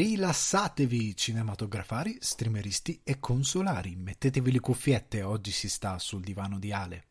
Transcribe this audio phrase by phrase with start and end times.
[0.00, 3.96] Rilassatevi cinematografari, streameristi e consolari.
[3.96, 7.04] Mettetevi le cuffiette, oggi si sta sul divano di Ale.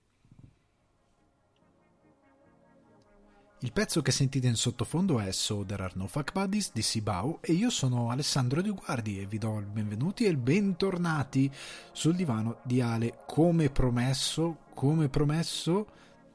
[3.60, 7.38] Il pezzo che sentite in sottofondo è So There Are No Fuck Buddies di Sibau
[7.42, 11.52] e io sono Alessandro Di Guardi e vi do il benvenuti e il bentornati
[11.92, 13.20] sul divano di Ale.
[13.28, 15.88] Come promesso, come promesso,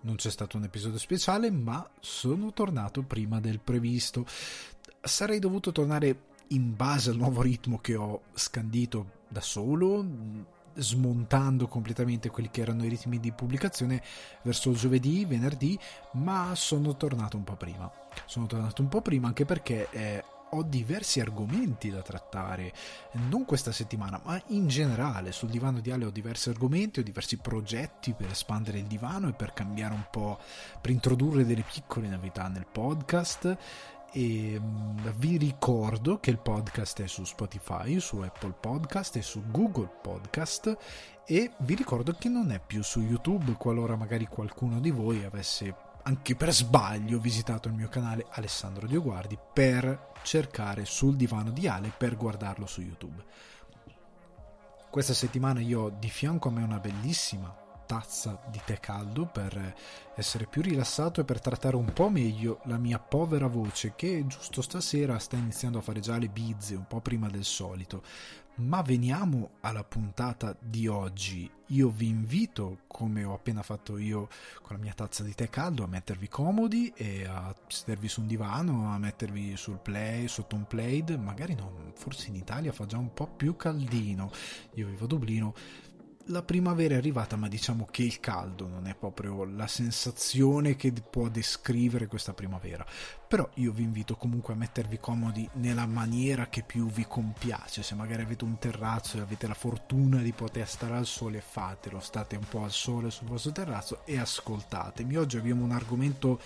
[0.03, 4.25] non c'è stato un episodio speciale, ma sono tornato prima del previsto.
[5.01, 10.05] Sarei dovuto tornare in base al nuovo ritmo che ho scandito da solo,
[10.75, 14.03] smontando completamente quelli che erano i ritmi di pubblicazione
[14.43, 15.79] verso giovedì, venerdì,
[16.13, 17.91] ma sono tornato un po' prima.
[18.27, 22.73] Sono tornato un po' prima anche perché eh, ho diversi argomenti da trattare,
[23.29, 27.39] non questa settimana, ma in generale sul divano di Ale ho diversi argomenti, ho diversi
[27.39, 30.39] progetti per espandere il divano e per cambiare un po',
[30.81, 33.57] per introdurre delle piccole novità nel podcast
[34.17, 39.43] e mm, vi ricordo che il podcast è su Spotify, su Apple Podcast e su
[39.51, 40.77] Google Podcast
[41.27, 45.75] e vi ricordo che non è più su YouTube qualora magari qualcuno di voi avesse
[46.03, 51.93] anche per sbaglio visitato il mio canale Alessandro Dioguardi per cercare sul divano di Ale
[51.97, 53.25] per guardarlo su YouTube.
[54.91, 59.75] Questa settimana io ho di fianco a me una bellissima tazza di tè caldo per
[60.17, 64.63] essere più rilassato e per trattare un po' meglio la mia povera voce che giusto
[64.63, 68.03] stasera sta iniziando a fare già le bizze un po' prima del solito.
[68.57, 71.51] Ma veniamo alla puntata di oggi.
[71.69, 74.29] Io vi invito, come ho appena fatto io
[74.63, 78.29] con la mia tazza di tè caldo, a mettervi comodi e a sedervi su un
[78.29, 82.97] divano, a mettervi sul play, sotto un plaid, magari no, forse in Italia fa già
[82.97, 84.31] un po' più caldino.
[84.75, 85.55] Io vivo a Dublino,
[86.29, 90.93] la primavera è arrivata, ma diciamo che il caldo non è proprio la sensazione che
[90.93, 92.87] può descrivere questa primavera.
[93.29, 97.83] Però io vi invito comunque a mettervi comodi nella maniera che più vi compiace.
[97.83, 102.01] Se magari avete un terrazzo e avete la fortuna di poter stare al sole, fatelo.
[102.01, 105.17] State un po' al sole sul vostro terrazzo e ascoltatemi.
[105.17, 106.41] Oggi abbiamo un argomento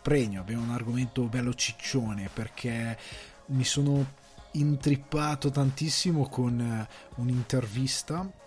[0.00, 2.96] pregno, abbiamo un argomento bello ciccione perché
[3.46, 4.22] mi sono
[4.52, 8.42] intrippato tantissimo con eh, un'intervista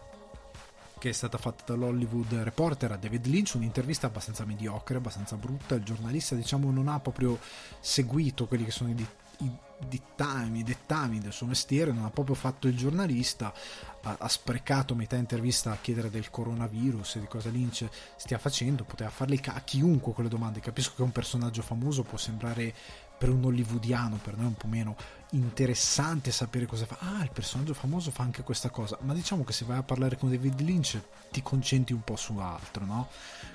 [0.98, 5.76] che è stata fatta dall'Hollywood Reporter a David Lynch, un'intervista abbastanza mediocre, abbastanza brutta.
[5.76, 7.40] Il giornalista, diciamo, non ha proprio
[7.80, 9.08] seguito quelli che sono i,
[9.40, 9.52] i
[9.88, 13.54] dittami, dettami del suo mestiere, non ha proprio fatto il giornalista,
[14.02, 18.84] ha, ha, sprecato metà intervista a chiedere del coronavirus e di cosa Lynch stia facendo,
[18.84, 20.60] poteva farle a chiunque quelle domande.
[20.60, 22.74] Capisco che un personaggio famoso può sembrare
[23.18, 24.96] per un hollywoodiano, per noi un po' meno
[25.32, 26.98] interessante sapere cosa fa.
[27.00, 30.18] Ah, il personaggio famoso fa anche questa cosa, ma diciamo che se vai a parlare
[30.18, 31.02] con David Lynch
[31.32, 33.10] ti concentri un po' su altro, no?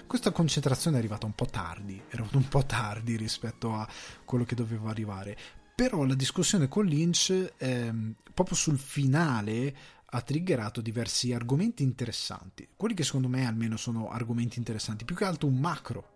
[0.07, 3.89] Questa concentrazione è arrivata un po' tardi, era un po' tardi rispetto a
[4.25, 5.37] quello che doveva arrivare.
[5.75, 9.75] Però la discussione con Lynch, ehm, proprio sul finale,
[10.05, 12.69] ha triggerato diversi argomenti interessanti.
[12.77, 16.11] Quelli che secondo me almeno sono argomenti interessanti, più che altro un macro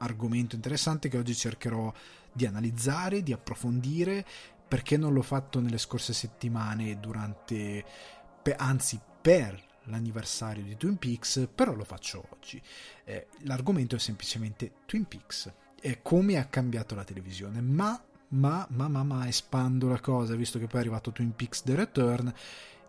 [0.00, 1.92] argomento interessante che oggi cercherò
[2.32, 4.24] di analizzare, di approfondire,
[4.70, 7.84] perché non l'ho fatto nelle scorse settimane durante,
[8.56, 12.62] anzi per l'anniversario di Twin Peaks, però lo faccio oggi.
[13.02, 18.86] Eh, l'argomento è semplicemente Twin Peaks e come ha cambiato la televisione, ma, ma, ma,
[18.86, 22.32] ma, ma espando la cosa, visto che poi è arrivato Twin Peaks The Return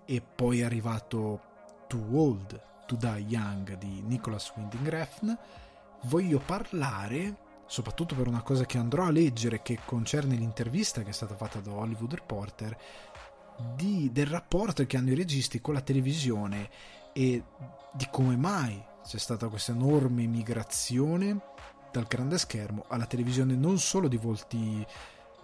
[0.05, 1.41] e poi è arrivato
[1.87, 5.35] Too Old to Die Young di Nicholas Winding Refn,
[6.03, 11.13] voglio parlare soprattutto per una cosa che andrò a leggere che concerne l'intervista che è
[11.13, 12.77] stata fatta da Hollywood Reporter
[13.75, 16.69] di, del rapporto che hanno i registi con la televisione
[17.13, 17.41] e
[17.93, 21.39] di come mai c'è stata questa enorme migrazione
[21.93, 24.85] dal grande schermo alla televisione non solo di volti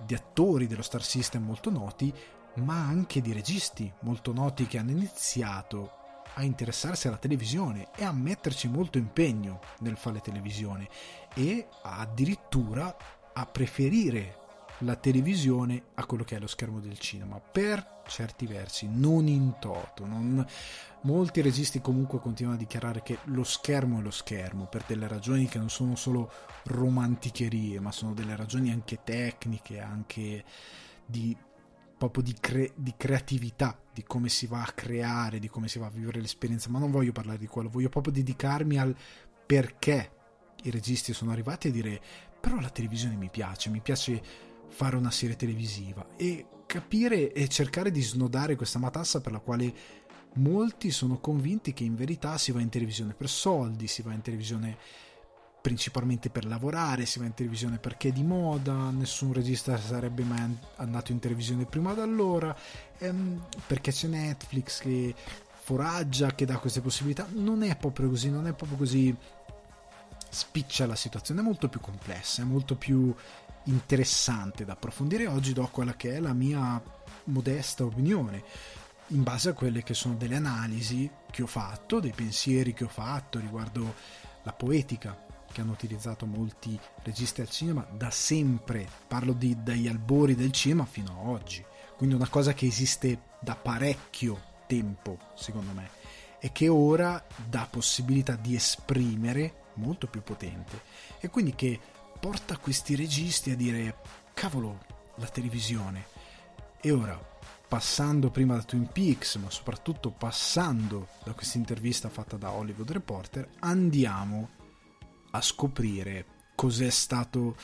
[0.06, 2.14] di attori dello Star System molto noti
[2.56, 5.97] ma anche di registi molto noti che hanno iniziato
[6.38, 10.88] a interessarsi alla televisione e a metterci molto impegno nel fare televisione
[11.34, 12.96] e addirittura
[13.34, 14.46] a preferire
[14.82, 19.56] la televisione a quello che è lo schermo del cinema per certi versi non in
[19.60, 20.06] toto.
[20.06, 20.46] Non...
[21.02, 25.48] molti registi comunque continuano a dichiarare che lo schermo è lo schermo per delle ragioni
[25.48, 26.32] che non sono solo
[26.66, 30.44] romanticherie ma sono delle ragioni anche tecniche anche
[31.04, 31.36] di
[31.98, 35.88] proprio di, cre- di, creatività, di come si va a creare, di come si va
[35.88, 38.96] a vivere l'esperienza, ma non voglio parlare di quello, voglio proprio dedicarmi al
[39.46, 40.12] perché
[40.64, 42.02] i registi sono arrivati a dire
[42.40, 44.22] però la televisione mi piace, mi piace
[44.68, 46.06] fare una serie televisiva.
[46.16, 49.74] E capire e cercare di snodare questa matassa per la quale
[50.36, 54.22] molti sono convinti che in verità si va in televisione per soldi, si va in
[54.22, 54.78] televisione
[55.68, 60.58] principalmente per lavorare, si va in televisione perché è di moda, nessun regista sarebbe mai
[60.78, 62.56] andato in televisione prima da allora,
[63.00, 65.14] ehm, perché c'è Netflix che
[65.60, 67.28] foraggia, che dà queste possibilità.
[67.34, 69.14] Non è proprio così, non è proprio così
[70.30, 73.14] spiccia la situazione, è molto più complessa, è molto più
[73.64, 75.28] interessante da approfondire.
[75.28, 76.82] Oggi do quella che è la mia
[77.26, 78.42] modesta opinione
[79.08, 82.90] in base a quelle che sono delle analisi che ho fatto, dei pensieri che ho
[82.90, 83.96] fatto riguardo
[84.44, 85.27] la poetica
[85.58, 90.86] che hanno utilizzato molti registi al cinema da sempre, parlo di, dagli albori del cinema
[90.86, 91.66] fino a oggi,
[91.96, 95.90] quindi una cosa che esiste da parecchio tempo, secondo me,
[96.40, 100.80] e che ora dà possibilità di esprimere molto più potente.
[101.20, 101.80] E quindi che
[102.20, 103.98] porta questi registi a dire
[104.36, 106.06] cavolo la televisione.
[106.80, 107.20] E ora
[107.68, 113.50] passando prima da Twin Peaks ma soprattutto passando da questa intervista fatta da Hollywood Reporter
[113.60, 114.57] andiamo
[115.38, 116.26] a scoprire
[116.56, 117.56] cos'è stato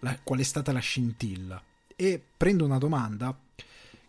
[0.00, 1.62] la, qual è stata la scintilla
[1.96, 3.38] e prendo una domanda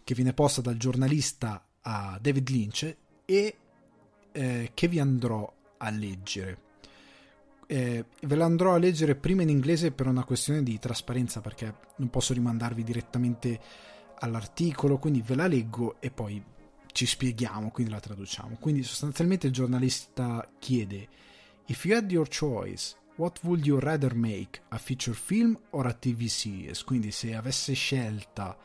[0.03, 3.57] che viene posta dal giornalista a David Lynch e
[4.31, 6.71] eh, che vi andrò a leggere
[7.73, 11.73] eh, ve la andrò a leggere prima in inglese per una questione di trasparenza perché
[11.95, 13.59] non posso rimandarvi direttamente
[14.19, 16.41] all'articolo, quindi ve la leggo e poi
[16.91, 18.57] ci spieghiamo, quindi la traduciamo.
[18.59, 21.07] Quindi sostanzialmente il giornalista chiede
[21.65, 24.61] If you had your choice, what would you rather make?
[24.69, 26.83] A feature film or a TV series?
[26.83, 28.57] Quindi se avesse scelta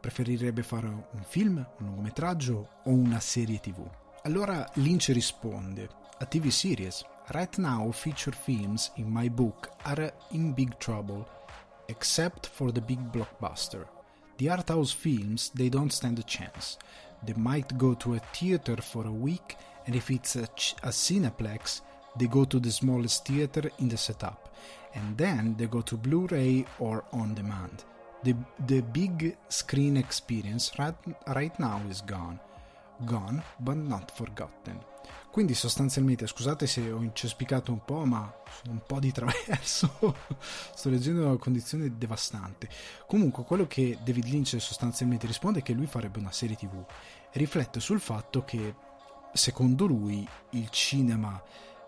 [0.00, 3.88] preferirebbe fare un film, un lungometraggio o una serie TV?
[4.24, 5.88] Allora Lynch risponde
[6.18, 11.26] a TV series Right now, feature films in my book are in big trouble,
[11.86, 13.86] except for the big blockbuster.
[14.38, 16.78] The art house films, they don't stand a chance.
[17.24, 19.56] They might go to a theater for a week,
[19.86, 20.42] and if it's a,
[20.82, 21.80] a Cineplex,
[22.16, 24.54] they go to the smallest theater in the setup,
[24.94, 27.84] and then they go to Blu ray or on demand.
[28.22, 28.34] The,
[28.66, 30.94] the big screen experience right,
[31.26, 32.38] right now is gone.
[33.04, 34.78] Gone, but not forgotten.
[35.32, 38.30] Quindi sostanzialmente, scusate se ho incespicato un po', ma
[38.62, 39.90] sono un po' di traverso,
[40.74, 42.68] sto leggendo una condizione devastante.
[43.06, 46.84] Comunque, quello che David Lynch sostanzialmente risponde è che lui farebbe una serie tv
[47.32, 48.74] riflette sul fatto che,
[49.32, 51.42] secondo lui, il cinema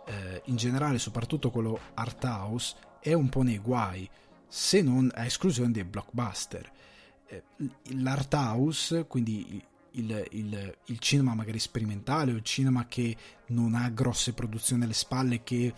[0.06, 4.08] eh, in generale, soprattutto quello art house, è un po' nei guai,
[4.46, 6.70] se non a esclusione dei blockbuster.
[7.26, 7.42] Eh,
[7.96, 9.62] l'art house, quindi
[9.92, 13.16] il, il, il, cinema magari sperimentale o il cinema che
[13.48, 15.72] non ha grosse produzioni alle spalle, che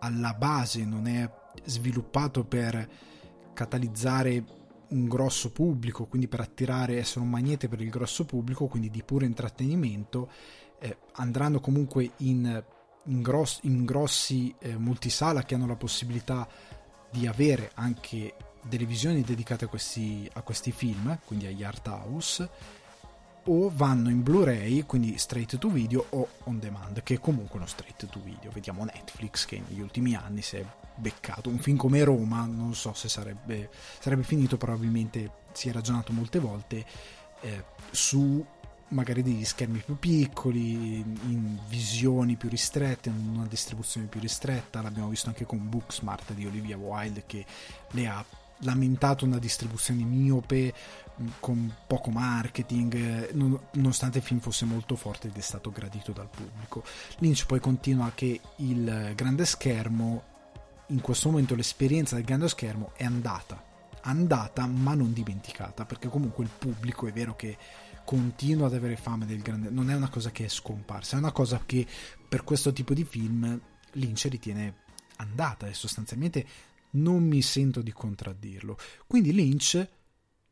[0.00, 1.30] alla base non è
[1.64, 2.88] sviluppato per
[3.52, 8.90] catalizzare un grosso pubblico, quindi per attirare, essere un magnete per il grosso pubblico, quindi
[8.90, 10.30] di puro intrattenimento,
[10.78, 12.64] eh, andranno comunque in,
[13.04, 16.46] in, gross, in grossi eh, multisala che hanno la possibilità
[17.10, 22.50] di avere anche delle visioni dedicate a questi, a questi film, quindi agli art house
[23.44, 27.66] o vanno in Blu-ray, quindi straight to video o on demand, che è comunque uno
[27.66, 28.50] straight to video.
[28.50, 30.64] Vediamo Netflix che negli ultimi anni si è
[30.94, 36.12] beccato un film come Roma, non so se sarebbe, sarebbe finito, probabilmente si è ragionato
[36.12, 36.84] molte volte
[37.40, 38.44] eh, su
[38.90, 44.82] magari degli schermi più piccoli, in visioni più ristrette, in una distribuzione più ristretta.
[44.82, 47.44] L'abbiamo visto anche con Booksmart di Olivia Wilde che
[47.90, 48.24] le ha
[48.62, 50.74] lamentato una distribuzione miope
[51.38, 53.32] con poco marketing,
[53.72, 56.82] nonostante il film fosse molto forte ed è stato gradito dal pubblico.
[57.18, 60.22] Lynch poi continua che il grande schermo,
[60.88, 63.62] in questo momento l'esperienza del grande schermo è andata,
[64.02, 67.56] andata ma non dimenticata, perché comunque il pubblico è vero che
[68.04, 71.32] continua ad avere fame del grande, non è una cosa che è scomparsa, è una
[71.32, 71.86] cosa che
[72.28, 73.60] per questo tipo di film
[73.92, 74.74] Lynch ritiene
[75.16, 76.46] andata e sostanzialmente
[76.92, 78.76] non mi sento di contraddirlo.
[79.06, 79.88] Quindi Lynch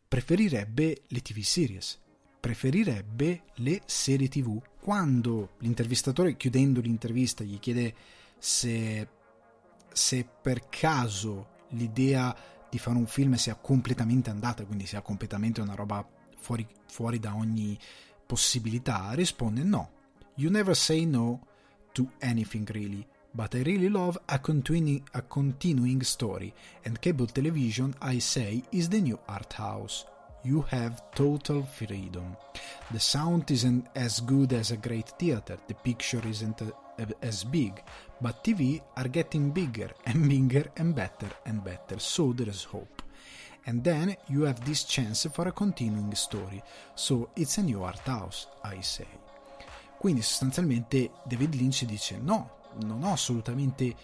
[0.06, 1.98] preferirebbe le TV series,
[2.40, 4.60] preferirebbe le serie TV.
[4.80, 7.94] Quando l'intervistatore, chiudendo l'intervista, gli chiede
[8.38, 9.08] se,
[9.92, 12.34] se per caso l'idea
[12.70, 16.06] di fare un film sia completamente andata, quindi sia completamente una roba
[16.40, 17.78] fuori, fuori da ogni
[18.26, 19.90] possibilità, risponde no.
[20.34, 21.40] You never say no
[21.92, 23.06] to anything really.
[23.34, 26.52] But I really love a, a continuing story,
[26.84, 30.06] and cable television, I say, is the new art house.
[30.42, 32.36] You have total freedom.
[32.90, 37.44] The sound isn't as good as a great theater, the picture isn't a, a, as
[37.44, 37.82] big,
[38.20, 43.02] but TV are getting bigger and bigger and better and better, so there is hope.
[43.64, 46.62] And then you have this chance for a continuing story,
[46.94, 49.06] so it's a new art house, I say.
[49.98, 53.94] Quindi sostanzialmente David Lynch dice no, non ho assolutamente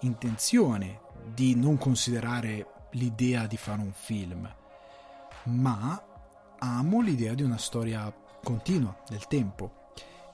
[0.00, 1.00] intenzione
[1.34, 4.52] di non considerare l'idea di fare un film,
[5.44, 6.02] ma
[6.58, 8.12] amo l'idea di una storia
[8.42, 9.88] continua nel tempo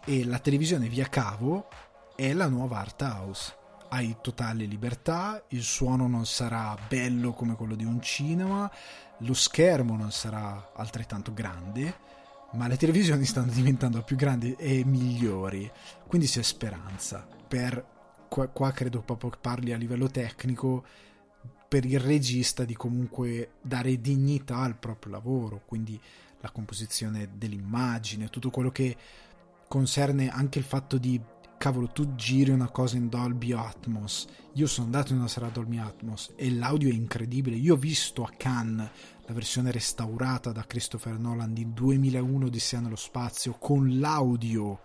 [0.04, 1.68] e la televisione via cavo
[2.14, 3.56] è la nuova art house.
[3.88, 8.70] Hai totale libertà, il suono non sarà bello come quello di un cinema,
[9.18, 11.94] lo schermo non sarà altrettanto grande,
[12.52, 15.70] ma le televisioni stanno diventando più grandi e migliori,
[16.06, 17.26] quindi c'è speranza.
[17.46, 17.84] Per
[18.28, 20.84] qua, qua credo proprio che parli a livello tecnico
[21.68, 26.00] per il regista di comunque dare dignità al proprio lavoro, quindi
[26.40, 28.96] la composizione dell'immagine, tutto quello che
[29.68, 31.20] concerne anche il fatto di
[31.58, 34.26] cavolo tu giri una cosa in Dolby Atmos.
[34.54, 37.56] Io sono andato in una serata Dolby Atmos e l'audio è incredibile.
[37.56, 38.90] Io ho visto a Cannes
[39.26, 44.80] la versione restaurata da Christopher Nolan di 2001 Odissea nello spazio con l'audio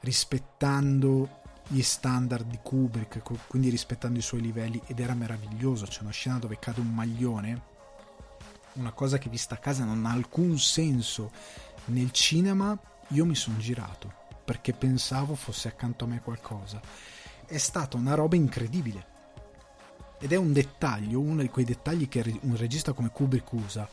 [0.00, 5.84] rispettando gli standard di Kubrick quindi rispettando i suoi livelli ed era meraviglioso.
[5.84, 7.76] C'è una scena dove cade un maglione
[8.74, 11.32] una cosa che vista a casa non ha alcun senso.
[11.86, 12.78] Nel cinema
[13.08, 16.80] io mi sono girato perché pensavo fosse accanto a me qualcosa.
[17.44, 19.04] È stata una roba incredibile.
[20.18, 23.86] Ed è un dettaglio, uno di quei dettagli che un regista come Kubrick usa,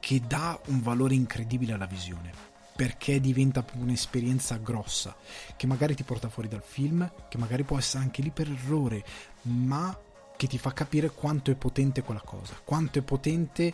[0.00, 2.32] che dà un valore incredibile alla visione.
[2.74, 5.14] Perché diventa un'esperienza grossa,
[5.54, 9.04] che magari ti porta fuori dal film, che magari può essere anche lì per errore,
[9.42, 9.96] ma
[10.36, 13.72] che ti fa capire quanto è potente quella cosa, quanto è potente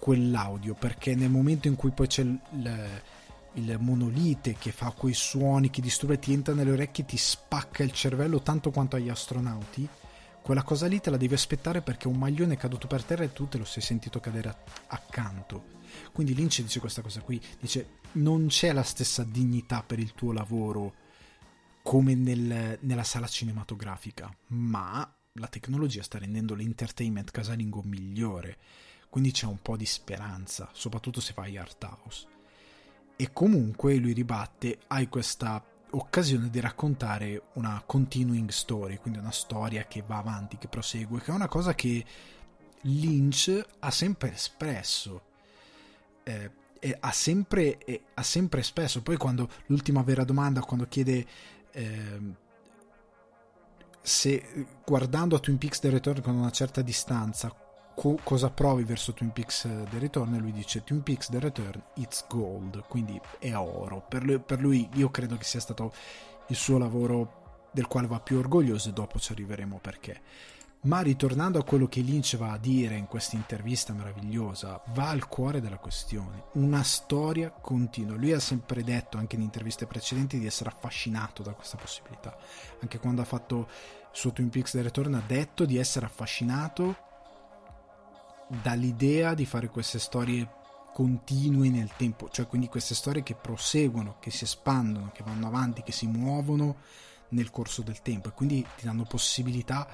[0.00, 2.40] quell'audio, perché nel momento in cui poi c'è il,
[3.54, 7.16] il monolite che fa quei suoni che disturba e ti entra nelle orecchie e ti
[7.16, 9.88] spacca il cervello tanto quanto agli astronauti
[10.42, 13.32] quella cosa lì te la devi aspettare perché un maglione è caduto per terra e
[13.32, 14.54] tu te lo sei sentito cadere
[14.88, 15.80] accanto.
[16.10, 20.32] Quindi Lynch dice questa cosa qui dice non c'è la stessa dignità per il tuo
[20.32, 20.94] lavoro
[21.82, 28.58] come nel, nella sala cinematografica ma la tecnologia sta rendendo l'entertainment casalingo migliore.
[29.08, 32.31] Quindi c'è un po' di speranza soprattutto se fai art house
[33.16, 39.84] e comunque lui ribatte hai questa occasione di raccontare una continuing story, quindi una storia
[39.84, 42.04] che va avanti, che prosegue, che è una cosa che
[42.82, 45.22] Lynch ha sempre espresso.
[46.24, 46.50] Eh,
[47.00, 49.02] ha, sempre, eh, ha sempre espresso.
[49.02, 51.26] Poi quando l'ultima vera domanda, quando chiede
[51.72, 52.20] eh,
[54.00, 57.54] se guardando a Twin Peaks The Return con una certa distanza,
[57.94, 61.38] co- cosa provi verso Twin Peaks eh, The Return e lui dice Twin Peaks The
[61.38, 65.92] Return it's gold quindi è oro per lui, per lui io credo che sia stato
[66.48, 70.20] il suo lavoro del quale va più orgoglioso e dopo ci arriveremo perché
[70.82, 75.28] ma ritornando a quello che Lynch va a dire in questa intervista meravigliosa, va al
[75.28, 76.46] cuore della questione.
[76.54, 78.16] Una storia continua.
[78.16, 82.36] Lui ha sempre detto, anche in interviste precedenti, di essere affascinato da questa possibilità.
[82.80, 83.68] Anche quando ha fatto
[84.10, 87.10] suo Twin Peaks The Return ha detto di essere affascinato
[88.60, 90.60] dall'idea di fare queste storie
[90.92, 95.82] continue nel tempo, cioè quindi queste storie che proseguono, che si espandono, che vanno avanti,
[95.82, 96.76] che si muovono
[97.28, 99.88] nel corso del tempo e quindi ti danno possibilità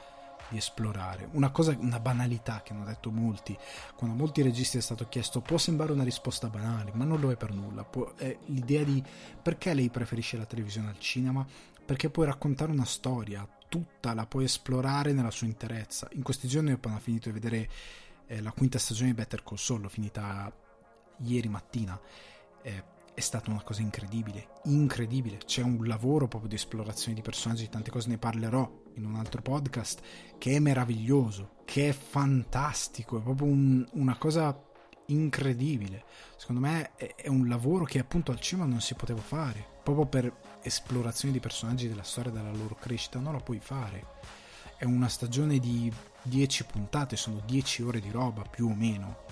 [0.49, 1.29] di esplorare.
[1.33, 3.57] Una cosa, una banalità che hanno detto molti,
[3.95, 7.31] quando a molti registi è stato chiesto, può sembrare una risposta banale, ma non lo
[7.31, 7.85] è per nulla.
[7.85, 9.03] Può, è l'idea di
[9.41, 11.47] perché lei preferisce la televisione al cinema?
[11.85, 16.09] Perché puoi raccontare una storia, tutta la puoi esplorare nella sua interezza.
[16.13, 17.69] In questi giorni ho appena finito di vedere
[18.29, 20.53] eh, la quinta stagione di Better Call Saul, finita
[21.23, 21.99] ieri mattina.
[22.63, 25.39] Eh, è stata una cosa incredibile, incredibile.
[25.39, 29.43] C'è un lavoro proprio di esplorazione di personaggi, tante cose ne parlerò in un altro
[29.43, 30.01] podcast,
[30.39, 34.57] che è meraviglioso, che è fantastico, è proprio un, una cosa
[35.07, 36.05] incredibile.
[36.37, 40.07] Secondo me è, è, un lavoro che appunto al cinema non si poteva fare, proprio
[40.07, 44.17] per esplorazione di personaggi della storia della loro crescita, non lo puoi fare.
[44.77, 49.25] È una stagione di 10 puntate, sono 10 ore di roba più o meno.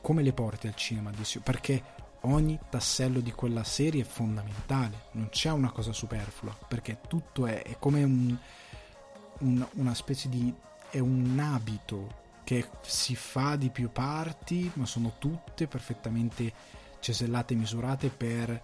[0.00, 1.10] Come le porti al cinema?
[1.42, 1.82] Perché
[2.22, 7.62] ogni tassello di quella serie è fondamentale, non c'è una cosa superflua, perché tutto è,
[7.62, 8.36] è come un,
[9.40, 10.52] un, una specie di...
[10.90, 16.52] è un abito che si fa di più parti, ma sono tutte perfettamente
[17.00, 18.62] cesellate e misurate per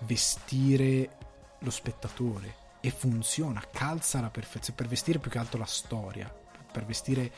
[0.00, 1.16] vestire
[1.58, 6.34] lo spettatore e funziona, calza alla perfezione, per vestire più che altro la storia,
[6.72, 7.32] per vestire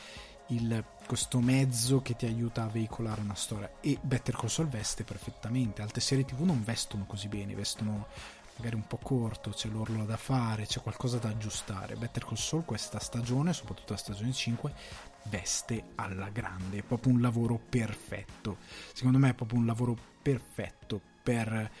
[0.47, 3.71] il, questo mezzo che ti aiuta a veicolare una storia.
[3.81, 5.81] E Better Call Saul veste perfettamente.
[5.81, 8.07] Altre serie tv non vestono così bene vestono
[8.57, 11.95] magari un po' corto c'è l'orlo da fare c'è qualcosa da aggiustare.
[11.95, 14.73] Better Call Saul questa stagione soprattutto la stagione 5
[15.23, 18.57] veste alla grande è proprio un lavoro perfetto.
[18.93, 21.71] Secondo me è proprio un lavoro perfetto per,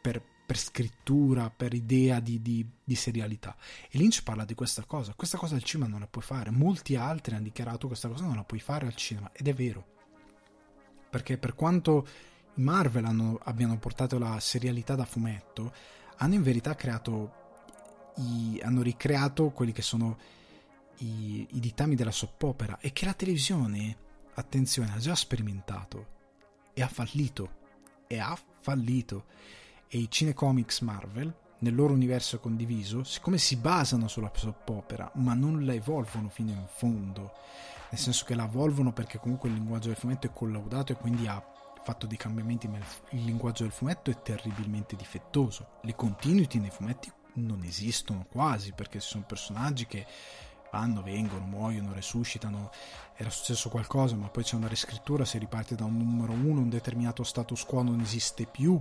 [0.00, 3.54] per per scrittura, per idea di, di, di, serialità.
[3.88, 5.14] E Lynch parla di questa cosa.
[5.14, 6.50] Questa cosa al cinema non la puoi fare.
[6.50, 9.30] Molti altri hanno dichiarato questa cosa non la puoi fare al cinema.
[9.32, 9.86] Ed è vero.
[11.08, 12.04] Perché per quanto
[12.54, 15.72] Marvel hanno, abbiano portato la serialità da fumetto,
[16.16, 17.34] hanno in verità creato.
[18.16, 20.18] I, hanno ricreato quelli che sono
[20.96, 22.80] i, i dittami della soap opera.
[22.80, 23.96] E che la televisione,
[24.34, 26.06] attenzione, ha già sperimentato.
[26.74, 27.58] E ha fallito.
[28.08, 29.26] E ha fallito
[29.92, 35.34] e i cinecomics Marvel, nel loro universo condiviso, siccome si basano sulla soap opera, ma
[35.34, 37.32] non la evolvono fino in fondo,
[37.90, 41.26] nel senso che la evolvono perché comunque il linguaggio del fumetto è collaudato e quindi
[41.26, 41.44] ha
[41.82, 45.78] fatto dei cambiamenti, ma il linguaggio del fumetto è terribilmente difettoso.
[45.82, 50.06] Le continuity nei fumetti non esistono quasi perché ci sono personaggi che
[50.70, 52.70] vanno, vengono, muoiono, resuscitano,
[53.16, 56.68] era successo qualcosa, ma poi c'è una riscrittura, si riparte da un numero uno, un
[56.68, 58.80] determinato status quo non esiste più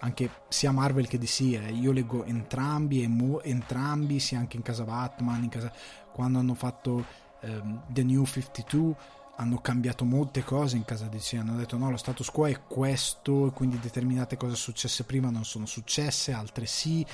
[0.00, 1.72] anche sia Marvel che DC, eh.
[1.72, 5.72] io leggo entrambi, e mo- entrambi, sia anche in casa Batman, in casa...
[6.12, 7.04] quando hanno fatto
[7.42, 11.96] um, The New 52 hanno cambiato molte cose in casa DC, hanno detto no, lo
[11.96, 17.04] status quo è questo, e quindi determinate cose successe prima non sono successe, altre sì.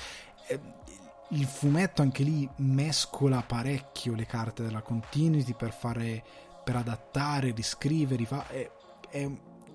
[1.29, 6.23] Il fumetto anche lì mescola parecchio le carte della continuity per fare,
[6.63, 8.71] per adattare, riscrivere, è,
[9.09, 9.29] è,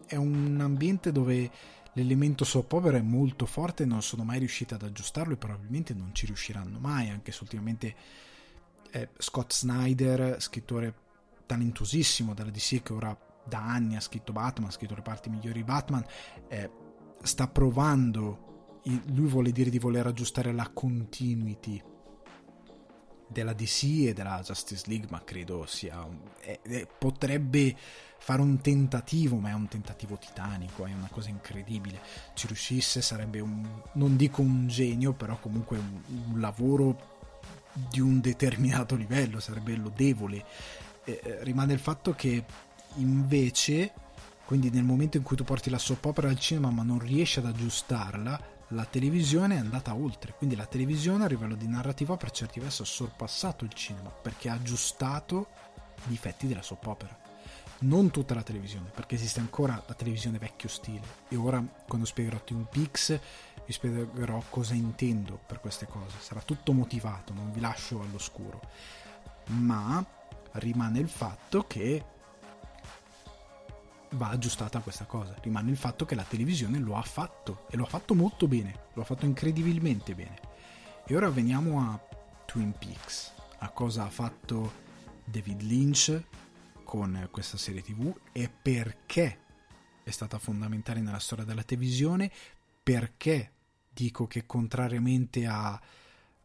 [0.06, 1.50] è un ambiente dove
[1.98, 6.14] l'elemento soap opera è molto forte non sono mai riusciti ad aggiustarlo e probabilmente non
[6.14, 7.94] ci riusciranno mai anche se ultimamente
[8.92, 10.94] eh, Scott Snyder scrittore
[11.44, 15.58] talentosissimo della DC che ora da anni ha scritto Batman ha scritto le parti migliori
[15.58, 16.04] di Batman
[16.48, 16.70] eh,
[17.22, 21.82] sta provando lui vuole dire di voler aggiustare la continuity
[23.28, 26.06] della DC e della Justice League ma credo sia
[26.40, 27.76] è, è, potrebbe
[28.18, 32.00] fare un tentativo, ma è un tentativo titanico, è una cosa incredibile.
[32.34, 37.16] Ci riuscisse sarebbe un, non dico un genio, però comunque un, un lavoro
[37.72, 40.44] di un determinato livello, sarebbe lodevole.
[41.04, 42.44] Eh, rimane il fatto che
[42.96, 43.92] invece,
[44.44, 47.38] quindi nel momento in cui tu porti la soap opera al cinema ma non riesci
[47.38, 52.30] ad aggiustarla, la televisione è andata oltre, quindi la televisione a livello di narrativa per
[52.30, 55.48] certi versi ha sorpassato il cinema perché ha aggiustato
[56.04, 57.26] i difetti della soap opera
[57.80, 61.06] non tutta la televisione, perché esiste ancora la televisione vecchio stile.
[61.28, 63.20] E ora, quando spiegherò Twin Peaks,
[63.64, 66.16] vi spiegherò cosa intendo per queste cose.
[66.18, 68.60] Sarà tutto motivato, non vi lascio all'oscuro.
[69.46, 70.04] Ma
[70.52, 72.04] rimane il fatto che
[74.12, 75.34] va aggiustata questa cosa.
[75.40, 78.88] Rimane il fatto che la televisione lo ha fatto e lo ha fatto molto bene,
[78.94, 80.38] lo ha fatto incredibilmente bene.
[81.06, 82.00] E ora veniamo a
[82.44, 84.72] Twin Peaks, a cosa ha fatto
[85.24, 86.22] David Lynch
[86.84, 89.40] con questa serie tv e perché
[90.02, 92.30] è stata fondamentale nella storia della televisione,
[92.82, 93.52] perché
[93.90, 95.78] dico che contrariamente a,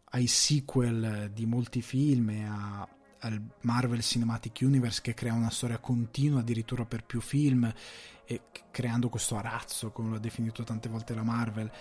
[0.06, 2.88] ai sequel di molti film e a,
[3.24, 7.72] al Marvel Cinematic Universe che crea una storia continua addirittura per più film
[8.26, 11.72] e creando questo arazzo come l'ha definito tante volte la Marvel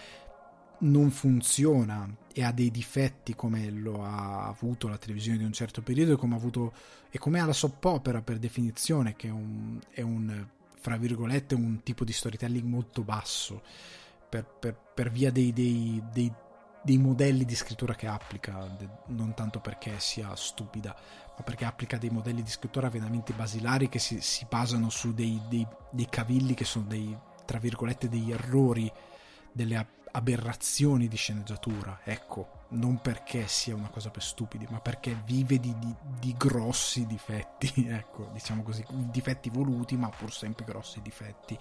[0.83, 5.83] non funziona e ha dei difetti come lo ha avuto la televisione di un certo
[5.83, 6.73] periodo e come, ha avuto,
[7.11, 10.47] e come ha la soap opera per definizione che è un, è un
[10.83, 13.63] fra virgolette un tipo di storytelling molto basso
[14.29, 16.33] per, per, per via dei, dei, dei,
[16.83, 18.77] dei, modelli di scrittura che applica
[19.07, 20.97] non tanto perché sia stupida
[21.37, 25.41] ma perché applica dei modelli di scrittura veramente basilari che si, si basano su dei,
[25.49, 28.91] dei cavilli che sono dei tra virgolette degli errori
[29.53, 35.59] delle aberrazioni di sceneggiatura, ecco, non perché sia una cosa per stupidi, ma perché vive
[35.59, 41.57] di, di, di, grossi difetti, ecco, diciamo così, difetti voluti, ma pur sempre grossi difetti.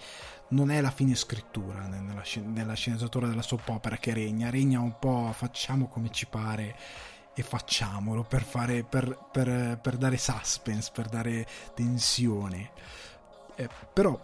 [0.48, 4.98] Non è la fine scrittura nella, nella sceneggiatura della soap opera che regna, regna un
[4.98, 6.76] po' facciamo come ci pare
[7.34, 12.70] e facciamolo per, fare, per, per, per dare suspense, per dare tensione.
[13.56, 14.18] Eh, però,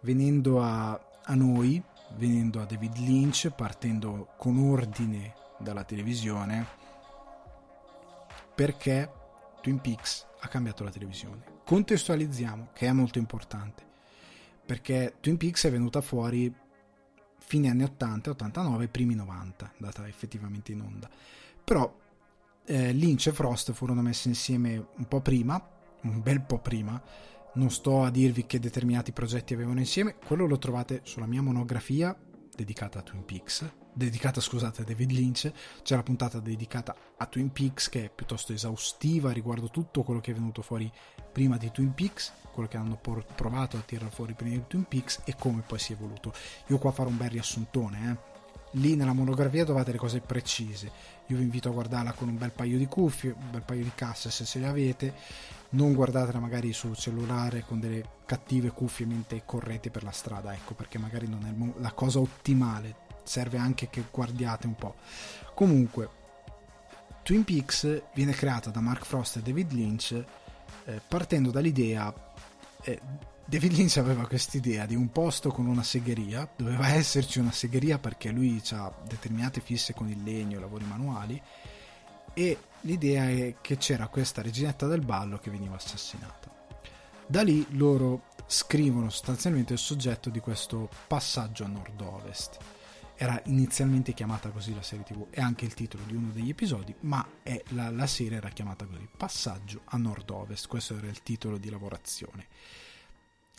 [0.00, 0.90] venendo a,
[1.24, 1.82] a noi,
[2.16, 6.66] venendo a David Lynch, partendo con ordine dalla televisione,
[8.54, 9.10] perché
[9.62, 11.58] Twin Peaks ha cambiato la televisione.
[11.64, 13.86] Contestualizziamo, che è molto importante,
[14.66, 16.52] perché Twin Peaks è venuta fuori
[17.38, 21.08] fine anni 80, 89, primi 90, andata effettivamente in onda.
[21.70, 21.96] Però
[22.64, 25.64] eh, Lynch e Frost furono messi insieme un po' prima,
[26.00, 27.00] un bel po' prima,
[27.54, 32.18] non sto a dirvi che determinati progetti avevano insieme, quello lo trovate sulla mia monografia
[32.56, 35.52] dedicata a Twin Peaks, dedicata scusate a David Lynch,
[35.82, 40.32] c'è la puntata dedicata a Twin Peaks che è piuttosto esaustiva riguardo tutto quello che
[40.32, 40.90] è venuto fuori
[41.32, 45.20] prima di Twin Peaks, quello che hanno provato a tirare fuori prima di Twin Peaks
[45.24, 46.32] e come poi si è evoluto.
[46.66, 48.29] Io qua farò un bel riassuntone, eh?
[48.72, 50.90] Lì nella monografia trovate le cose precise.
[51.26, 53.92] Io vi invito a guardarla con un bel paio di cuffie, un bel paio di
[53.94, 55.14] casse se ce le avete.
[55.70, 60.74] Non guardatela magari sul cellulare con delle cattive cuffie mentre correte per la strada, ecco
[60.74, 63.08] perché magari non è la cosa ottimale.
[63.22, 64.96] Serve anche che guardiate un po'.
[65.54, 66.08] Comunque,
[67.22, 70.24] Twin Peaks viene creata da Mark Frost e David Lynch
[70.84, 72.12] eh, partendo dall'idea
[72.82, 73.00] eh,
[73.50, 78.30] David Lynch aveva quest'idea di un posto con una segheria, doveva esserci una segheria perché
[78.30, 81.42] lui ha determinate fisse con il legno, lavori manuali,
[82.32, 86.48] e l'idea è che c'era questa reginetta del ballo che veniva assassinata.
[87.26, 92.56] Da lì loro scrivono sostanzialmente il soggetto di questo passaggio a nord-ovest.
[93.16, 96.94] Era inizialmente chiamata così la serie tv, è anche il titolo di uno degli episodi,
[97.00, 97.26] ma
[97.70, 102.46] la, la serie era chiamata così, Passaggio a nord-ovest, questo era il titolo di lavorazione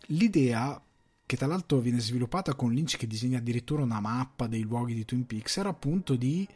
[0.08, 0.82] l'idea
[1.26, 5.06] che tra l'altro viene sviluppata con Lynch che disegna addirittura una mappa dei luoghi di
[5.06, 6.48] Twin Peaks era appunto di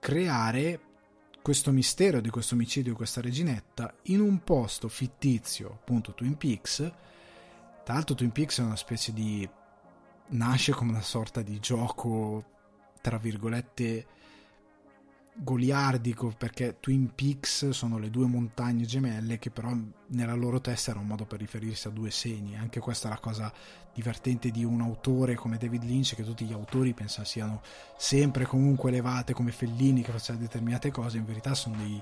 [0.00, 0.80] creare
[1.42, 6.76] questo mistero di questo omicidio di questa reginetta in un posto fittizio, appunto Twin Peaks.
[7.84, 9.48] Tra l'altro Twin Peaks è una specie di
[10.30, 12.44] nasce come una sorta di gioco
[13.00, 14.06] tra virgolette
[15.40, 19.72] goliardico perché Twin Peaks sono le due montagne gemelle che però
[20.08, 23.18] nella loro testa era un modo per riferirsi a due segni anche questa è la
[23.18, 23.52] cosa
[23.94, 27.62] divertente di un autore come David Lynch che tutti gli autori pensano siano
[27.96, 31.18] sempre comunque elevate come Fellini che faceva determinate cose.
[31.18, 32.00] In verità sono dei,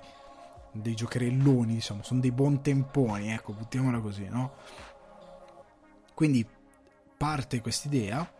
[0.72, 4.54] dei giocherelloni diciamo sono dei buon temponi ecco buttiamola così no?
[6.14, 6.46] Quindi
[7.16, 8.30] parte quest'idea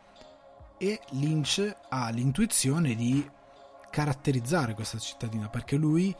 [0.79, 3.27] e Lynch ha l'intuizione di
[3.97, 6.15] caratterizzare questa cittadina perché lui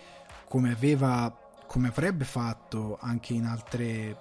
[0.49, 1.31] come aveva
[1.67, 4.17] come avrebbe fatto anche in altre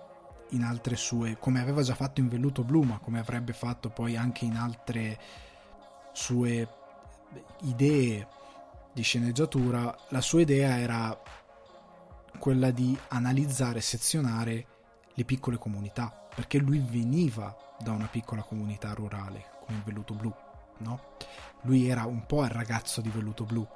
[0.50, 4.18] in altre sue come aveva già fatto in Velluto Blu ma come avrebbe fatto poi
[4.18, 5.18] anche in altre
[6.12, 6.68] sue
[7.62, 8.28] idee
[8.92, 11.18] di sceneggiatura la sua idea era
[12.38, 14.66] quella di analizzare sezionare
[15.14, 20.45] le piccole comunità perché lui veniva da una piccola comunità rurale come in Velluto Blu
[20.80, 21.14] no?
[21.62, 23.68] Lui era un po' il ragazzo di velluto blu.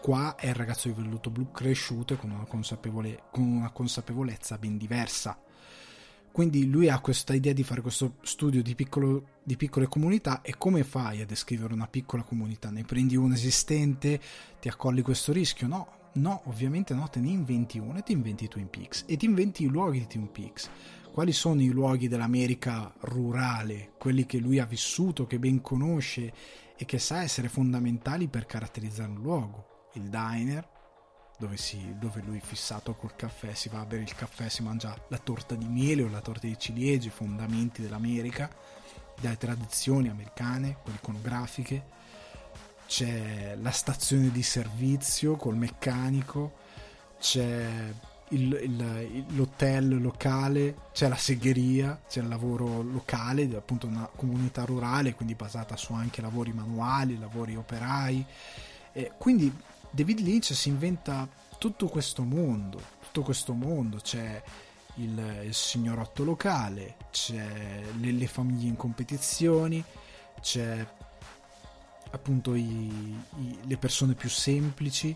[0.00, 4.58] Qua è il ragazzo di velluto blu cresciuto e con una, consapevole, con una consapevolezza
[4.58, 5.38] ben diversa.
[6.32, 10.54] Quindi lui ha questa idea di fare questo studio di, piccolo, di, piccole comunità e
[10.56, 12.70] come fai a descrivere una piccola comunità?
[12.70, 14.20] Ne prendi una esistente,
[14.60, 15.66] ti accolli questo rischio?
[15.66, 19.24] No, no, ovviamente no, te ne inventi una e ti inventi Twin Peaks e ti
[19.24, 20.70] inventi i luoghi di Twin Peaks
[21.10, 26.32] quali sono i luoghi dell'America rurale, quelli che lui ha vissuto, che ben conosce
[26.76, 29.88] e che sa essere fondamentali per caratterizzare un luogo.
[29.94, 30.66] Il diner,
[31.38, 34.96] dove, si, dove lui fissato col caffè, si va a bere il caffè, si mangia
[35.08, 38.50] la torta di miele o la torta di ciliegie, i fondamenti dell'America,
[39.20, 41.98] delle tradizioni americane, quelle iconografiche.
[42.86, 46.56] C'è la stazione di servizio col meccanico,
[47.18, 47.92] c'è
[48.30, 55.14] il, il, l'hotel locale, c'è la segheria, c'è il lavoro locale, appunto una comunità rurale,
[55.14, 58.24] quindi basata su anche lavori manuali, lavori operai.
[58.92, 59.52] E quindi
[59.90, 64.42] David Lynch si inventa tutto questo mondo, tutto questo mondo, c'è
[64.94, 69.82] il, il signorotto locale, c'è le, le, famiglie in competizioni,
[70.40, 70.86] c'è
[72.12, 75.14] appunto i, i, le persone più semplici,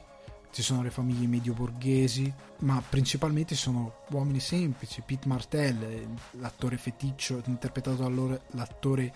[0.54, 5.02] ci sono le famiglie medio-borghesi, ma principalmente sono uomini semplici.
[5.04, 9.12] Pete Martell, l'attore feticcio, interpretato dall'attore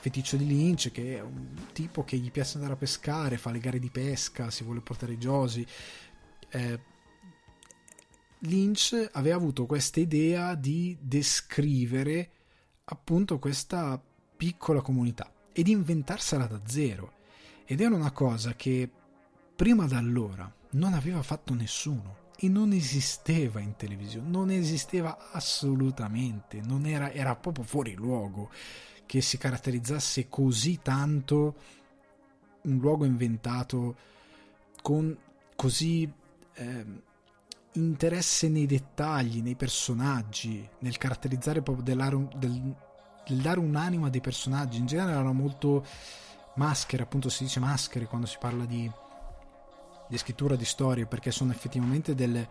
[0.00, 3.58] feticcio di Lynch, che è un tipo che gli piace andare a pescare, fa le
[3.58, 5.66] gare di pesca, si vuole portare i Josie.
[6.48, 6.80] Eh,
[8.38, 12.30] Lynch aveva avuto questa idea di descrivere
[12.84, 14.02] appunto questa
[14.38, 17.12] piccola comunità e di inventarsela da zero.
[17.66, 18.90] Ed era una cosa che
[19.54, 26.60] prima da allora non aveva fatto nessuno e non esisteva in televisione, non esisteva assolutamente,
[26.60, 28.50] non era, era proprio fuori luogo
[29.06, 31.54] che si caratterizzasse così tanto
[32.62, 33.96] un luogo inventato
[34.82, 35.16] con
[35.56, 36.10] così
[36.54, 36.84] eh,
[37.72, 42.76] interesse nei dettagli, nei personaggi, nel caratterizzare proprio del,
[43.26, 44.78] del dare un'anima dei personaggi.
[44.78, 45.84] In genere erano molto
[46.54, 48.90] maschere, appunto si dice maschere quando si parla di
[50.08, 52.48] di scrittura di storie perché sono effettivamente delle,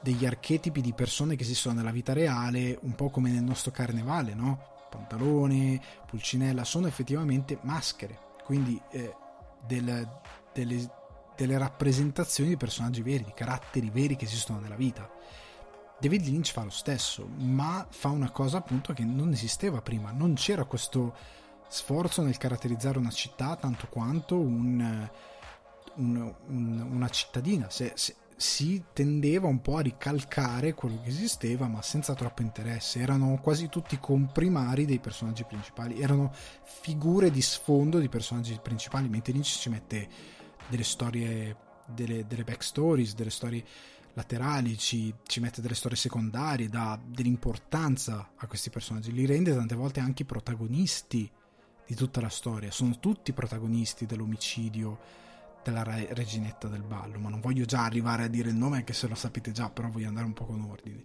[0.00, 4.34] degli archetipi di persone che esistono nella vita reale, un po' come nel nostro carnevale,
[4.34, 4.68] no?
[4.88, 9.14] Pantalone, pulcinella, sono effettivamente maschere, quindi eh,
[9.66, 10.08] del,
[10.52, 10.90] delle,
[11.36, 15.08] delle rappresentazioni di personaggi veri, di caratteri veri che esistono nella vita.
[16.00, 20.34] David Lynch fa lo stesso, ma fa una cosa appunto che non esisteva prima, non
[20.34, 21.14] c'era questo
[21.68, 25.08] sforzo nel caratterizzare una città tanto quanto un,
[26.00, 27.70] un, un, una cittadina.
[27.70, 32.98] Se, se, si tendeva un po' a ricalcare quello che esisteva, ma senza troppo interesse.
[32.98, 36.32] Erano quasi tutti comprimari dei personaggi principali, erano
[36.62, 40.08] figure di sfondo di personaggi principali, mentre lì ci mette
[40.68, 41.54] delle storie,
[41.86, 43.62] delle, delle backstories, delle storie
[44.14, 49.74] laterali, ci, ci, mette delle storie secondarie, dà dell'importanza a questi personaggi, li rende tante
[49.74, 51.30] volte anche protagonisti
[51.86, 55.28] di tutta la storia, sono tutti protagonisti dell'omicidio
[55.62, 58.92] della re- reginetta del ballo, ma non voglio già arrivare a dire il nome anche
[58.92, 61.02] se lo sapete già, però voglio andare un po' con ordine.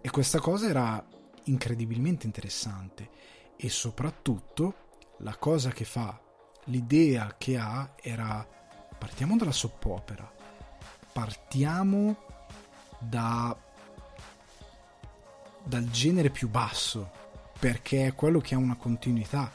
[0.00, 1.04] E questa cosa era
[1.44, 3.08] incredibilmente interessante
[3.56, 4.86] e soprattutto
[5.18, 6.20] la cosa che fa,
[6.64, 8.46] l'idea che ha era
[8.98, 10.38] partiamo dalla soppopera
[11.18, 12.16] partiamo
[13.00, 13.56] da,
[15.64, 17.10] dal genere più basso,
[17.58, 19.50] perché è quello che ha una continuità.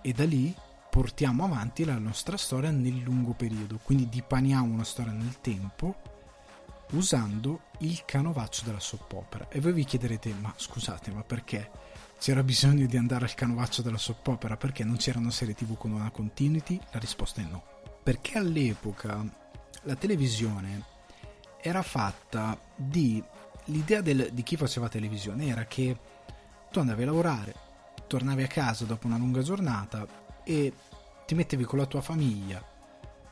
[0.00, 0.54] E da lì
[0.90, 5.94] portiamo avanti la nostra storia nel lungo periodo, quindi dipaniamo una storia nel tempo
[6.92, 9.48] usando il canovaccio della soppopera.
[9.48, 11.70] E voi vi chiederete, ma scusate, ma perché
[12.18, 14.56] c'era bisogno di andare al canovaccio della soppopera?
[14.56, 16.80] Perché non c'erano serie tv con una continuity?
[16.90, 17.62] La risposta è no.
[18.02, 19.24] Perché all'epoca
[19.82, 20.84] la televisione
[21.60, 23.22] era fatta di
[23.66, 25.96] l'idea del, di chi faceva televisione era che
[26.72, 27.54] tu andavi a lavorare,
[28.06, 30.06] tornavi a casa dopo una lunga giornata
[30.50, 30.72] e
[31.26, 32.60] ti mettevi con la tua famiglia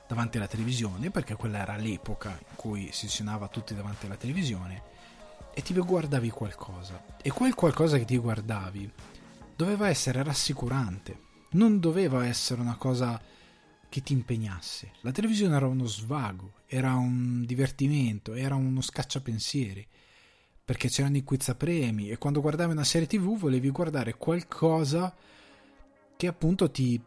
[0.06, 4.82] davanti alla televisione, perché quella era l'epoca in cui si cenava tutti davanti alla televisione,
[5.52, 7.04] e ti guardavi qualcosa.
[7.20, 8.88] E quel qualcosa che ti guardavi
[9.56, 13.20] doveva essere rassicurante, non doveva essere una cosa
[13.88, 14.92] che ti impegnasse.
[15.00, 19.84] La televisione era uno svago, era un divertimento, era uno scacciapensieri,
[20.64, 25.12] perché c'erano i quiz a premi e quando guardavi una serie tv volevi guardare qualcosa
[26.18, 27.00] che appunto ti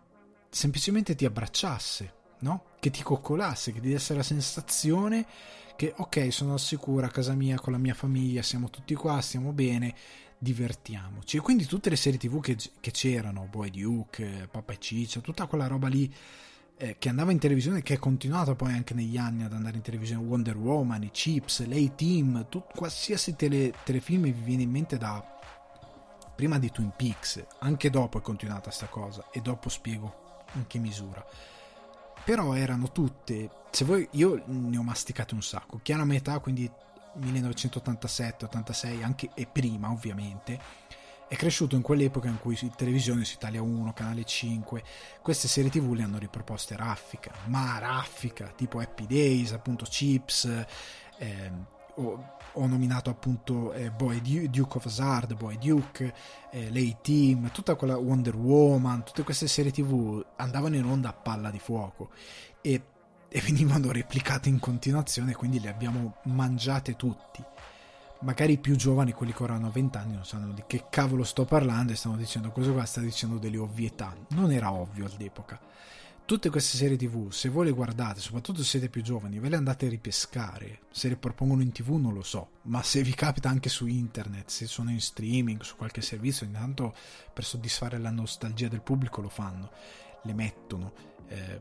[0.49, 2.63] semplicemente ti abbracciasse, no?
[2.79, 5.27] Che ti coccolasse, che ti desse la sensazione
[5.75, 9.19] che ok, sono al sicuro a casa mia con la mia famiglia, siamo tutti qua,
[9.19, 9.93] stiamo bene,
[10.37, 11.35] divertiamoci.
[11.35, 15.45] E quindi tutte le serie tv che, che c'erano, Boy Duke, Papa e Ciccia, tutta
[15.45, 16.09] quella roba lì
[16.77, 19.81] eh, che andava in televisione, che è continuato poi anche negli anni ad andare in
[19.81, 25.39] televisione, Wonder Woman, i Chips, l'A-Team, qualsiasi tele, telefilm vi viene in mente da
[26.33, 30.79] prima di Twin Peaks, anche dopo è continuata sta cosa e dopo spiego in che
[30.79, 31.25] misura.
[32.23, 36.69] Però erano tutte, se voi, io ne ho masticate un sacco, chiara metà, quindi
[37.13, 40.59] 1987, 86, anche e prima ovviamente,
[41.27, 44.83] è cresciuto in quell'epoca in cui in televisione su Italia 1, Canale 5,
[45.21, 50.65] queste serie tv le hanno riproposte raffica, ma raffica, tipo Happy Days, appunto Chips,
[51.17, 51.51] eh,
[51.95, 56.13] ho, ho, nominato appunto eh, Boy Duke of Hazard, Boy Duke,
[56.51, 61.49] eh, l'A-Team, tutta quella Wonder Woman, tutte queste serie tv andavano in onda a palla
[61.49, 62.09] di fuoco
[62.61, 62.81] e,
[63.27, 67.43] e venivano replicate in continuazione, quindi le abbiamo mangiate tutti
[68.21, 71.23] magari i più giovani, quelli che ora hanno 20 anni, non sanno di che cavolo
[71.23, 74.15] sto parlando e stanno dicendo questo qua sta dicendo delle ovvietà.
[74.29, 75.59] Non era ovvio all'epoca.
[76.31, 79.57] Tutte queste serie tv, se voi le guardate, soprattutto se siete più giovani, ve le
[79.57, 80.83] andate a ripescare.
[80.89, 84.47] Se le propongono in tv non lo so, ma se vi capita anche su internet,
[84.47, 86.95] se sono in streaming, su qualche servizio, intanto
[87.33, 89.71] per soddisfare la nostalgia del pubblico lo fanno,
[90.23, 90.93] le mettono.
[91.27, 91.59] Eh,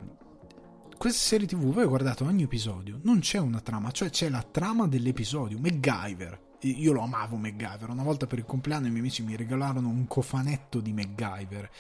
[0.97, 4.87] queste serie tv voi guardate ogni episodio, non c'è una trama, cioè c'è la trama
[4.87, 7.89] dell'episodio, MacGyver io lo amavo MacGyver.
[7.89, 11.71] Una volta per il compleanno i miei amici mi regalarono un cofanetto di MacGyver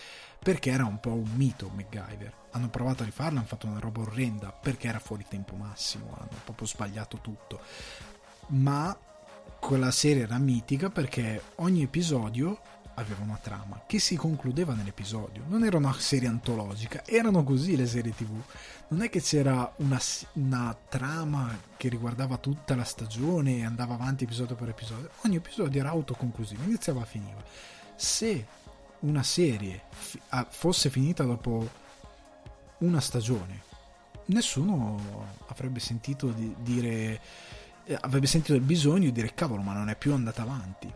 [0.42, 2.39] perché era un po' un mito MacGyver.
[2.52, 6.40] Hanno provato a rifarlo, hanno fatto una roba orrenda perché era fuori tempo massimo, hanno
[6.44, 7.60] proprio sbagliato tutto.
[8.48, 8.96] Ma
[9.58, 12.60] quella serie era mitica perché ogni episodio
[12.94, 15.44] aveva una trama che si concludeva nell'episodio.
[15.46, 18.40] Non era una serie antologica, erano così le serie tv.
[18.88, 19.98] Non è che c'era una,
[20.32, 25.10] una trama che riguardava tutta la stagione e andava avanti episodio per episodio.
[25.24, 27.42] Ogni episodio era autoconclusivo, iniziava e finiva.
[27.96, 28.46] Se
[29.00, 29.82] una serie
[30.48, 31.79] fosse finita dopo
[32.80, 33.62] una stagione,
[34.26, 37.20] nessuno avrebbe sentito di dire
[37.84, 40.92] eh, avrebbe sentito il bisogno di dire cavolo ma non è più andata avanti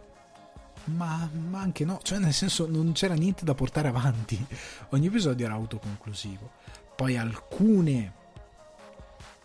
[0.86, 4.44] ma, ma, anche no, cioè nel senso non c'era niente da portare avanti,
[4.90, 6.50] ogni episodio era autoconclusivo.
[6.94, 8.12] Poi alcune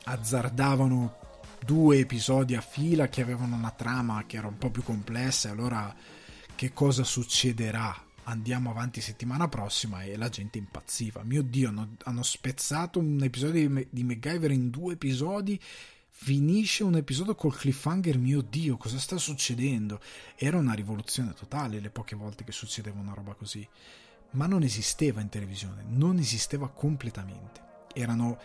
[0.04, 1.16] azzardavano
[1.64, 5.52] due episodi a fila che avevano una trama che era un po' più complessa, e
[5.52, 5.96] allora
[6.56, 8.08] che cosa succederà?
[8.30, 11.24] Andiamo avanti settimana prossima e la gente impazziva.
[11.24, 15.60] Mio Dio, hanno, hanno spezzato un episodio di, MacGyver in due episodi
[16.12, 20.02] finisce un episodio col cliffhanger mio dio cosa sta succedendo
[20.36, 23.66] era una rivoluzione totale le poche volte che succedeva una roba così
[24.32, 27.62] ma non esisteva in televisione, non esisteva completamente.
[27.94, 28.38] Erano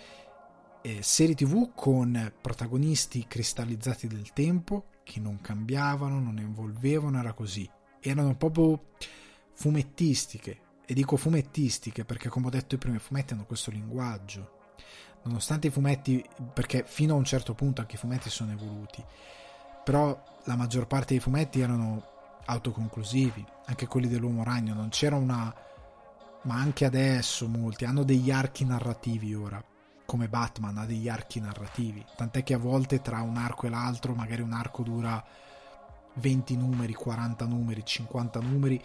[0.83, 7.69] eh, serie tv con protagonisti cristallizzati del tempo che non cambiavano, non evolvevano, era così.
[8.01, 8.93] Erano proprio
[9.55, 14.59] fumettistiche, e dico fumettistiche perché come ho detto prima i fumetti hanno questo linguaggio.
[15.23, 19.03] Nonostante i fumetti, perché fino a un certo punto anche i fumetti sono evoluti,
[19.83, 22.13] però la maggior parte dei fumetti erano
[22.45, 25.55] autoconclusivi, anche quelli dell'uomo ragno, non c'era una
[26.45, 29.63] ma anche adesso molti hanno degli archi narrativi ora,
[30.05, 34.15] come Batman ha degli archi narrativi, tant'è che a volte tra un arco e l'altro
[34.15, 35.25] magari un arco dura
[36.15, 38.83] 20 numeri, 40 numeri, 50 numeri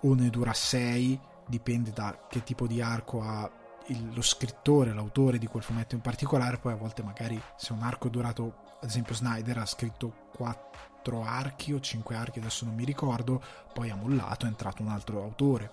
[0.00, 3.50] o ne dura 6, dipende da che tipo di arco ha
[3.88, 7.82] il, lo scrittore, l'autore di quel fumetto in particolare, poi a volte magari se un
[7.82, 12.74] arco è durato, ad esempio Snyder ha scritto 4 archi o 5 archi, adesso non
[12.74, 15.72] mi ricordo, poi ha mollato, è entrato un altro autore.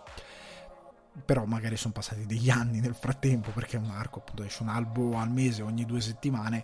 [1.25, 5.15] Però magari sono passati degli anni nel frattempo perché un arco appunto esce un albo
[5.17, 6.63] al mese ogni due settimane.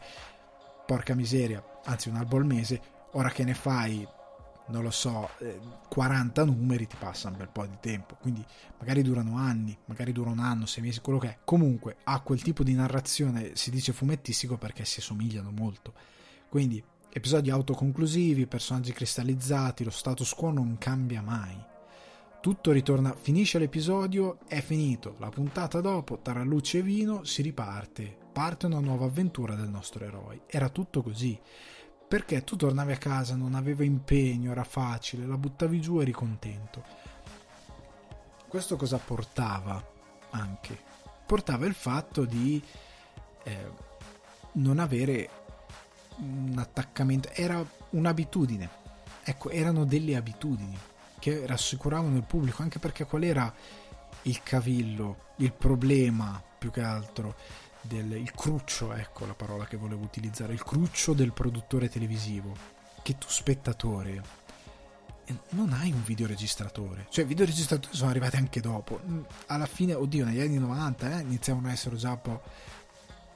[0.87, 4.07] Porca miseria anzi un albo al mese ora che ne fai
[4.69, 5.29] non lo so
[5.87, 8.15] 40 eh, numeri ti passa un bel po' di tempo.
[8.19, 8.43] Quindi
[8.77, 11.37] magari durano anni magari dura un anno sei mesi quello che è.
[11.43, 15.93] Comunque ha quel tipo di narrazione si dice fumettistico perché si somigliano molto.
[16.49, 21.67] Quindi episodi autoconclusivi personaggi cristallizzati lo status quo non cambia mai.
[22.41, 28.15] Tutto ritorna, finisce l'episodio, è finito, la puntata dopo, tra luce e vino, si riparte,
[28.31, 30.43] parte una nuova avventura del nostro eroe.
[30.47, 31.37] Era tutto così.
[32.09, 36.11] Perché tu tornavi a casa, non aveva impegno, era facile, la buttavi giù e eri
[36.11, 36.83] contento.
[38.47, 39.79] Questo cosa portava
[40.31, 40.75] anche?
[41.27, 42.59] Portava il fatto di
[43.43, 43.71] eh,
[44.53, 45.29] non avere
[46.17, 48.69] un attaccamento, era un'abitudine.
[49.23, 50.75] Ecco, erano delle abitudini
[51.19, 53.53] che rassicuravano il pubblico, anche perché qual era
[54.23, 57.35] il cavillo, il problema più che altro,
[57.81, 62.55] del, il cruccio, ecco la parola che volevo utilizzare, il cruccio del produttore televisivo,
[63.01, 64.21] che tu spettatore
[65.25, 69.93] eh, non hai un videoregistratore, cioè i videoregistratori sono arrivati anche dopo, mm, alla fine,
[69.93, 72.41] oddio, negli anni 90 eh, iniziavano a essere già un po'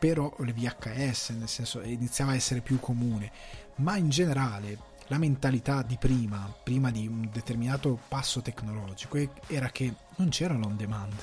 [0.03, 3.31] però le VHS, nel senso iniziava a essere più comune,
[3.75, 4.77] ma in generale
[5.07, 10.75] la mentalità di prima, prima di un determinato passo tecnologico, era che non c'era l'on
[10.75, 11.15] demand,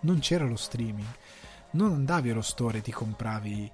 [0.00, 1.06] non c'era lo streaming,
[1.74, 3.70] non andavi allo store e ti compravi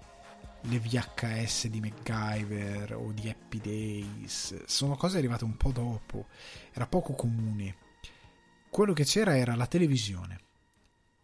[0.62, 6.26] le VHS di MacGyver o di Happy Days, sono cose arrivate un po' dopo,
[6.72, 7.76] era poco comune.
[8.68, 10.38] Quello che c'era era la televisione.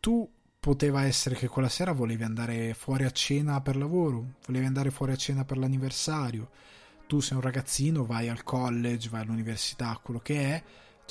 [0.00, 4.90] Tu poteva essere che quella sera volevi andare fuori a cena per lavoro, volevi andare
[4.90, 6.50] fuori a cena per l'anniversario,
[7.06, 10.62] tu sei un ragazzino, vai al college, vai all'università, quello che è,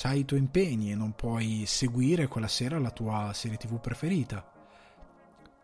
[0.02, 4.55] hai i tuoi impegni e non puoi seguire quella sera la tua serie tv preferita.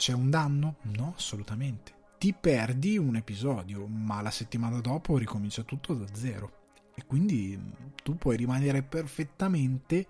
[0.02, 0.78] C'è un danno?
[0.96, 1.92] No, assolutamente.
[2.18, 6.70] Ti perdi un episodio, ma la settimana dopo ricomincia tutto da zero.
[6.96, 10.04] E quindi mm, tu puoi rimanere perfettamente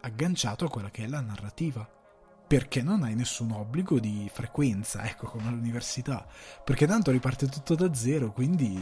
[0.00, 1.88] agganciato a quella che è la narrativa.
[2.46, 6.26] Perché non hai nessun obbligo di frequenza, ecco, come all'università.
[6.62, 8.78] Perché tanto riparte tutto da zero, quindi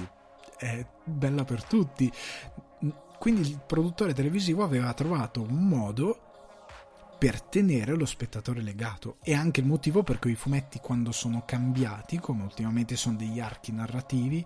[0.58, 2.10] è bella per tutti.
[3.16, 6.31] Quindi il produttore televisivo aveva trovato un modo
[7.22, 9.18] per tenere lo spettatore legato.
[9.22, 13.38] E anche il motivo per cui i fumetti, quando sono cambiati, come ultimamente sono degli
[13.38, 14.44] archi narrativi,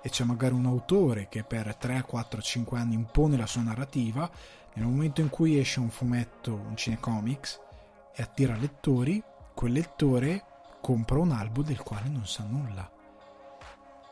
[0.00, 4.30] e c'è magari un autore che per 3, 4, 5 anni impone la sua narrativa,
[4.74, 7.58] nel momento in cui esce un fumetto, un cinecomics,
[8.14, 9.20] e attira lettori,
[9.52, 10.44] quel lettore
[10.80, 12.88] compra un album del quale non sa nulla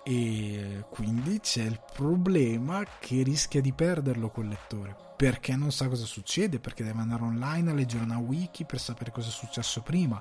[0.03, 6.07] e quindi c'è il problema che rischia di perderlo quel lettore perché non sa cosa
[6.07, 10.19] succede, perché deve andare online a leggere una wiki per sapere cosa è successo prima,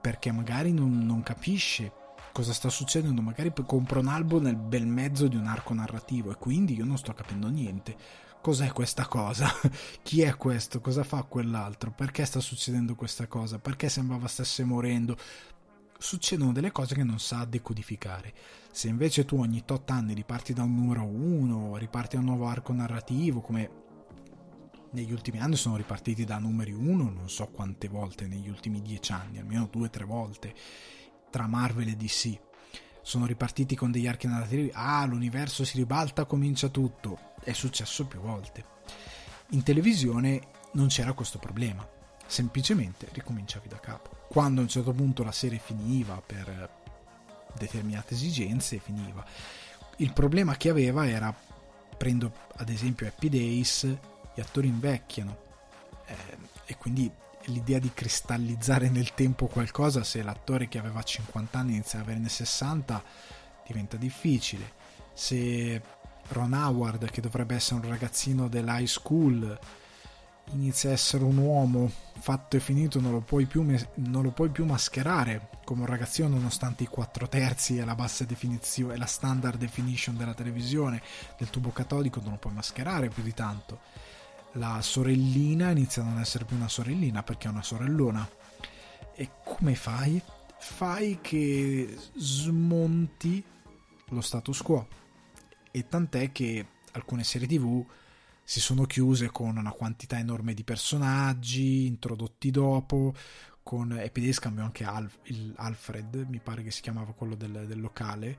[0.00, 1.92] perché magari non, non capisce
[2.32, 6.36] cosa sta succedendo, magari compra un album nel bel mezzo di un arco narrativo e
[6.36, 7.94] quindi io non sto capendo niente.
[8.40, 9.46] Cos'è questa cosa?
[10.02, 10.80] Chi è questo?
[10.80, 11.90] Cosa fa quell'altro?
[11.90, 13.58] Perché sta succedendo questa cosa?
[13.58, 15.18] Perché sembrava stesse morendo?
[15.98, 18.32] succedono delle cose che non sa decodificare.
[18.72, 22.46] Se invece tu ogni tot anni riparti da un numero 1, riparti da un nuovo
[22.46, 23.88] arco narrativo, come
[24.92, 29.12] negli ultimi anni sono ripartiti da numeri 1, non so quante volte negli ultimi 10
[29.12, 30.54] anni, almeno 2-3 volte,
[31.30, 32.38] tra Marvel e DC.
[33.02, 37.32] Sono ripartiti con degli archi narrativi, ah, l'universo si ribalta, comincia tutto.
[37.42, 38.64] È successo più volte.
[39.50, 40.40] In televisione
[40.72, 41.98] non c'era questo problema
[42.30, 44.26] semplicemente ricominciavi da capo.
[44.28, 46.70] Quando a un certo punto la serie finiva per
[47.58, 49.24] determinate esigenze, finiva.
[49.96, 51.34] Il problema che aveva era,
[51.96, 53.96] prendo ad esempio Happy Days,
[54.40, 55.36] gli attori invecchiano.
[56.06, 56.14] Eh,
[56.64, 57.10] e quindi
[57.44, 62.28] l'idea di cristallizzare nel tempo qualcosa se l'attore che aveva 50 anni inizia ad averne
[62.28, 63.02] 60
[63.66, 64.72] diventa difficile.
[65.12, 65.80] Se
[66.28, 69.58] Ron Howard che dovrebbe essere un ragazzino dell'high school
[70.52, 73.62] inizia a essere un uomo fatto e finito non lo puoi più,
[73.94, 78.24] non lo puoi più mascherare come un ragazzino nonostante i 4 terzi e la bassa
[78.24, 81.02] definizione e la standard definition della televisione
[81.38, 84.08] del tubo catodico non lo puoi mascherare più di tanto
[84.54, 88.28] la sorellina inizia a non essere più una sorellina perché è una sorellona
[89.14, 90.22] e come fai?
[90.60, 93.42] fai che smonti
[94.08, 94.86] lo status quo
[95.70, 97.84] e tant'è che alcune serie tv
[98.42, 103.14] si sono chiuse con una quantità enorme di personaggi introdotti dopo.
[103.62, 105.18] Con Epidays cambiò anche Alf,
[105.54, 108.38] Alfred, mi pare che si chiamava quello del, del locale.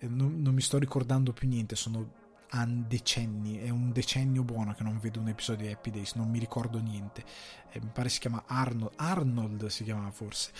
[0.00, 2.21] Non, non, mi sto ricordando più niente, sono
[2.86, 6.38] decenni, è un decennio buono che non vedo un episodio di Happy Days, non mi
[6.38, 7.24] ricordo niente.
[7.70, 10.52] Eh, mi pare si chiama Arnold, Arnold si chiamava forse.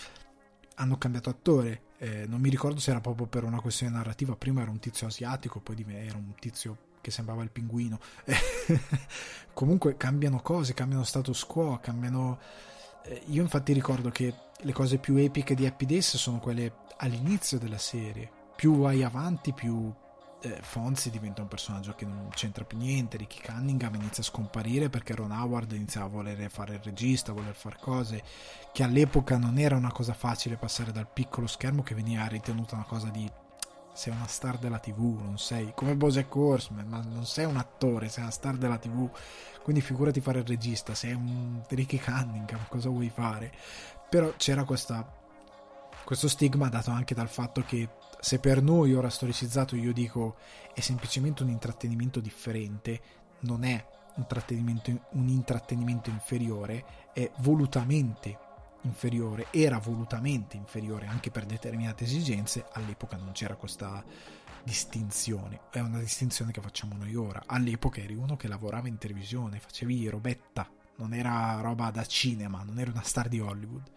[0.76, 4.62] Hanno cambiato attore, eh, non mi ricordo se era proprio per una questione narrativa, prima
[4.62, 8.01] era un tizio asiatico, poi era un tizio che sembrava il pinguino.
[9.53, 12.38] Comunque cambiano cose, cambiano status quo, cambiano...
[13.05, 17.59] Eh, io infatti ricordo che le cose più epiche di Happy Days sono quelle all'inizio
[17.59, 18.30] della serie.
[18.57, 19.93] Più vai avanti, più
[20.43, 23.16] eh, Fonzi diventa un personaggio che non c'entra più niente.
[23.16, 27.34] Ricky Cunningham inizia a scomparire perché Ron Howard inizia a voler fare il regista, a
[27.34, 28.22] voler fare cose
[28.72, 32.84] che all'epoca non era una cosa facile passare dal piccolo schermo che veniva ritenuta una
[32.84, 33.30] cosa di
[33.95, 38.09] sei una star della tv, non sei come Bojack Horseman, ma non sei un attore,
[38.09, 39.11] sei una star della tv.
[39.62, 43.53] Quindi figurati fare il regista, sei un Ricky Cunningham, cosa vuoi fare?
[44.09, 45.07] Però c'era questa,
[46.05, 47.88] questo stigma dato anche dal fatto che
[48.22, 50.36] se per noi ora storicizzato io dico
[50.72, 53.00] è semplicemente un intrattenimento differente,
[53.40, 54.26] non è un,
[55.10, 58.38] un intrattenimento inferiore, è volutamente
[58.82, 64.04] inferiore, era volutamente inferiore anche per determinate esigenze, all'epoca non c'era questa
[64.62, 67.42] distinzione, è una distinzione che facciamo noi ora.
[67.44, 72.78] All'epoca eri uno che lavorava in televisione, facevi robetta, non era roba da cinema, non
[72.78, 73.90] eri una star di Hollywood.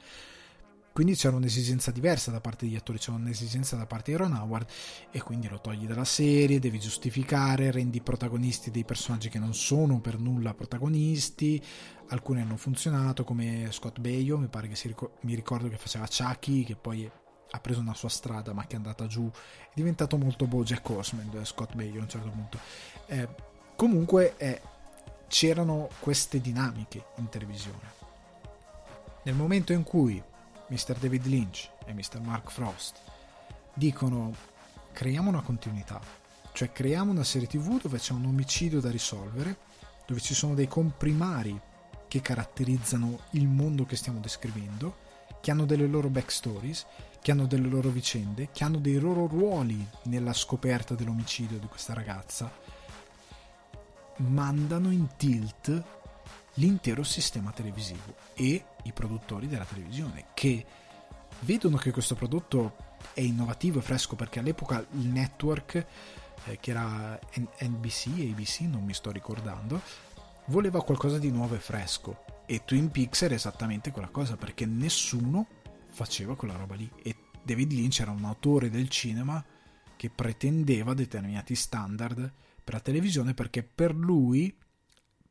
[0.96, 4.66] Quindi c'era un'esigenza diversa da parte degli attori, c'era un'esigenza da parte di Ron Howard
[5.12, 10.00] e quindi lo togli dalla serie, devi giustificare, rendi protagonisti dei personaggi che non sono
[10.00, 11.62] per nulla protagonisti,
[12.08, 16.64] alcuni hanno funzionato come Scott Baio, mi pare che si mi ricordo che faceva Chucky,
[16.64, 17.12] che poi
[17.52, 21.30] ha preso una sua strada ma che è andata giù, è diventato molto Bojack Horseman
[21.34, 22.58] eh, Scott Baio a un certo punto.
[23.08, 23.28] Eh,
[23.76, 24.62] comunque eh,
[25.28, 27.92] c'erano queste dinamiche in televisione.
[29.24, 30.24] Nel momento in cui
[30.68, 30.98] Mr.
[30.98, 32.20] David Lynch e Mr.
[32.22, 33.00] Mark Frost
[33.74, 34.34] dicono
[34.92, 36.00] creiamo una continuità,
[36.54, 39.58] cioè creiamo una serie tv dove c'è un omicidio da risolvere,
[40.08, 41.60] dove ci sono dei comprimari
[42.08, 45.04] che caratterizzano il mondo che stiamo descrivendo,
[45.42, 46.86] che hanno delle loro backstories,
[47.22, 51.94] che hanno delle loro vicende, che hanno dei loro ruoli nella scoperta dell'omicidio di questa
[51.94, 52.52] ragazza,
[54.18, 55.84] mandano in tilt
[56.56, 60.66] l'intero sistema televisivo e i produttori della televisione che
[61.42, 62.76] vedono che questo prodotto
[63.14, 65.86] è innovativo e fresco perché all'epoca il network
[66.46, 67.20] eh, che era
[67.62, 69.82] NBC, ABC, non mi sto ricordando,
[70.46, 72.24] voleva qualcosa di nuovo e fresco.
[72.46, 75.48] E Twin Peaks era esattamente quella cosa perché nessuno
[75.88, 76.90] faceva quella roba lì.
[77.02, 79.44] E David Lynch era un autore del cinema
[79.96, 82.32] che pretendeva determinati standard
[82.64, 84.56] per la televisione perché per lui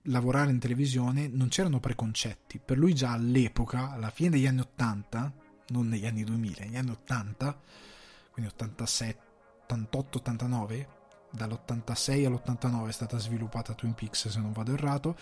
[0.04, 2.60] lavorare in televisione non c'erano preconcetti.
[2.62, 5.32] Per lui già all'epoca, alla fine degli anni 80,
[5.68, 7.60] non negli anni 2000, negli anni 80,
[8.30, 9.22] quindi 87,
[9.62, 10.88] 88, 89,
[11.30, 15.16] dall'86 all'89 è stata sviluppata Twin Peaks se non vado errato,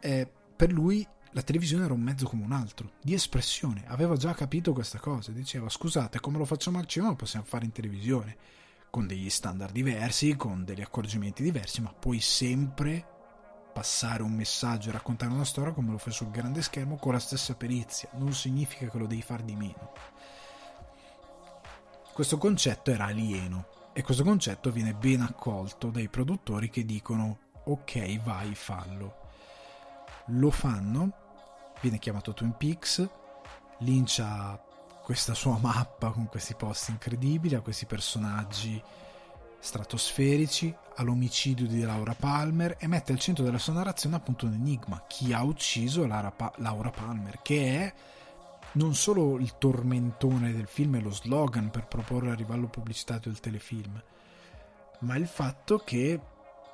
[0.00, 4.34] eh, per lui la televisione era un mezzo come un altro, di espressione, aveva già
[4.34, 8.36] capito questa cosa, diceva scusate come lo facciamo al cinema lo possiamo fare in televisione,
[8.90, 13.11] con degli standard diversi, con degli accorgimenti diversi, ma poi sempre
[13.72, 17.18] passare un messaggio e raccontare una storia come lo fai sul grande schermo con la
[17.18, 19.92] stessa perizia, non significa che lo devi fare di meno.
[22.12, 28.22] Questo concetto era alieno e questo concetto viene ben accolto dai produttori che dicono ok
[28.22, 29.30] vai fallo.
[30.26, 31.12] Lo fanno,
[31.80, 33.08] viene chiamato Twin Peaks,
[33.78, 34.20] Lynch
[35.02, 38.80] questa sua mappa con questi posti incredibili, ha questi personaggi
[39.62, 45.04] stratosferici, all'omicidio di Laura Palmer e mette al centro della sua narrazione appunto un enigma,
[45.06, 46.04] chi ha ucciso
[46.36, 47.94] pa- Laura Palmer, che è
[48.72, 53.38] non solo il tormentone del film e lo slogan per proporre a livello pubblicitario del
[53.38, 54.02] telefilm,
[55.00, 56.20] ma il fatto che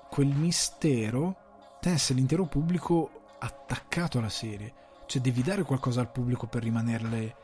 [0.08, 4.72] quel mistero tenesse l'intero pubblico attaccato alla serie.
[5.04, 7.36] Cioè devi dare qualcosa al pubblico per rimanerle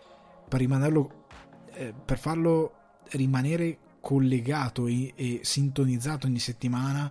[0.48, 1.26] per rimanerlo
[1.72, 2.72] eh, per farlo
[3.10, 7.10] rimanere collegato e, e sintonizzato ogni settimana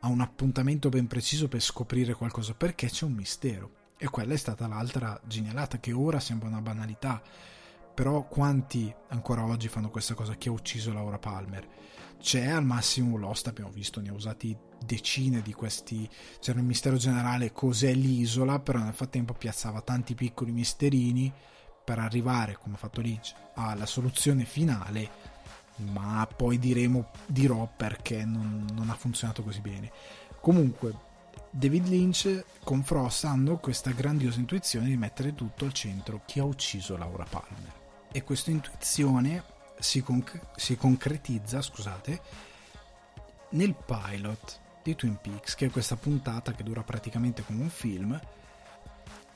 [0.00, 3.70] a un appuntamento ben preciso per scoprire qualcosa perché c'è un mistero.
[3.98, 7.22] E quella è stata l'altra genialata che ora sembra una banalità
[7.94, 11.66] però quanti ancora oggi fanno questa cosa chi ha ucciso Laura Palmer?
[12.18, 16.08] C'è al massimo Lost abbiamo visto ne ha usati decine di questi
[16.40, 21.32] c'era il mistero generale cos'è l'isola però nel frattempo piazzava tanti piccoli misterini
[21.84, 25.35] per arrivare come ha fatto Lynch alla soluzione finale
[25.76, 29.90] ma poi diremo dirò perché non, non ha funzionato così bene.
[30.40, 30.94] Comunque
[31.50, 36.22] David Lynch con Frost hanno questa grandiosa intuizione di mettere tutto al centro.
[36.26, 37.72] Chi ha ucciso Laura Palmer?
[38.12, 39.42] E questa intuizione
[39.78, 42.20] si, conc- si concretizza scusate,
[43.50, 48.20] nel pilot di Twin Peaks, che è questa puntata che dura praticamente come un film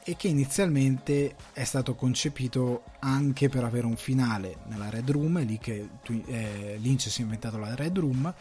[0.02, 5.44] e che inizialmente è stato concepito anche per avere un finale nella Red Room, è
[5.44, 5.88] lì che
[6.26, 8.32] eh, Lynch si è inventato la Red Room,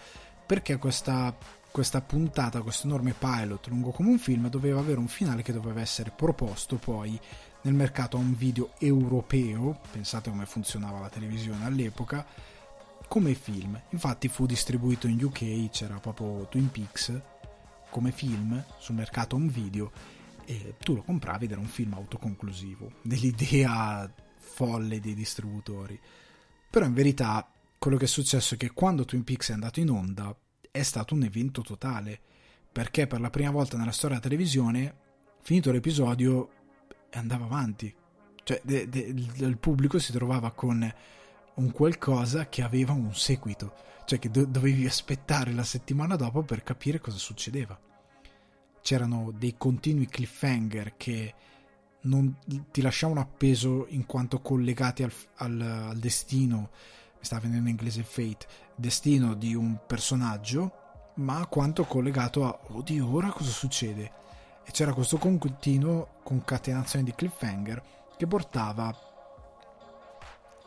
[0.46, 1.36] perché questa,
[1.70, 5.82] questa puntata, questo enorme pilot lungo come un film, doveva avere un finale che doveva
[5.82, 7.20] essere proposto poi
[7.62, 12.26] nel mercato a un video europeo, pensate come funzionava la televisione all'epoca,
[13.08, 13.80] come film.
[13.90, 17.22] Infatti fu distribuito in UK, c'era proprio Twin Peaks
[17.90, 19.92] come film sul mercato un video
[20.50, 26.00] e tu lo compravi ed era un film autoconclusivo, dell'idea folle dei distributori.
[26.72, 29.92] Però in verità quello che è successo è che quando Twin Peaks è andato in
[29.92, 30.36] onda
[30.72, 32.20] è stato un evento totale,
[32.72, 34.96] perché per la prima volta nella storia della televisione,
[35.42, 36.50] finito l'episodio,
[37.12, 37.94] andava avanti.
[38.44, 40.94] Cioè, de, de, il pubblico si trovava con
[41.54, 43.76] un qualcosa che aveva un seguito,
[44.06, 47.80] cioè che do, dovevi aspettare la settimana dopo per capire cosa succedeva.
[48.82, 51.34] C'erano dei continui cliffhanger che
[52.02, 52.38] non
[52.72, 56.70] ti lasciavano appeso in quanto collegati al, al, al destino,
[57.18, 60.72] mi sta venendo in inglese fate, destino di un personaggio,
[61.16, 64.20] ma quanto collegato a oddio, ora cosa succede?
[64.70, 67.82] e c'era questo continuo concatenazione di cliffhanger
[68.16, 68.96] che portava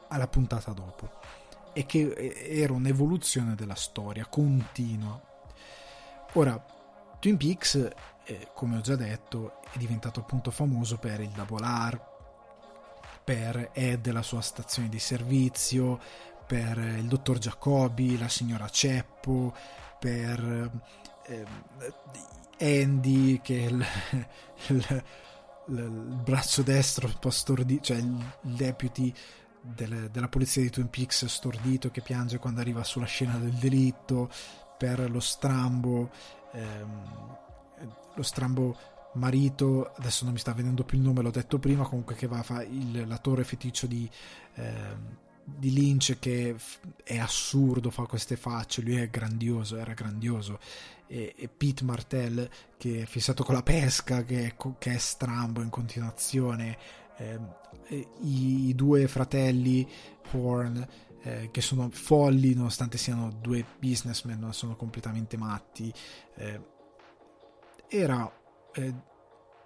[0.09, 1.09] alla puntata dopo
[1.73, 5.21] e che era un'evoluzione della storia continua.
[6.33, 6.61] Ora,
[7.23, 7.77] Twin Peaks,
[8.25, 12.01] eh, come ho già detto, è diventato appunto famoso per il Double R,
[13.23, 16.01] per Ed e la sua stazione di servizio,
[16.45, 19.55] per il dottor Giacobbi, la signora Ceppo,
[20.01, 20.73] per
[21.27, 21.47] eh,
[22.59, 23.87] Andy che è il,
[24.67, 25.05] il,
[25.69, 29.15] il, braccio destro un po' cioè il, deputy
[29.61, 34.29] del, della polizia di Twin Peaks stordito che piange quando arriva sulla scena del delitto,
[34.77, 36.11] per lo strambo,
[36.53, 37.37] ehm,
[38.15, 38.77] lo strambo
[39.15, 42.39] marito, adesso non mi sta venendo più il nome, l'ho detto prima, comunque che va
[42.39, 42.69] a fare
[43.07, 44.09] l'attore feticcio di...
[44.55, 46.55] Ehm, di Lynch che
[47.03, 50.61] è assurdo, fa queste facce, lui è grandioso, era grandioso.
[51.07, 55.69] E, e Pete Martell che è fissato con la pesca, che che è strambo in
[55.69, 56.79] continuazione,
[57.17, 57.39] eh,
[58.21, 59.87] i, i, due fratelli
[60.31, 60.87] Horn
[61.23, 65.93] eh, che sono folli nonostante siano due businessmen, non sono completamente matti.
[66.35, 66.61] Eh,
[67.89, 68.31] era
[68.73, 68.95] eh,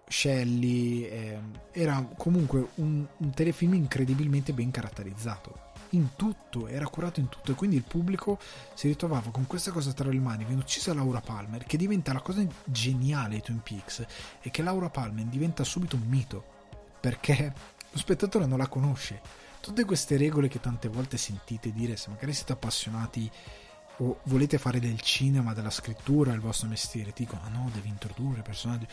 [0.08, 1.40] Shelley, eh,
[1.72, 7.54] era comunque un, un telefilm incredibilmente ben caratterizzato in tutto, era curato in tutto e
[7.54, 8.38] quindi il pubblico
[8.74, 12.20] si ritrovava con questa cosa tra le mani, viene uccisa Laura Palmer, che diventa la
[12.20, 14.04] cosa geniale di Twin Peaks,
[14.40, 16.44] e che Laura Palmer diventa subito un mito,
[17.00, 17.52] perché
[17.90, 19.44] lo spettatore non la conosce.
[19.60, 23.30] Tutte queste regole che tante volte sentite dire, se magari siete appassionati
[23.98, 27.88] o volete fare del cinema, della scrittura il vostro mestiere, ti dicono, ah no, devi
[27.88, 28.86] introdurre personaggi.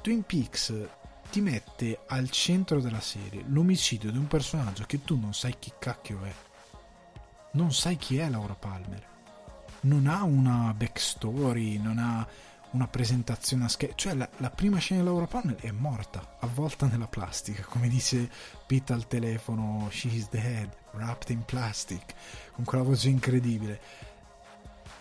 [0.00, 0.72] Twin Peaks
[1.30, 5.72] ti mette al centro della serie l'omicidio di un personaggio che tu non sai chi
[5.78, 6.34] cacchio è.
[7.52, 9.14] Non sai chi è Laura Palmer.
[9.80, 12.26] Non ha una backstory, non ha
[12.76, 13.96] una presentazione a scherzo.
[13.96, 18.30] Cioè, la, la, prima scena di Laura Palmer è morta, avvolta nella plastica, come dice
[18.66, 22.14] Pete al telefono: She's dead, wrapped in plastic,
[22.52, 23.80] con quella voce incredibile.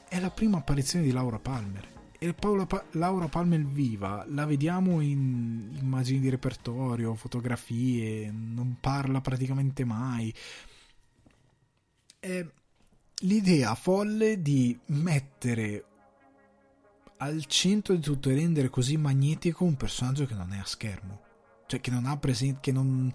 [0.08, 5.78] È la prima apparizione di Laura Palmer e pa- Laura Palmer viva la vediamo in
[5.80, 10.34] immagini di repertorio, fotografie, non parla praticamente mai.
[12.20, 12.46] È
[13.20, 15.86] l'idea folle di mettere
[17.18, 21.22] al centro di tutto e rendere così magnetico un personaggio che non è a schermo,
[21.68, 23.14] cioè che non ha presente, che non,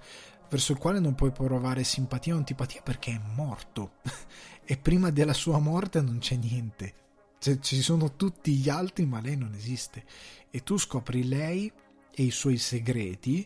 [0.49, 3.93] verso il quale non puoi provare simpatia o antipatia perché è morto.
[4.71, 6.95] E prima della sua morte non c'è niente.
[7.41, 10.05] Cioè, ci sono tutti gli altri, ma lei non esiste.
[10.49, 11.73] E tu scopri lei
[12.15, 13.45] e i suoi segreti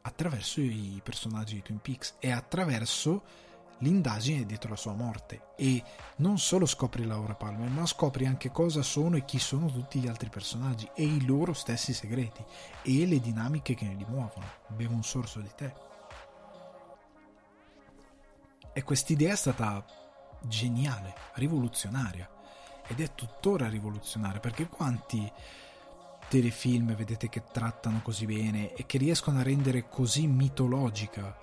[0.00, 2.14] attraverso i personaggi di Twin Peaks.
[2.18, 3.24] E attraverso
[3.78, 5.52] l'indagine dietro la sua morte.
[5.56, 5.82] E
[6.16, 10.08] non solo scopri Laura Palmer ma scopri anche cosa sono e chi sono tutti gli
[10.08, 12.44] altri personaggi e i loro stessi segreti
[12.82, 15.86] e le dinamiche che li muovono bevo un sorso di te
[18.78, 19.84] e quest'idea è stata
[20.42, 22.30] geniale rivoluzionaria.
[22.86, 25.30] Ed è tuttora rivoluzionaria perché quanti
[26.28, 31.36] telefilm vedete che trattano così bene e che riescono a rendere così mitologica,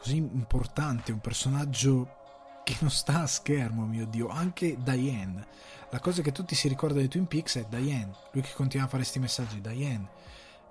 [0.00, 2.16] così importante un personaggio
[2.64, 5.46] che non sta a schermo, mio Dio, anche Diane.
[5.90, 8.88] La cosa che tutti si ricordano di Twin Peaks è Diane, lui che continua a
[8.88, 10.08] fare questi messaggi, Diane,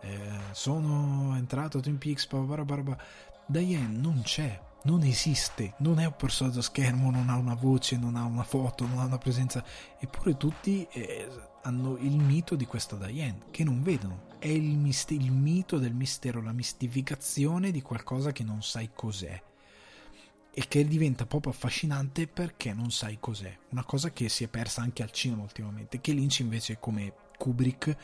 [0.02, 0.20] eh,
[0.52, 2.98] sono entrato a Twin Peaks, barabara.
[3.46, 7.98] Diane non c'è, non esiste, non è un personaggio a schermo, non ha una voce,
[7.98, 9.64] non ha una foto, non ha una presenza,
[10.00, 11.28] eppure tutti eh,
[11.64, 14.29] hanno il mito di questa Diane che non vedono.
[14.40, 19.44] È il, mist- il mito del mistero, la mistificazione di qualcosa che non sai cos'è
[20.52, 23.56] e che diventa proprio affascinante perché non sai cos'è.
[23.72, 27.96] Una cosa che si è persa anche al cinema ultimamente, che Lynch invece come Kubrick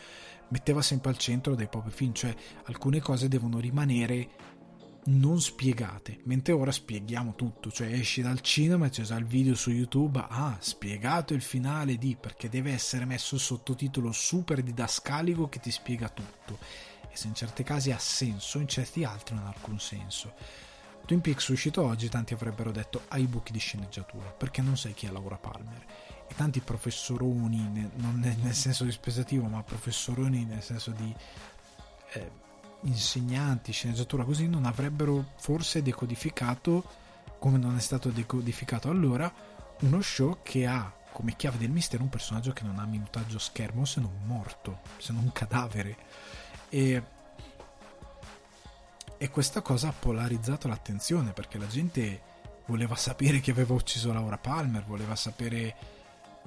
[0.49, 4.29] metteva sempre al centro dei propri film, cioè alcune cose devono rimanere
[5.07, 9.53] non spiegate, mentre ora spieghiamo tutto, cioè esci dal cinema e c'è già il video
[9.53, 15.47] su YouTube, ah, spiegato il finale di, perché deve essere messo il sottotitolo super didascalico
[15.47, 16.57] che ti spiega tutto,
[17.09, 20.33] e se in certi casi ha senso, in certi altri non ha alcun senso.
[21.05, 25.05] Twin Peaks uscito oggi, tanti avrebbero detto ai buchi di sceneggiatura, perché non sai chi
[25.05, 25.85] è Laura Palmer.
[26.27, 31.15] E tanti professoroni, non nel senso dispregiativo, ma professoroni nel senso di...
[32.13, 32.43] Eh,
[32.81, 36.83] insegnanti, sceneggiatura così, non avrebbero forse decodificato,
[37.39, 39.31] come non è stato decodificato allora,
[39.81, 43.85] uno show che ha come chiave del mistero un personaggio che non ha minutaggio schermo
[43.85, 45.95] se non morto, se non cadavere.
[46.67, 47.03] E,
[49.17, 52.21] e questa cosa ha polarizzato l'attenzione perché la gente
[52.65, 55.75] voleva sapere chi aveva ucciso Laura Palmer, voleva sapere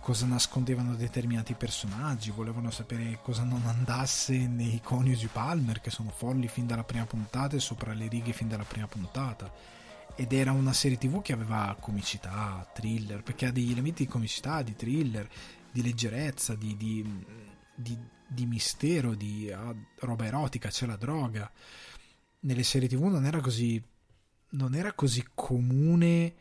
[0.01, 6.49] cosa nascondevano determinati personaggi, volevano sapere cosa non andasse nei coniugi Palmer, che sono folli
[6.49, 9.53] fin dalla prima puntata e sopra le righe fin dalla prima puntata.
[10.14, 14.62] Ed era una serie tv che aveva comicità, thriller, perché ha degli elementi di comicità,
[14.62, 15.28] di thriller,
[15.70, 17.24] di leggerezza, di, di,
[17.74, 17.96] di,
[18.26, 21.51] di mistero, di uh, roba erotica, c'è la droga.
[22.40, 23.80] Nelle serie tv non era così,
[24.51, 26.34] non era così comune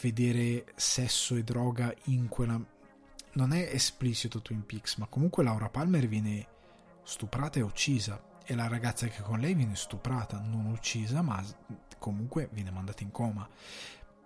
[0.00, 2.60] vedere sesso e droga in quella...
[3.32, 6.46] Non è esplicito Twin Peaks, ma comunque Laura Palmer viene
[7.04, 8.20] stuprata e uccisa.
[8.44, 11.40] E la ragazza che con lei viene stuprata, non uccisa, ma
[11.98, 13.48] comunque viene mandata in coma.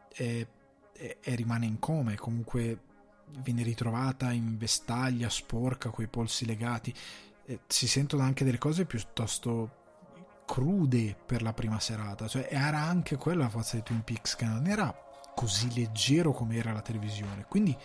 [0.09, 0.49] E,
[0.93, 2.81] e, e rimane in coma e comunque
[3.43, 6.95] viene ritrovata in vestaglia, sporca, coi polsi legati.
[7.45, 9.83] E si sentono anche delle cose piuttosto
[10.47, 12.27] crude per la prima serata.
[12.27, 15.04] Cioè, era anche quella la forza di Twin Peaks, che non era
[15.35, 17.47] così leggero come era la televisione.
[17.49, 17.77] Quindi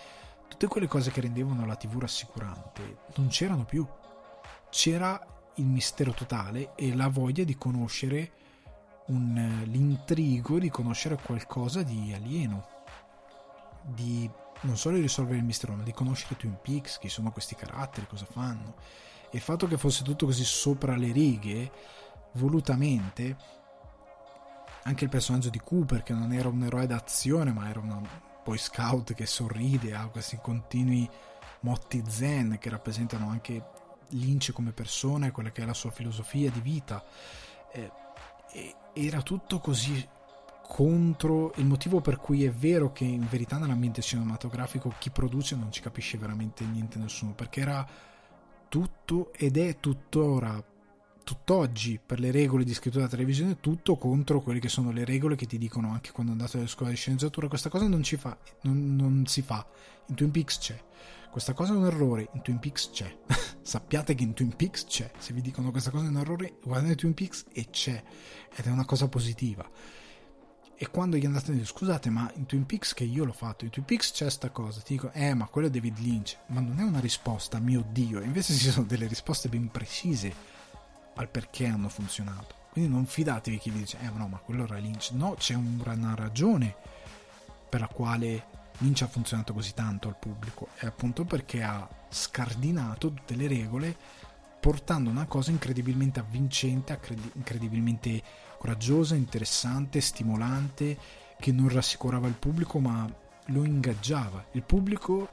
[0.47, 3.86] tutte quelle cose che rendevano la TV rassicurante non c'erano più.
[4.70, 5.20] C'era
[5.56, 8.32] il mistero totale e la voglia di conoscere
[9.08, 12.68] un, l'intrigo di conoscere qualcosa di alieno,
[13.84, 14.30] di
[14.62, 18.08] non solo di risolvere il mistero, ma di conoscere Twin Peaks, chi sono questi caratteri,
[18.08, 18.76] cosa fanno.
[19.32, 21.72] E il fatto che fosse tutto così sopra le righe,
[22.34, 23.38] volutamente,
[24.84, 28.08] anche il personaggio di Cooper che non era un eroe d'azione ma era un
[28.44, 31.10] boy scout che sorride ha questi continui
[31.62, 33.64] motti zen che rappresentano anche
[34.10, 37.04] Lynch come persona e quella che è la sua filosofia di vita.
[37.72, 37.92] Eh,
[38.94, 40.08] era tutto così
[40.68, 45.72] contro il motivo per cui è vero che in verità nell'ambiente cinematografico chi produce non
[45.72, 47.88] ci capisce veramente niente nessuno perché era
[48.68, 50.64] tutto ed è tuttora
[51.24, 55.36] tutt'oggi per le regole di scrittura della televisione tutto contro quelle che sono le regole
[55.36, 57.48] che ti dicono anche quando andate alle scuole di sceneggiatura.
[57.48, 59.66] Questa cosa non, fa, non, non si fa.
[60.08, 60.82] In Twin Peaks c'è.
[61.30, 62.30] Questa cosa è un errore.
[62.34, 63.16] In Twin Peaks c'è.
[63.62, 65.12] Sappiate che in Twin Peaks c'è.
[65.18, 68.04] Se vi dicono questa cosa è un errore guardate Twin Peaks e c'è.
[68.56, 69.70] Ed è una cosa positiva.
[70.82, 73.66] E quando gli andate a dire scusate ma in Twin Peaks che io l'ho fatto?
[73.66, 74.80] In Twin Peaks c'è sta cosa.
[74.80, 76.38] Ti dico eh ma quello è David Lynch.
[76.48, 78.22] Ma non è una risposta mio dio.
[78.22, 80.59] Invece ci sono delle risposte ben precise
[81.20, 82.56] al perché hanno funzionato.
[82.72, 85.12] Quindi non fidatevi chi vi dice, eh no, ma quello era Lynch.
[85.12, 86.76] No, c'è una ragione
[87.68, 88.46] per la quale
[88.80, 90.70] Lynch ha funzionato così tanto al pubblico.
[90.76, 93.96] È appunto perché ha scardinato tutte le regole
[94.60, 96.98] portando una cosa incredibilmente avvincente,
[97.34, 98.22] incredibilmente
[98.58, 100.98] coraggiosa, interessante, stimolante,
[101.40, 103.10] che non rassicurava il pubblico ma
[103.46, 104.46] lo ingaggiava.
[104.52, 105.30] Il pubblico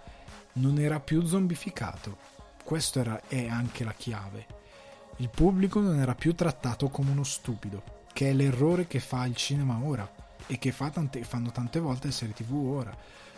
[0.55, 2.17] non era più zombificato.
[2.65, 4.56] Questa è anche la chiave
[5.19, 7.95] il pubblico non era più trattato come uno stupido.
[8.13, 10.11] che è l'errore che fa il cinema ora
[10.47, 12.97] e che fa tante, fanno tante volte le serie tv ora.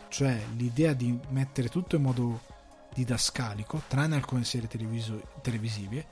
[0.09, 2.41] Cioè l'idea di mettere tutto in modo
[2.95, 6.07] didascalico tranne alcune serie televisive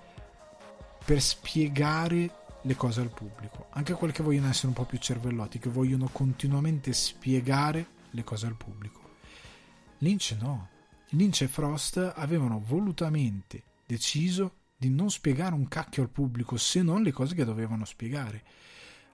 [1.04, 3.66] per spiegare le cose al pubblico.
[3.70, 8.46] Anche quelle che vogliono essere un po' più cervellotti che vogliono continuamente spiegare le cose
[8.46, 9.00] al pubblico.
[9.98, 10.68] Lynch no.
[11.10, 17.02] Lynch e Frost avevano volutamente deciso di non spiegare un cacchio al pubblico se non
[17.02, 18.44] le cose che dovevano spiegare.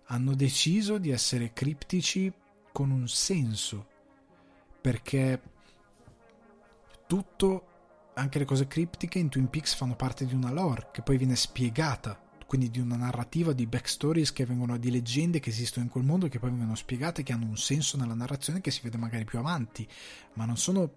[0.06, 2.32] Hanno deciso di essere criptici
[2.72, 3.86] con un senso,
[4.80, 5.40] perché
[7.06, 7.66] tutto,
[8.14, 11.36] anche le cose criptiche in Twin Peaks fanno parte di una lore che poi viene
[11.36, 16.04] spiegata, quindi di una narrativa di backstories che vengono di leggende che esistono in quel
[16.04, 19.24] mondo che poi vengono spiegate, che hanno un senso nella narrazione che si vede magari
[19.24, 19.88] più avanti,
[20.34, 20.90] ma non sono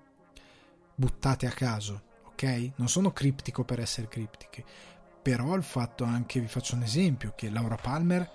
[0.96, 2.72] buttate a caso ok?
[2.76, 4.64] Non sono criptico per essere criptiche,
[5.22, 8.30] però il fatto anche, vi faccio un esempio, che Laura Palmer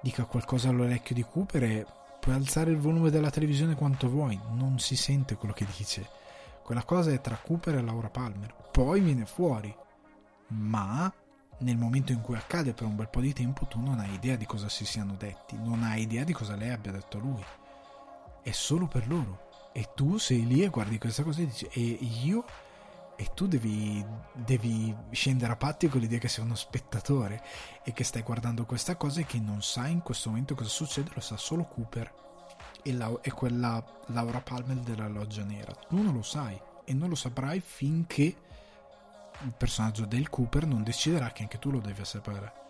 [0.00, 1.86] dica qualcosa all'orecchio di Cooper e
[2.20, 6.08] puoi alzare il volume della televisione quanto vuoi, non si sente quello che dice.
[6.62, 9.74] Quella cosa è tra Cooper e Laura Palmer, poi viene fuori,
[10.48, 11.12] ma
[11.58, 14.36] nel momento in cui accade per un bel po' di tempo tu non hai idea
[14.36, 17.44] di cosa si siano detti, non hai idea di cosa lei abbia detto a lui.
[18.42, 19.70] È solo per loro.
[19.72, 21.80] E tu sei lì e guardi questa cosa e dici, e
[22.22, 22.44] io
[23.16, 27.42] e tu devi, devi, scendere a patti con l'idea che sei uno spettatore
[27.84, 31.10] e che stai guardando questa cosa e che non sai in questo momento cosa succede,
[31.14, 32.12] lo sa solo Cooper
[32.82, 35.72] e, la, e quella Laura Palmer della Loggia Nera.
[35.72, 38.36] Tu non lo sai e non lo saprai finché
[39.42, 42.62] il personaggio del Cooper non deciderà che anche tu lo devi sapere.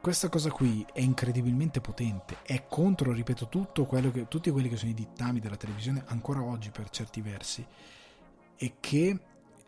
[0.00, 4.90] Questa cosa qui è incredibilmente potente, è contro, ripeto, tutto che, tutti quelli che sono
[4.90, 7.66] i dittami della televisione ancora oggi per certi versi
[8.64, 9.18] e che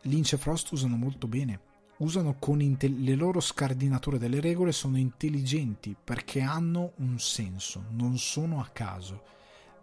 [0.02, 1.60] Lynch e Frost usano molto bene.
[1.98, 8.16] Usano con inte- le loro scardinature delle regole sono intelligenti perché hanno un senso, non
[8.16, 9.22] sono a caso.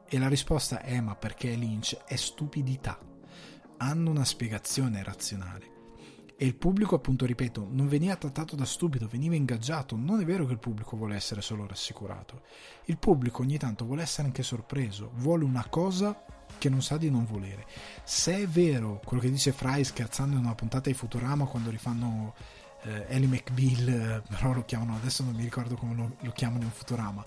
[0.07, 2.97] E la risposta è ma perché Lynch è stupidità.
[3.77, 5.72] Hanno una spiegazione razionale.
[6.35, 9.95] E il pubblico, appunto, ripeto, non veniva trattato da stupido, veniva ingaggiato.
[9.95, 12.41] Non è vero che il pubblico vuole essere solo rassicurato.
[12.85, 16.25] Il pubblico ogni tanto vuole essere anche sorpreso, vuole una cosa
[16.57, 17.65] che non sa di non volere.
[18.03, 22.33] Se è vero quello che dice Fry scherzando in una puntata di Futurama quando rifanno
[22.83, 26.63] eh, Ellie McBeal, eh, però lo chiamano, adesso non mi ricordo come lo, lo chiamano
[26.63, 27.23] in Futurama,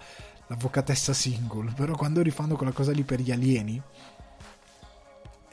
[0.49, 3.81] l'avvocatessa single, però quando rifanno quella cosa lì per gli alieni,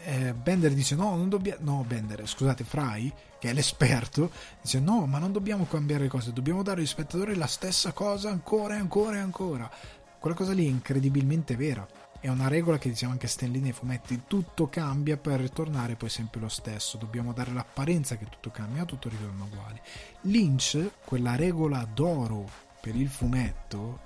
[0.06, 3.12] eh, Bender dice no, non dobbiamo, no Bender, scusate, Fry,
[3.44, 4.32] che è l'esperto,
[4.62, 8.30] dice no, ma non dobbiamo cambiare le cose, dobbiamo dare agli spettatori la stessa cosa
[8.30, 9.70] ancora e ancora e ancora.
[10.18, 11.86] Quella cosa lì è incredibilmente vera
[12.22, 16.40] è una regola che diciamo anche Stanley nei fumetti, tutto cambia per ritornare poi sempre
[16.40, 19.82] lo stesso, dobbiamo dare l'apparenza che tutto cambia, tutto ritorna uguale.
[20.22, 24.00] Lynch, quella regola d'oro per il fumetto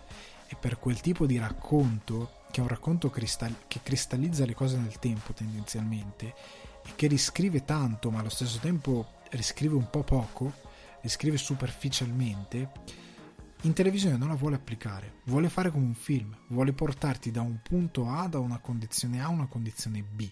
[0.47, 4.77] e per quel tipo di racconto, che è un racconto cristall- che cristallizza le cose
[4.77, 6.33] nel tempo tendenzialmente,
[6.83, 10.53] e che riscrive tanto ma allo stesso tempo riscrive un po' poco,
[11.01, 12.71] riscrive superficialmente,
[13.61, 17.59] in televisione non la vuole applicare, vuole fare come un film, vuole portarti da un
[17.63, 20.29] punto A, da una condizione A a una condizione B.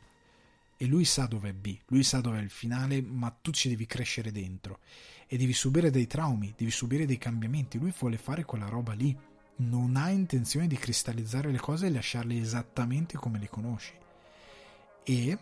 [0.78, 4.32] E lui sa dov'è B, lui sa dov'è il finale, ma tu ci devi crescere
[4.32, 4.80] dentro.
[5.26, 7.80] E devi subire dei traumi, devi subire dei cambiamenti.
[7.80, 9.18] Lui vuole fare quella roba lì.
[9.58, 13.94] Non ha intenzione di cristallizzare le cose e lasciarle esattamente come le conosci.
[15.04, 15.38] E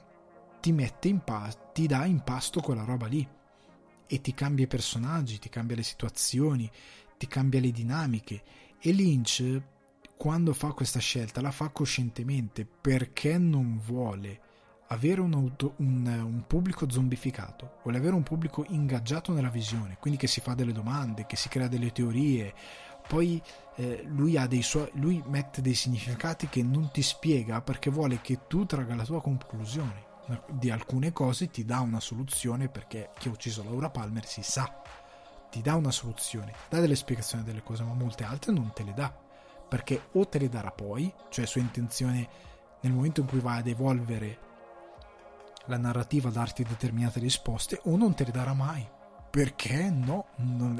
[0.61, 3.27] ti mette in pa- ti dà in pasto quella roba lì.
[4.07, 6.69] E ti cambia i personaggi, ti cambia le situazioni,
[7.17, 8.43] ti cambia le dinamiche
[8.79, 9.61] e Lynch
[10.17, 14.39] quando fa questa scelta la fa coscientemente perché non vuole
[14.87, 20.19] avere un, auto, un, un, pubblico zombificato, vuole avere un pubblico ingaggiato nella visione, quindi
[20.19, 22.53] che si fa delle domande, che si crea delle teorie.
[23.07, 23.41] Poi
[23.75, 28.65] eh, lui, suoi, lui mette dei significati che non ti spiega perché vuole che tu
[28.65, 30.02] traga la tua conclusione
[30.49, 34.81] di alcune cose, ti dà una soluzione perché chi ha ucciso Laura Palmer si sa
[35.53, 38.93] ti dà una soluzione, dà delle spiegazioni delle cose, ma molte altre non te le
[38.95, 39.15] dà,
[39.69, 42.27] perché o te le darà poi, cioè sua intenzione
[42.81, 44.39] nel momento in cui va ad evolvere
[45.65, 48.83] la narrativa, darti determinate risposte, o non te le darà mai,
[49.29, 50.25] perché no,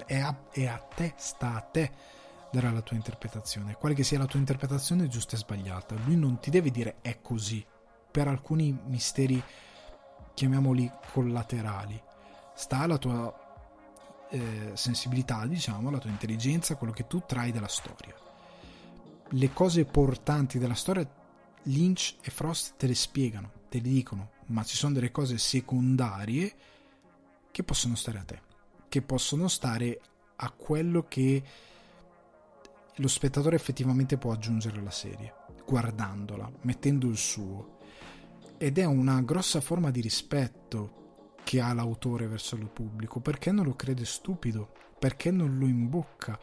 [0.08, 1.92] è, a, è a te, sta a te
[2.52, 6.40] dare la tua interpretazione, quale che sia la tua interpretazione giusta e sbagliata, lui non
[6.40, 7.64] ti deve dire è così,
[8.14, 9.44] per alcuni misteri
[10.36, 12.00] chiamiamoli collaterali,
[12.54, 18.14] sta alla tua eh, sensibilità, diciamo, la tua intelligenza, quello che tu trai dalla storia.
[19.30, 21.10] Le cose portanti della storia
[21.64, 26.54] Lynch e Frost te le spiegano, te le dicono, ma ci sono delle cose secondarie
[27.50, 28.42] che possono stare a te,
[28.90, 30.00] che possono stare
[30.36, 31.44] a quello che
[32.98, 35.34] lo spettatore effettivamente può aggiungere la serie,
[35.66, 37.73] guardandola, mettendo il suo.
[38.58, 41.02] Ed è una grossa forma di rispetto
[41.44, 46.40] che ha l'autore verso il pubblico, perché non lo crede stupido, perché non lo imbocca,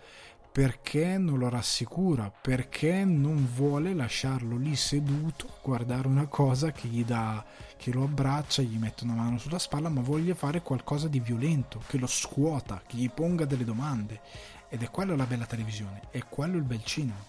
[0.53, 6.89] perché non lo rassicura, perché non vuole lasciarlo lì seduto a guardare una cosa che
[6.89, 7.45] gli dà,
[7.77, 11.83] che lo abbraccia, gli mette una mano sulla spalla, ma voglia fare qualcosa di violento,
[11.87, 14.21] che lo scuota, che gli ponga delle domande.
[14.69, 17.25] Ed è quello la bella televisione, è quello il bel cinema.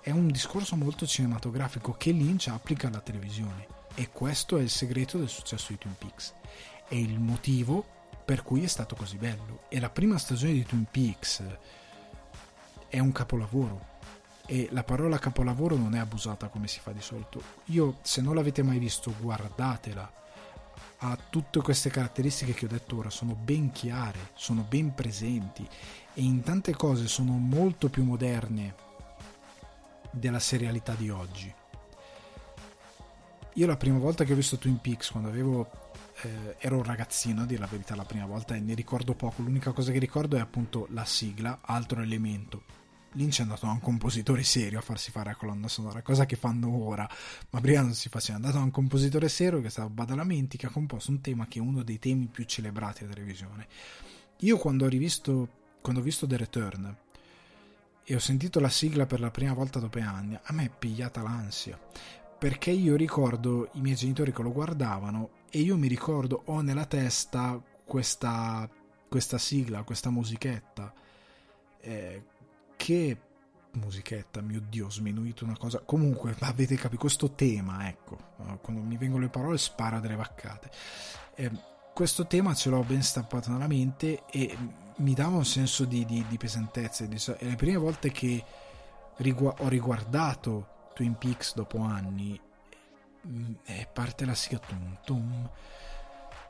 [0.00, 5.18] È un discorso molto cinematografico che Lynch applica alla televisione e questo è il segreto
[5.18, 6.32] del successo di Twin Peaks.
[6.86, 7.84] È il motivo
[8.24, 9.62] per cui è stato così bello.
[9.68, 11.42] E la prima stagione di Twin Peaks
[12.86, 13.96] è un capolavoro
[14.46, 17.42] e la parola capolavoro non è abusata come si fa di solito.
[17.66, 20.12] Io, se non l'avete mai visto, guardatela.
[20.98, 25.68] Ha tutte queste caratteristiche che ho detto ora, sono ben chiare, sono ben presenti
[26.14, 28.76] e in tante cose sono molto più moderne
[30.12, 31.52] della serialità di oggi.
[33.58, 35.68] Io la prima volta che ho visto Twin Peaks, quando avevo,
[36.22, 39.42] eh, ero un ragazzino, a dire la verità, la prima volta, e ne ricordo poco,
[39.42, 42.62] l'unica cosa che ricordo è appunto la sigla, altro elemento
[43.12, 46.36] Lynch è andato a un compositore serio a farsi fare la colonna sonora, cosa che
[46.36, 47.08] fanno ora,
[47.50, 48.38] ma prima non si faceva.
[48.38, 51.48] È andato a un compositore serio che è stato Badalamenti, che ha composto un tema
[51.48, 53.66] che è uno dei temi più celebrati della televisione.
[54.40, 55.48] Io quando ho rivisto,
[55.80, 56.96] quando ho visto The Return
[58.04, 61.20] e ho sentito la sigla per la prima volta dopo anni, a me è pigliata
[61.22, 61.78] l'ansia.
[62.38, 66.84] Perché io ricordo i miei genitori che lo guardavano e io mi ricordo, ho nella
[66.84, 68.68] testa questa,
[69.08, 70.92] questa sigla, questa musichetta.
[71.80, 72.22] Eh,
[72.76, 73.20] che
[73.72, 75.80] musichetta, mio dio, ho sminuito una cosa.
[75.80, 78.18] Comunque, avete capito questo tema, ecco,
[78.60, 80.70] quando mi vengono le parole spara delle vaccate.
[81.34, 81.50] Eh,
[81.92, 84.56] questo tema ce l'ho ben stampato nella mente e
[84.98, 87.04] mi dava un senso di, di, di pesantezza.
[87.06, 88.44] Di, è le prime volte che
[89.16, 92.40] rigu- ho riguardato Twin Peaks dopo anni
[93.24, 95.50] mm, e parte la sigla tum tum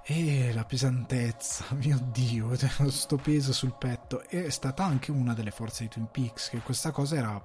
[0.04, 2.56] e la pesantezza, mio dio,
[2.88, 4.22] sto peso sul petto.
[4.26, 7.38] È stata anche una delle forze di Twin Peaks, che questa cosa era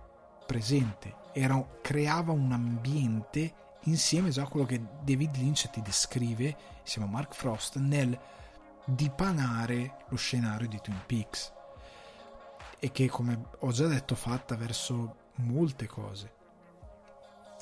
[0.46, 7.10] presente, era, creava un ambiente insieme già a quello che David Lynch ti descrive, insieme
[7.10, 8.18] a Mark Frost, nel
[8.86, 11.52] dipanare lo scenario di Twin Peaks.
[12.80, 16.42] E che, come ho già detto, fatta verso molte cose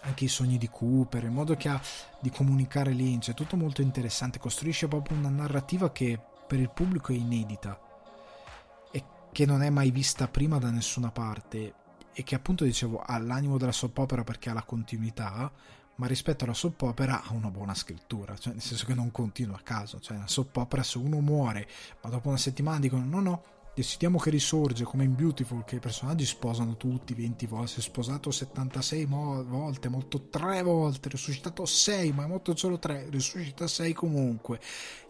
[0.01, 1.81] anche i sogni di Cooper, il modo che ha
[2.19, 7.11] di comunicare Lynch, è tutto molto interessante, costruisce proprio una narrativa che per il pubblico
[7.11, 7.79] è inedita
[8.91, 11.73] e che non è mai vista prima da nessuna parte
[12.13, 15.51] e che appunto dicevo ha l'animo della soap opera perché ha la continuità,
[15.95, 19.55] ma rispetto alla soap opera ha una buona scrittura, cioè nel senso che non continua
[19.55, 21.67] a caso, cioè la soap opera se uno muore,
[22.01, 23.43] ma dopo una settimana dicono no no,
[23.73, 27.67] Decidiamo che risorge come in Beautiful, che i personaggi sposano tutti 20 volte.
[27.67, 32.79] Si è sposato 76 mo- volte, molto 3 volte, risuscitato 6, ma è molto solo
[32.79, 34.59] 3, risuscita 6 comunque.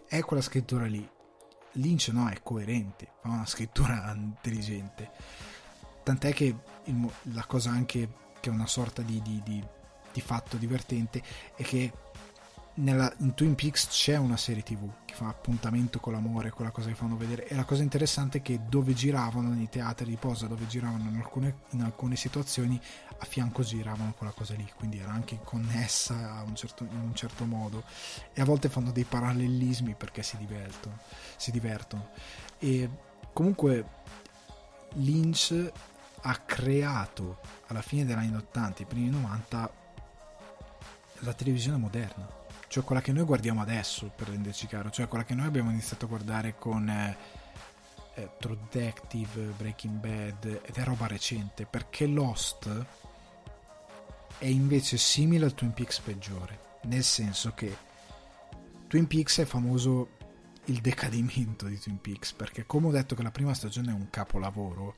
[0.07, 1.07] È quella scrittura lì.
[1.74, 5.09] Lynch no, è coerente, fa una scrittura intelligente.
[6.03, 9.64] Tant'è che il, la cosa anche che è una sorta di, di, di,
[10.12, 11.24] di fatto divertente
[11.55, 11.91] è che
[12.76, 16.88] nella, in Twin Peaks c'è una serie tv che fa appuntamento con l'amore, quella cosa
[16.88, 17.47] che fanno vedere.
[17.47, 21.17] E la cosa interessante è che dove giravano nei teatri di posa, dove giravano in
[21.17, 22.80] alcune, in alcune situazioni,
[23.17, 27.45] a fianco giravano quella cosa lì, quindi era anche connessa un certo, in un certo
[27.45, 27.84] modo.
[28.34, 30.99] E a volte fanno dei parallelismi perché si divertono.
[31.36, 32.09] Si divertono.
[32.57, 32.89] E
[33.34, 33.99] comunque
[34.93, 35.72] Lynch
[36.24, 39.74] ha creato alla fine degli anni 80, i primi 90,
[41.19, 42.39] la televisione moderna
[42.72, 46.05] cioè quella che noi guardiamo adesso, per renderci chiaro, cioè quella che noi abbiamo iniziato
[46.05, 47.17] a guardare con eh,
[48.15, 52.86] eh, True Detective, Breaking Bad, ed è roba recente, perché Lost
[54.38, 57.76] è invece simile al Twin Peaks peggiore, nel senso che
[58.88, 60.11] Twin Peaks è famoso
[60.67, 64.09] il decadimento di Twin Peaks, perché come ho detto che la prima stagione è un
[64.09, 64.95] capolavoro,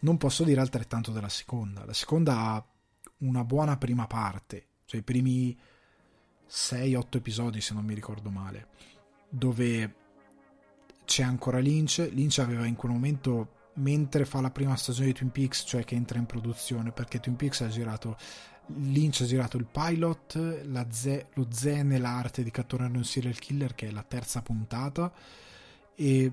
[0.00, 1.86] non posso dire altrettanto della seconda.
[1.86, 2.66] La seconda ha
[3.20, 5.58] una buona prima parte, cioè i primi
[6.50, 8.66] 6-8 episodi se non mi ricordo male,
[9.28, 9.94] dove
[11.04, 12.10] c'è ancora Lynch.
[12.12, 15.94] Lynch aveva in quel momento, mentre fa la prima stagione di Twin Peaks, cioè che
[15.94, 18.16] entra in produzione, perché Twin Peaks ha girato,
[18.66, 23.74] Lynch ha girato il pilot, ze, lo zen e l'arte di catturare un serial killer,
[23.74, 25.12] che è la terza puntata,
[25.94, 26.32] e,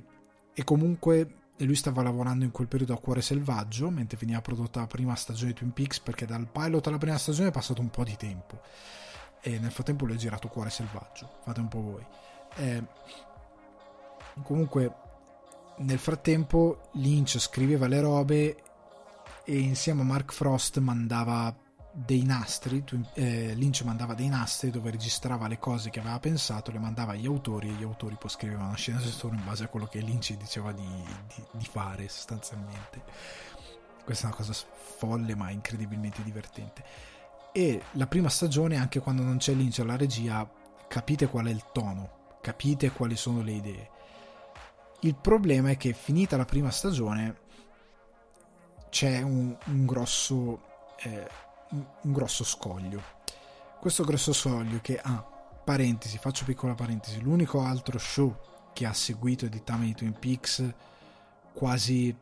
[0.53, 4.87] e comunque lui stava lavorando in quel periodo a Cuore Selvaggio, mentre veniva prodotta la
[4.87, 8.03] prima stagione di Twin Peaks, perché dal pilot alla prima stagione è passato un po'
[8.03, 8.61] di tempo
[9.41, 12.05] e nel frattempo lui ha girato Cuore Selvaggio, fate un po' voi.
[12.55, 12.83] Eh,
[14.43, 14.93] comunque,
[15.77, 18.63] nel frattempo Lynch scriveva le robe
[19.43, 21.55] e insieme a Mark Frost mandava
[21.99, 22.83] dei nastri,
[23.13, 27.25] eh, Lynch mandava dei nastri dove registrava le cose che aveva pensato, le mandava agli
[27.25, 30.71] autori e gli autori poi scrivevano una sceneggiatura in base a quello che Lynch diceva
[30.71, 33.01] di, di, di fare sostanzialmente.
[34.03, 34.53] Questa è una cosa
[34.97, 36.83] folle ma incredibilmente divertente.
[37.51, 40.49] E la prima stagione, anche quando non c'è Lynch alla regia,
[40.87, 43.89] capite qual è il tono, capite quali sono le idee.
[45.01, 47.35] Il problema è che finita la prima stagione
[48.89, 50.61] c'è un, un grosso...
[50.99, 53.01] Eh, un grosso scoglio.
[53.79, 55.21] Questo grosso scoglio che ha, ah,
[55.63, 58.35] parentesi, faccio piccola parentesi, l'unico altro show
[58.73, 60.73] che ha seguito i dittami di Twin Peaks
[61.53, 62.15] quasi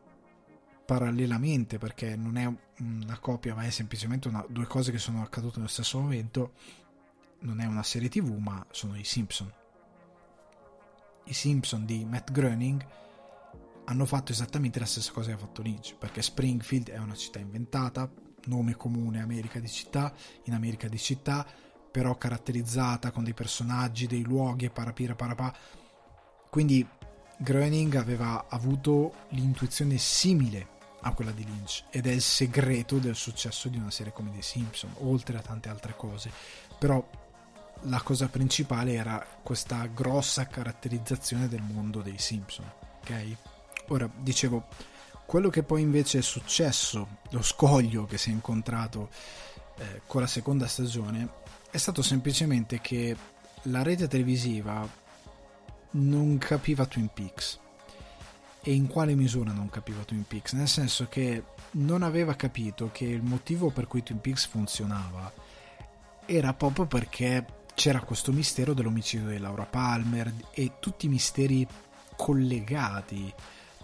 [0.85, 5.57] parallelamente perché non è una copia ma è semplicemente una, due cose che sono accadute
[5.57, 6.53] nello stesso momento
[7.39, 9.51] non è una serie tv ma sono i Simpson
[11.25, 12.85] i Simpson di Matt Groening
[13.85, 17.39] hanno fatto esattamente la stessa cosa che ha fatto Lynch perché Springfield è una città
[17.39, 18.09] inventata
[18.45, 20.13] nome comune America di città,
[20.43, 21.45] in America di città,
[21.91, 25.55] però caratterizzata con dei personaggi, dei luoghi, parapira parapà.
[26.49, 26.87] Quindi
[27.37, 30.73] Groening aveva avuto l'intuizione simile
[31.05, 34.41] a quella di Lynch ed è il segreto del successo di una serie come The
[34.41, 36.31] Simpson, oltre a tante altre cose.
[36.77, 37.07] Però
[37.81, 42.65] la cosa principale era questa grossa caratterizzazione del mondo dei Simpson,
[43.01, 43.35] ok?
[43.87, 44.67] Ora, dicevo,
[45.25, 49.09] quello che poi invece è successo, lo scoglio che si è incontrato
[49.77, 53.15] eh, con la seconda stagione, è stato semplicemente che
[53.63, 54.87] la rete televisiva
[55.91, 57.59] non capiva Twin Peaks.
[58.67, 60.53] E in quale misura non capiva Twin Peaks?
[60.53, 65.31] Nel senso che non aveva capito che il motivo per cui Twin Peaks funzionava
[66.25, 67.45] era proprio perché
[67.75, 71.67] c'era questo mistero dell'omicidio di Laura Palmer e tutti i misteri
[72.15, 73.31] collegati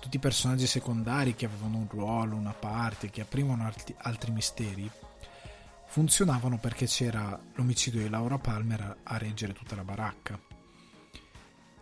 [0.01, 4.89] tutti i personaggi secondari che avevano un ruolo, una parte, che aprivano altri, altri misteri,
[5.85, 10.39] funzionavano perché c'era l'omicidio di Laura Palmer a, a reggere tutta la baracca.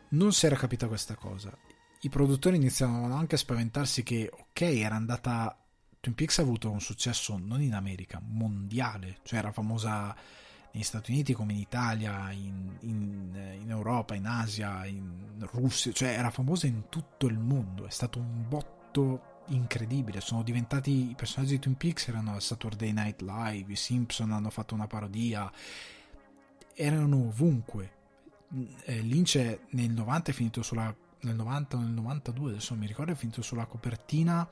[0.09, 1.57] Non si era capita questa cosa.
[2.01, 5.53] I produttori iniziavano anche a spaventarsi che, ok, era andata.
[5.99, 10.15] Twin Peaks ha avuto un successo non in America, mondiale, cioè era famosa
[10.71, 16.09] negli Stati Uniti come in Italia, in, in, in, Europa, in Asia, in Russia, cioè
[16.09, 21.55] era famosa in tutto il mondo, è stato un botto incredibile, sono diventati i personaggi
[21.55, 25.51] di Twin Peaks erano al Saturday Night Live, i Simpson hanno fatto una parodia,
[26.73, 27.97] erano ovunque.
[28.85, 33.11] Eh, Lynch nel 90 è finito sulla nel 90 o nel 92, adesso mi ricordo,
[33.11, 34.47] è finito sulla copertina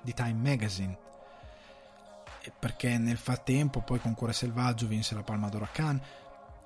[0.00, 1.06] di Time Magazine
[2.58, 6.02] perché nel frattempo poi con Cuore Selvaggio vinse la Palma d'Oro a Cannes,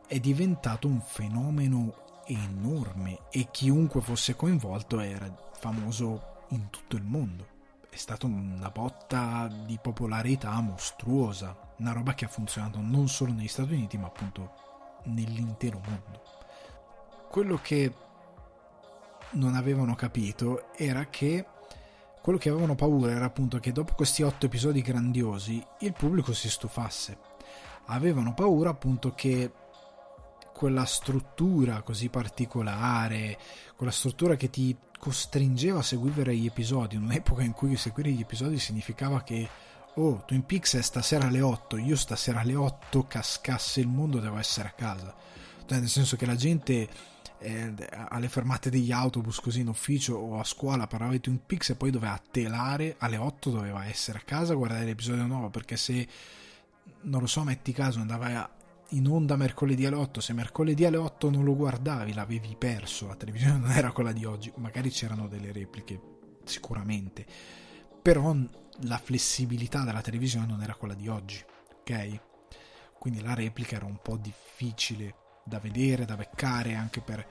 [0.07, 7.49] è diventato un fenomeno enorme e chiunque fosse coinvolto era famoso in tutto il mondo.
[7.89, 13.49] È stata una botta di popolarità mostruosa, una roba che ha funzionato non solo negli
[13.49, 16.23] Stati Uniti ma appunto nell'intero mondo.
[17.29, 17.93] Quello che
[19.33, 21.47] non avevano capito era che
[22.21, 26.49] quello che avevano paura era appunto che dopo questi otto episodi grandiosi il pubblico si
[26.49, 27.19] stufasse.
[27.87, 29.51] Avevano paura appunto che
[30.55, 33.37] quella struttura così particolare,
[33.75, 38.21] quella struttura che ti costringeva a seguire gli episodi, in un'epoca in cui seguire gli
[38.21, 39.49] episodi significava che
[39.95, 44.39] oh, Twin Peaks è stasera alle 8, io stasera alle 8 cascasse il mondo, devo
[44.39, 45.13] essere a casa.
[45.67, 46.89] Cioè, nel senso che la gente
[47.43, 47.75] eh,
[48.09, 51.75] alle fermate degli autobus così in ufficio o a scuola parlava di Twin Peaks e
[51.75, 56.07] poi doveva telare alle 8 doveva essere a casa a guardare l'episodio nuovo perché se
[57.03, 58.51] non lo so metti caso andava
[58.91, 63.17] in onda mercoledì alle 8 se mercoledì alle 8 non lo guardavi l'avevi perso la
[63.17, 66.01] televisione non era quella di oggi magari c'erano delle repliche
[66.45, 67.25] sicuramente
[68.03, 68.35] però
[68.85, 71.43] la flessibilità della televisione non era quella di oggi
[71.83, 72.21] ok?
[72.99, 77.27] Quindi la replica era un po' difficile da vedere, da beccare, anche per...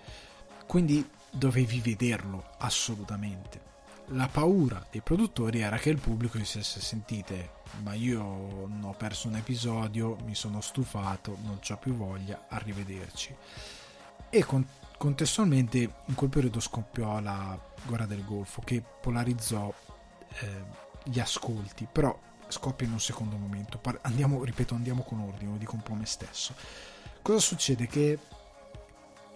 [0.65, 3.69] Quindi dovevi vederlo assolutamente.
[4.07, 7.51] La paura dei produttori era che il pubblico dicesse sentite,
[7.83, 13.35] ma io ho perso un episodio, mi sono stufato, non ho più voglia, arrivederci.
[14.29, 19.73] E con, contestualmente in quel periodo scoppiò la guerra del Golfo che polarizzò
[20.39, 20.63] eh,
[21.03, 23.79] gli ascolti, però scoppia in un secondo momento.
[24.01, 26.53] Andiamo, ripeto, andiamo con ordine, lo dico un po' a me stesso
[27.21, 27.85] Cosa succede?
[27.87, 28.19] Che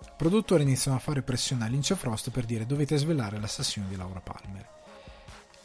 [0.01, 3.87] i produttori iniziano a fare pressione a Lynch e Frost per dire dovete svelare l'assassino
[3.87, 4.67] di Laura Palmer.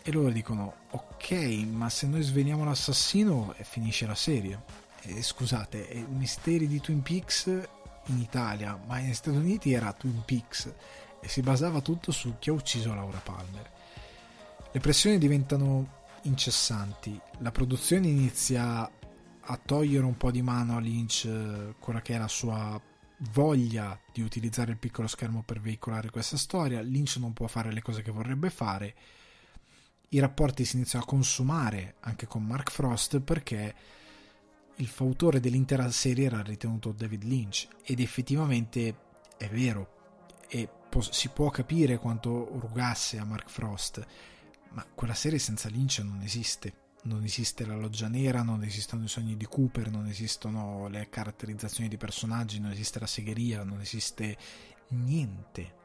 [0.03, 1.31] E loro dicono ok,
[1.71, 4.63] ma se noi sveliamo l'assassino eh, finisce la serie.
[5.03, 7.47] E, scusate, i misteri di Twin Peaks
[8.07, 10.73] in Italia, ma negli Stati Uniti era Twin Peaks
[11.21, 13.71] e si basava tutto su chi ha ucciso Laura Palmer.
[14.73, 17.19] Le pressioni diventano incessanti.
[17.39, 18.91] La produzione inizia
[19.51, 22.81] a togliere un po' di mano a Lynch eh, quella che è la sua
[23.33, 26.81] voglia di utilizzare il piccolo schermo per veicolare questa storia.
[26.81, 28.95] Lynch non può fare le cose che vorrebbe fare.
[30.11, 33.75] I rapporti si iniziano a consumare anche con Mark Frost perché
[34.77, 38.97] il fautore dell'intera serie era ritenuto David Lynch ed effettivamente
[39.37, 44.05] è vero e po- si può capire quanto rugasse a Mark Frost
[44.71, 49.09] ma quella serie senza Lynch non esiste non esiste la loggia nera, non esistono i
[49.09, 54.37] sogni di Cooper, non esistono le caratterizzazioni di personaggi, non esiste la segheria, non esiste
[54.89, 55.79] niente.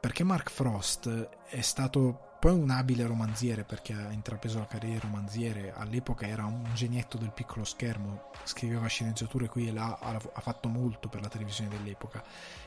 [0.00, 1.08] Perché Mark Frost
[1.48, 6.44] è stato poi un abile romanziere perché ha intrapreso la carriera di romanziere, all'epoca era
[6.44, 11.28] un genietto del piccolo schermo, scriveva sceneggiature qui e là, ha fatto molto per la
[11.28, 12.22] televisione dell'epoca,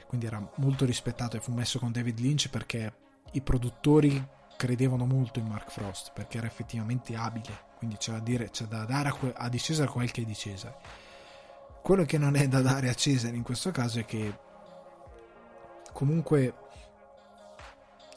[0.07, 2.93] quindi era molto rispettato e fu messo con David Lynch perché
[3.32, 4.22] i produttori
[4.62, 8.86] credevano molto in Mark Frost perché era effettivamente abile, quindi c'è da, dire, c'è da
[8.86, 10.78] dare a, que- a di Cesare quel che è di Cesare.
[11.82, 14.38] Quello che non è da dare a Cesare in questo caso è che
[15.91, 16.53] comunque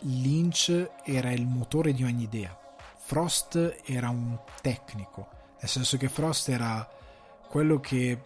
[0.01, 2.55] Lynch era il motore di ogni idea.
[2.97, 5.29] Frost era un tecnico,
[5.61, 6.87] nel senso che Frost era
[7.49, 8.21] quello che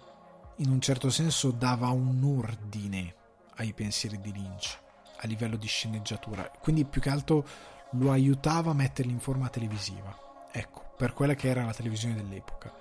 [0.56, 3.14] in un certo senso dava un ordine
[3.58, 4.76] ai pensieri di Lynch
[5.18, 6.50] a livello di sceneggiatura.
[6.58, 7.46] Quindi più che altro
[7.92, 10.16] lo aiutava a metterli in forma televisiva.
[10.52, 12.72] Ecco, per quella che era la televisione dell'epoca.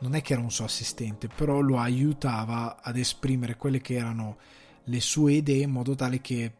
[0.00, 4.38] Non è che era un suo assistente, però lo aiutava ad esprimere quelle che erano
[4.84, 6.52] le sue idee in modo tale che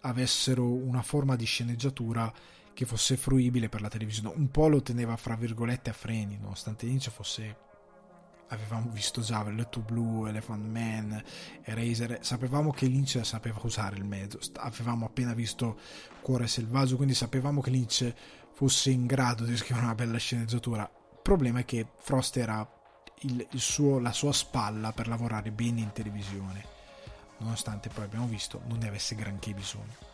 [0.00, 2.32] avessero una forma di sceneggiatura
[2.72, 4.34] che fosse fruibile per la televisione.
[4.34, 7.68] Un po' lo teneva fra virgolette a freni, nonostante Lynch fosse
[8.50, 11.22] avevamo visto già Velletto Blu, Elephant Man,
[11.62, 15.78] Eraser, sapevamo che Lynch sapeva usare il mezzo, avevamo appena visto
[16.20, 18.12] Cuore Selvaggio, quindi sapevamo che Lynch
[18.52, 20.82] fosse in grado di scrivere una bella sceneggiatura.
[20.82, 22.68] Il problema è che Frost era
[23.20, 26.64] il, il suo, la sua spalla per lavorare bene in televisione,
[27.38, 30.08] nonostante poi abbiamo visto non ne avesse granché bisogno.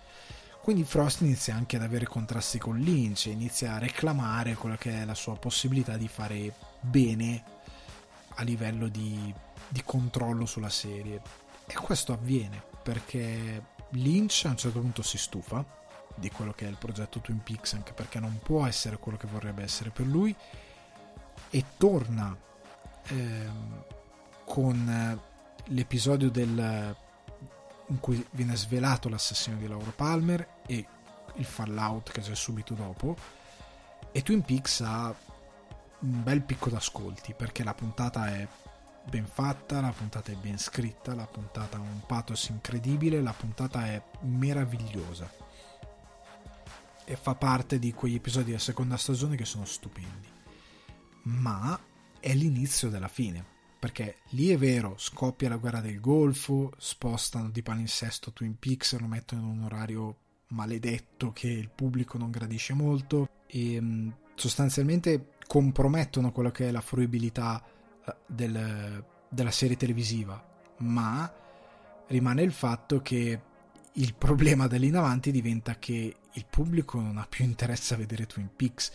[0.61, 5.05] Quindi Frost inizia anche ad avere contrasti con Lynch, inizia a reclamare quella che è
[5.05, 7.55] la sua possibilità di fare bene
[8.37, 9.33] a livello di,
[9.69, 11.21] di controllo sulla serie.
[11.67, 15.65] E questo avviene perché Lynch a un certo punto si stufa
[16.15, 19.27] di quello che è il progetto Twin Peaks, anche perché non può essere quello che
[19.27, 20.35] vorrebbe essere per lui,
[21.51, 22.37] e torna
[23.09, 23.85] ehm,
[24.45, 25.21] con
[25.67, 26.97] l'episodio del,
[27.89, 30.87] in cui viene svelato l'assassino di Laura Palmer e
[31.35, 33.17] il fallout che c'è subito dopo.
[34.13, 35.15] E Twin Peaks ha
[36.01, 38.47] un bel picco d'ascolti perché la puntata è
[39.09, 43.87] ben fatta, la puntata è ben scritta, la puntata ha un pathos incredibile, la puntata
[43.87, 45.31] è meravigliosa
[47.05, 50.29] e fa parte di quegli episodi della seconda stagione che sono stupendi.
[51.23, 51.79] Ma
[52.19, 53.45] è l'inizio della fine,
[53.79, 59.07] perché lì è vero, scoppia la guerra del Golfo, spostano di palinsesto Twin Peaks, lo
[59.07, 60.17] mettono in un orario
[60.49, 67.63] maledetto che il pubblico non gradisce molto e sostanzialmente compromettono quello che è la fruibilità
[68.05, 70.43] eh, del, della serie televisiva,
[70.79, 71.33] ma
[72.09, 73.41] rimane il fatto che
[73.93, 77.97] il problema da lì in avanti diventa che il pubblico non ha più interesse a
[77.97, 78.93] vedere Twin Peaks,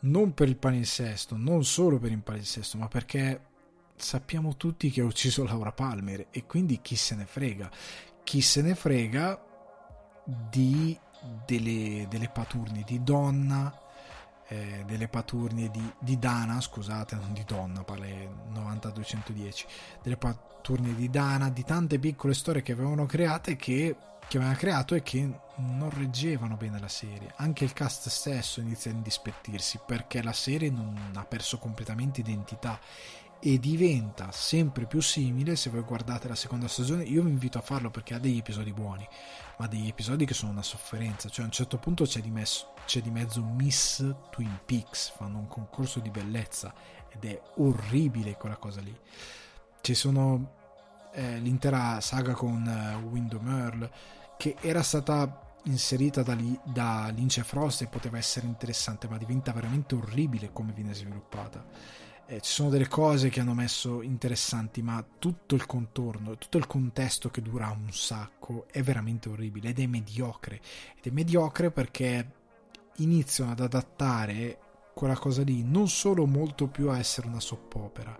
[0.00, 3.40] non per il palinsesto, non solo per il palinsesto, ma perché
[3.96, 7.70] sappiamo tutti che ha ucciso Laura Palmer e quindi chi se ne frega?
[8.24, 9.42] Chi se ne frega
[10.50, 10.98] di
[11.46, 13.81] delle, delle paturni di donna,
[14.52, 19.66] eh, delle paturnie di, di, Dana, scusate, non di donna, pare 9210,
[20.02, 23.96] delle paturnie di Dana, di tante piccole storie che avevano create che,
[24.28, 25.26] che aveva creato e che
[25.56, 27.32] non reggevano bene la serie.
[27.36, 32.78] Anche il cast stesso inizia a indispettirsi perché la serie non ha perso completamente identità
[33.44, 37.62] e diventa sempre più simile se voi guardate la seconda stagione io vi invito a
[37.62, 39.04] farlo perché ha degli episodi buoni
[39.56, 41.28] ma degli episodi che sono una sofferenza.
[41.28, 45.38] Cioè a un certo punto c'è di, mezzo, c'è di mezzo Miss Twin Peaks fanno
[45.38, 46.74] un concorso di bellezza
[47.08, 48.96] ed è orribile quella cosa lì.
[49.80, 50.54] Ci sono
[51.12, 53.90] eh, l'intera saga con eh, Windom Earl
[54.36, 59.16] che era stata inserita da, lì, da Lynch e Frost e poteva essere interessante ma
[59.16, 61.64] diventa veramente orribile come viene sviluppata
[62.32, 66.66] eh, ci sono delle cose che hanno messo interessanti, ma tutto il contorno, tutto il
[66.66, 70.60] contesto che dura un sacco è veramente orribile ed è mediocre.
[70.96, 72.32] Ed è mediocre perché
[72.96, 74.58] iniziano ad adattare
[74.94, 78.16] quella cosa lì non solo molto più a essere una soppopera,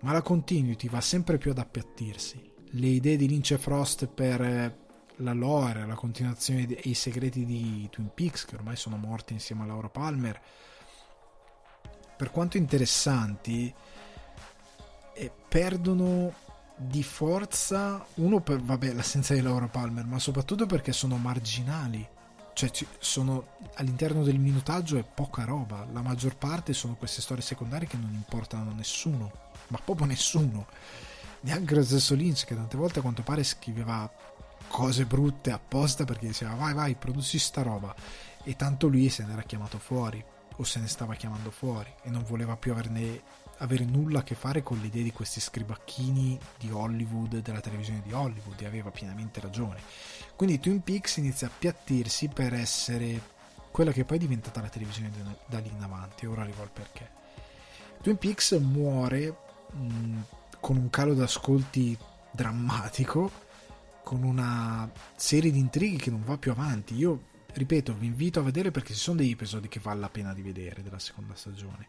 [0.00, 2.52] ma la continuity va sempre più ad appiattirsi.
[2.70, 4.82] Le idee di Lynch e Frost per
[5.16, 9.62] la lore, la continuazione e i segreti di Twin Peaks, che ormai sono morti insieme
[9.62, 10.40] a Laura Palmer,
[12.24, 13.72] per quanto interessanti,
[15.12, 16.32] eh, perdono
[16.74, 22.08] di forza, uno per vabbè, l'assenza di Laura Palmer, ma soprattutto perché sono marginali.
[22.54, 25.86] Cioè, sono all'interno del minutaggio è poca roba.
[25.92, 29.30] La maggior parte sono queste storie secondarie che non importano a nessuno,
[29.68, 30.66] ma proprio nessuno.
[31.40, 34.10] Neanche lo stesso Lynch, che tante volte a quanto pare scriveva
[34.68, 37.94] cose brutte apposta perché diceva vai, vai, produci sta roba.
[38.44, 40.24] E tanto lui se n'era chiamato fuori,
[40.56, 43.22] o se ne stava chiamando fuori, e non voleva più averne
[43.58, 48.02] avere nulla a che fare con le idee di questi scribacchini di Hollywood, della televisione
[48.02, 49.80] di Hollywood, e aveva pienamente ragione.
[50.36, 53.32] Quindi Twin Peaks inizia a appiattirsi per essere
[53.70, 55.10] quella che poi è diventata la televisione
[55.46, 57.10] da lì in avanti, ora arrivo al perché.
[58.02, 59.36] Twin Peaks muore
[59.72, 60.20] mh,
[60.60, 61.96] con un calo d'ascolti
[62.30, 63.30] drammatico,
[64.02, 66.94] con una serie di intrighi che non va più avanti.
[66.94, 67.22] Io,
[67.54, 70.42] ripeto, vi invito a vedere perché ci sono degli episodi che vale la pena di
[70.42, 71.88] vedere della seconda stagione.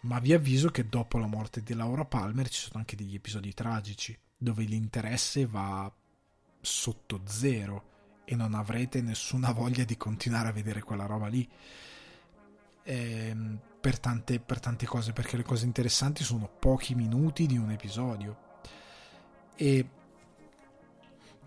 [0.00, 3.54] Ma vi avviso che dopo la morte di Laura Palmer ci sono anche degli episodi
[3.54, 5.90] tragici dove l'interesse va
[6.60, 7.92] sotto zero
[8.24, 11.48] e non avrete nessuna voglia di continuare a vedere quella roba lì.
[12.84, 17.70] Ehm, per, tante, per tante cose perché le cose interessanti sono pochi minuti di un
[17.70, 18.38] episodio.
[19.54, 19.88] E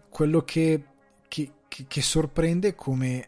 [0.09, 0.83] quello che,
[1.27, 3.27] che, che, che sorprende come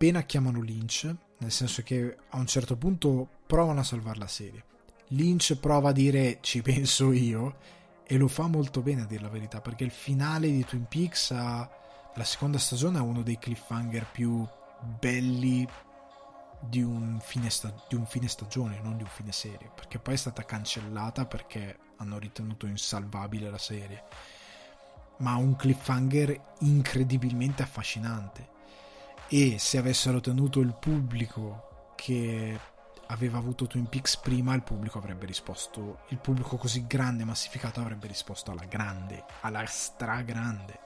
[0.00, 4.64] appena chiamano Lynch nel senso che a un certo punto provano a salvare la serie.
[5.08, 7.58] Lynch prova a dire ci penso io
[8.06, 11.32] e lo fa molto bene a dire la verità perché il finale di Twin Peaks
[11.32, 11.68] ha,
[12.14, 14.48] la seconda stagione è uno dei cliffhanger più
[14.98, 15.68] belli
[16.60, 20.16] di un, sta- di un, fine stagione, non di un fine serie, perché poi è
[20.16, 24.04] stata cancellata perché hanno ritenuto insalvabile la serie.
[25.18, 28.58] Ma un cliffhanger incredibilmente affascinante
[29.30, 32.58] e se avessero tenuto il pubblico che
[33.06, 38.08] aveva avuto Twin Peaks prima il pubblico avrebbe risposto il pubblico così grande massificato avrebbe
[38.08, 40.78] risposto alla grande alla stragrande.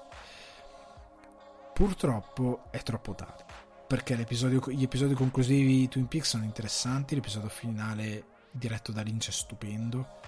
[1.72, 3.42] Purtroppo è troppo tardi
[3.86, 9.32] perché gli episodi conclusivi di Twin Peaks sono interessanti l'episodio finale diretto da Lynch è
[9.32, 10.20] stupendo.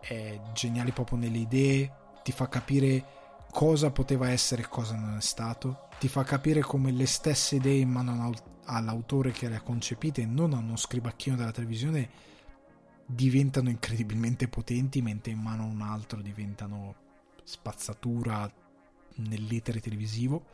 [0.00, 1.92] È geniale proprio nelle idee
[2.22, 3.17] ti fa capire
[3.50, 7.80] cosa poteva essere e cosa non è stato ti fa capire come le stesse idee
[7.80, 8.32] in mano
[8.64, 12.08] all'autore che le ha concepite e non a uno scribacchino della televisione
[13.04, 16.94] diventano incredibilmente potenti mentre in mano a un altro diventano
[17.42, 18.50] spazzatura
[19.16, 20.44] nell'etere televisivo.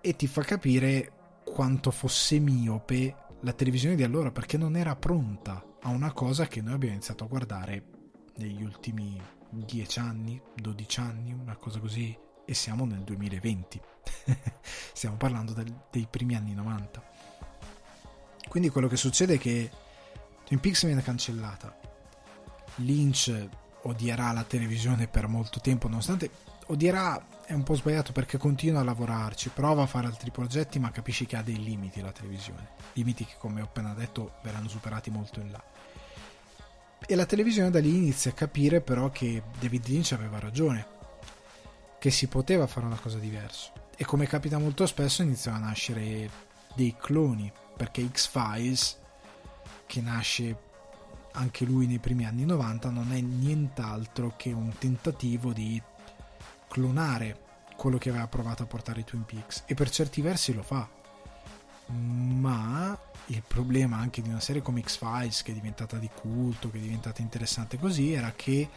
[0.00, 1.12] E ti fa capire
[1.44, 6.60] quanto fosse miope la televisione di allora perché non era pronta a una cosa che
[6.60, 7.84] noi abbiamo iniziato a guardare
[8.36, 9.20] negli ultimi
[9.50, 13.80] 10 anni, 12 anni, una cosa così e siamo nel 2020.
[14.92, 17.02] Stiamo parlando del, dei primi anni 90.
[18.48, 19.70] Quindi quello che succede è che
[20.44, 21.76] Twin Peaks viene cancellata.
[22.76, 23.48] Lynch
[23.82, 26.30] odierà la televisione per molto tempo, nonostante
[26.66, 30.90] odierà è un po' sbagliato perché continua a lavorarci, prova a fare altri progetti, ma
[30.90, 32.70] capisci che ha dei limiti la televisione.
[32.94, 35.62] Limiti che, come ho appena detto, verranno superati molto in là.
[37.04, 40.94] E la televisione da lì inizia a capire però che David Lynch aveva ragione
[41.98, 43.72] che si poteva fare una cosa diversa.
[43.96, 46.30] E come capita molto spesso iniziano a nascere
[46.74, 48.98] dei cloni, perché X-Files,
[49.86, 50.64] che nasce
[51.32, 55.80] anche lui nei primi anni 90, non è nient'altro che un tentativo di
[56.68, 57.40] clonare
[57.76, 59.64] quello che aveva provato a portare Twin Peaks.
[59.66, 60.88] E per certi versi lo fa.
[61.88, 66.78] Ma il problema anche di una serie come X-Files, che è diventata di culto, che
[66.78, 68.68] è diventata interessante così, era che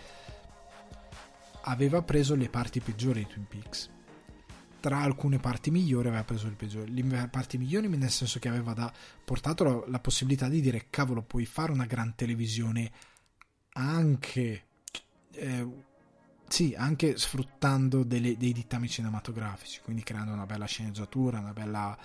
[1.64, 3.90] aveva preso le parti peggiori di Twin Peaks.
[4.80, 6.94] Tra alcune parti migliori aveva preso le peggiori.
[6.94, 8.92] Le parti migliori nel senso che aveva da,
[9.26, 12.92] portato la, la possibilità di dire cavolo puoi fare una gran televisione
[13.74, 14.64] anche
[15.32, 15.68] eh,
[16.48, 21.98] sì, anche sfruttando delle, dei dittami cinematografici, quindi creando una bella sceneggiatura, una bella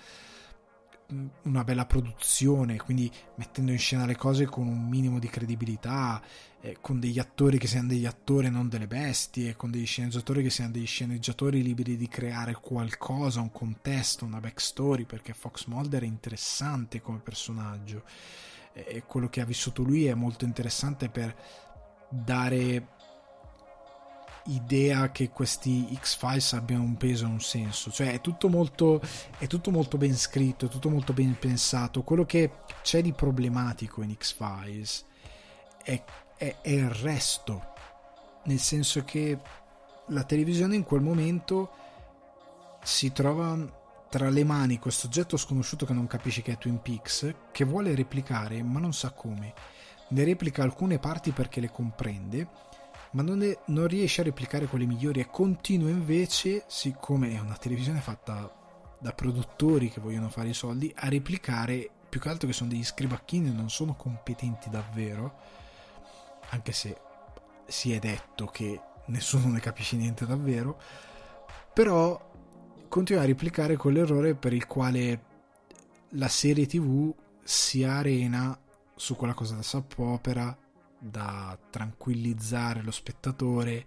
[1.43, 6.21] una bella produzione, quindi mettendo in scena le cose con un minimo di credibilità,
[6.61, 10.41] eh, con degli attori che siano degli attori e non delle bestie, con degli sceneggiatori
[10.41, 16.01] che siano degli sceneggiatori liberi di creare qualcosa, un contesto, una backstory, perché Fox Mulder
[16.01, 18.03] è interessante come personaggio.
[18.73, 21.35] E quello che ha vissuto lui è molto interessante per
[22.09, 22.94] dare
[24.45, 27.91] idea che questi X-Files abbiano un peso e un senso.
[27.91, 29.01] Cioè è tutto molto,
[29.37, 32.03] è tutto molto ben scritto, è tutto molto ben pensato.
[32.03, 32.51] Quello che
[32.81, 35.05] c'è di problematico in X-Files
[35.83, 36.03] è,
[36.37, 37.73] è, è il resto.
[38.45, 39.39] Nel senso che
[40.07, 41.71] la televisione in quel momento
[42.83, 47.33] si trova tra le mani questo oggetto sconosciuto che non capisci che è Twin Peaks,
[47.51, 49.53] che vuole replicare ma non sa come.
[50.09, 52.47] Ne replica alcune parti perché le comprende,
[53.15, 57.55] ma non, è, non riesce a replicare quelle migliori e continua invece, siccome è una
[57.55, 58.53] televisione fatta
[58.99, 62.83] da produttori che vogliono fare i soldi, a replicare più che altro che sono degli
[62.83, 65.33] scribacchini e non sono competenti davvero,
[66.49, 66.97] anche se
[67.65, 70.77] si è detto che nessuno ne capisce niente davvero,
[71.73, 72.31] però
[72.89, 75.23] continua a replicare quell'errore per il quale
[76.09, 78.57] la serie tv si arena
[78.93, 80.57] su quella cosa da soap opera
[80.99, 83.85] da tranquillizzare lo spettatore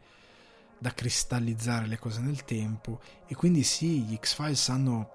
[0.79, 3.01] da cristallizzare le cose nel tempo.
[3.27, 5.11] E quindi sì gli X-Files hanno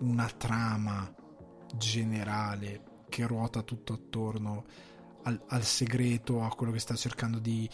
[0.00, 1.12] una trama
[1.74, 4.64] generale che ruota tutto attorno
[5.22, 7.68] al, al segreto a quello che sta cercando di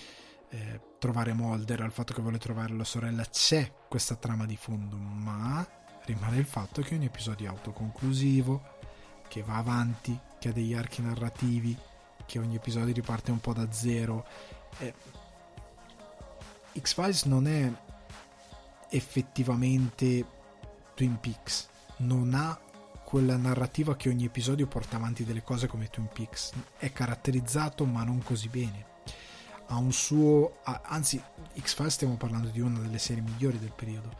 [0.50, 4.96] eh, trovare Mulder, al fatto che vuole trovare la sorella, c'è questa trama di fondo,
[4.96, 5.66] ma
[6.04, 8.62] rimane il fatto che ogni episodio è autoconclusivo,
[9.28, 11.76] che va avanti, che ha degli archi narrativi,
[12.32, 14.24] che ogni episodio riparte un po' da zero.
[14.78, 14.94] Eh,
[16.80, 17.70] X-Files non è
[18.88, 20.24] effettivamente
[20.94, 21.68] Twin Peaks,
[21.98, 22.58] non ha
[23.04, 28.02] quella narrativa che ogni episodio porta avanti delle cose come Twin Peaks, è caratterizzato ma
[28.02, 28.86] non così bene.
[29.66, 31.22] Ha un suo anzi
[31.60, 34.10] X-Files stiamo parlando di una delle serie migliori del periodo.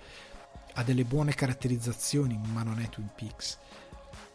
[0.74, 3.58] Ha delle buone caratterizzazioni ma non è Twin Peaks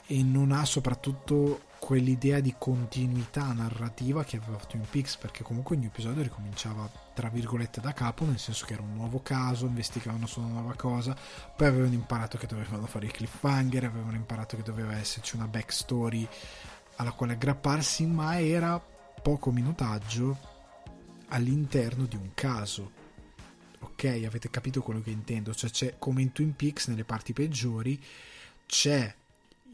[0.08, 5.86] e non ha soprattutto quell'idea di continuità narrativa che aveva Twin Peaks perché comunque ogni
[5.86, 10.40] episodio ricominciava tra virgolette da capo nel senso che era un nuovo caso investigavano su
[10.40, 11.16] una nuova cosa
[11.56, 16.28] poi avevano imparato che dovevano fare il cliffhanger avevano imparato che doveva esserci una backstory
[16.96, 18.84] alla quale aggrapparsi ma era
[19.22, 20.56] poco minutaggio
[21.30, 22.92] all'interno di un caso.
[23.80, 25.54] Ok, avete capito quello che intendo?
[25.54, 28.02] Cioè c'è come in Twin Peaks nelle parti peggiori
[28.66, 29.14] c'è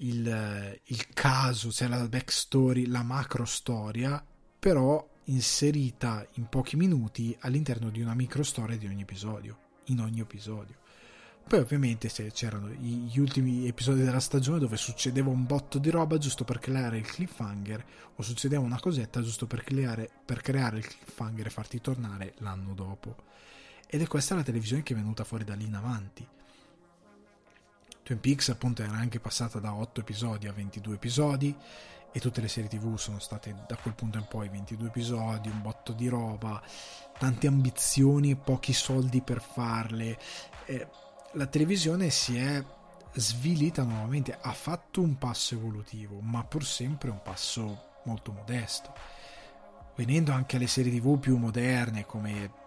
[0.03, 4.23] il, il caso, c'è la backstory, la macro storia,
[4.59, 10.19] però inserita in pochi minuti all'interno di una micro storia di ogni episodio, in ogni
[10.19, 10.81] episodio.
[11.45, 16.45] Poi ovviamente c'erano gli ultimi episodi della stagione dove succedeva un botto di roba giusto
[16.45, 17.85] per creare il cliffhanger
[18.15, 22.73] o succedeva una cosetta giusto per creare, per creare il cliffhanger e farti tornare l'anno
[22.73, 23.15] dopo.
[23.88, 26.25] Ed è questa la televisione che è venuta fuori da lì in avanti.
[28.03, 31.55] Twin Peaks appunto era anche passata da 8 episodi a 22 episodi
[32.11, 35.61] e tutte le serie tv sono state da quel punto in poi 22 episodi, un
[35.61, 36.61] botto di roba,
[37.17, 40.19] tante ambizioni e pochi soldi per farle.
[40.65, 40.88] Eh,
[41.31, 42.63] la televisione si è
[43.13, 48.93] svilita nuovamente, ha fatto un passo evolutivo, ma pur sempre un passo molto modesto.
[49.95, 52.61] Venendo anche alle serie TV più moderne, come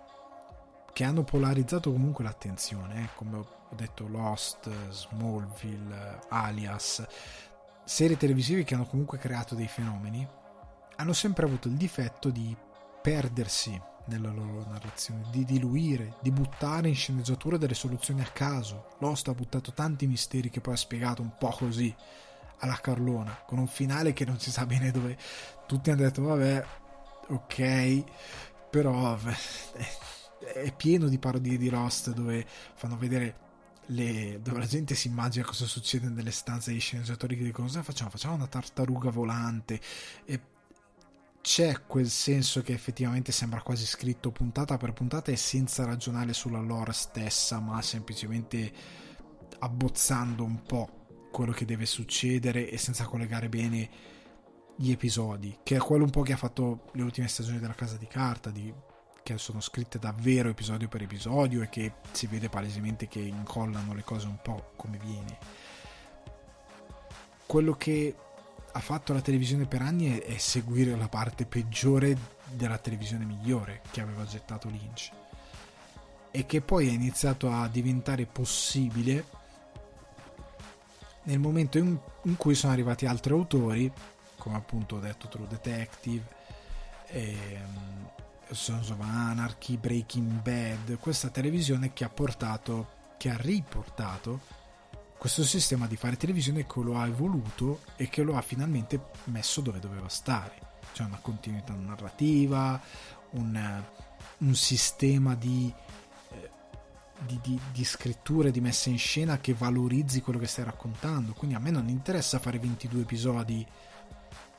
[0.92, 3.08] che hanno polarizzato comunque l'attenzione, eh?
[3.14, 7.04] come ho detto Lost, Smallville, Alias,
[7.84, 10.26] serie televisive che hanno comunque creato dei fenomeni,
[10.96, 12.56] hanno sempre avuto il difetto di
[13.02, 18.88] perdersi nella loro narrazione, di diluire, di buttare in sceneggiatura delle soluzioni a caso.
[18.98, 21.94] Lost ha buttato tanti misteri che poi ha spiegato un po' così
[22.58, 25.16] alla Carlona, con un finale che non si sa bene dove
[25.66, 26.64] tutti hanno detto vabbè,
[27.28, 28.04] ok,
[28.70, 29.16] però
[30.54, 33.44] è pieno di parodie di Lost dove fanno vedere
[33.86, 37.82] le, dove la gente si immagina cosa succede nelle stanze degli sceneggiatori che dicono cosa
[37.82, 38.10] facciamo?
[38.10, 39.80] Facciamo una tartaruga volante
[40.24, 40.40] e
[41.40, 46.58] c'è quel senso che effettivamente sembra quasi scritto puntata per puntata e senza ragionare sulla
[46.58, 48.72] lore stessa, ma semplicemente
[49.60, 53.88] abbozzando un po' quello che deve succedere e senza collegare bene
[54.76, 57.96] gli episodi, che è quello un po' che ha fatto le ultime stagioni della Casa
[57.96, 58.72] di Carta, di,
[59.26, 64.04] che sono scritte davvero episodio per episodio e che si vede palesemente che incollano le
[64.04, 65.36] cose un po' come viene.
[67.44, 68.14] Quello che
[68.70, 72.16] ha fatto la televisione per anni è, è seguire la parte peggiore
[72.52, 75.10] della televisione migliore che aveva gettato Lynch
[76.30, 79.24] e che poi è iniziato a diventare possibile
[81.24, 83.92] nel momento in, in cui sono arrivati altri autori
[84.36, 86.24] come appunto ho detto True Detective
[87.08, 88.10] ehm,
[88.50, 94.40] Sons of Anarchy Breaking Bad questa televisione che ha portato che ha riportato
[95.18, 99.60] questo sistema di fare televisione che lo ha evoluto e che lo ha finalmente messo
[99.60, 100.74] dove doveva stare.
[100.92, 102.80] C'è una continuità narrativa,
[103.30, 103.82] un,
[104.38, 105.72] un sistema di,
[106.30, 106.50] eh,
[107.20, 111.32] di, di, di scrittura di messa in scena che valorizzi quello che stai raccontando.
[111.32, 113.66] Quindi a me non interessa fare 22 episodi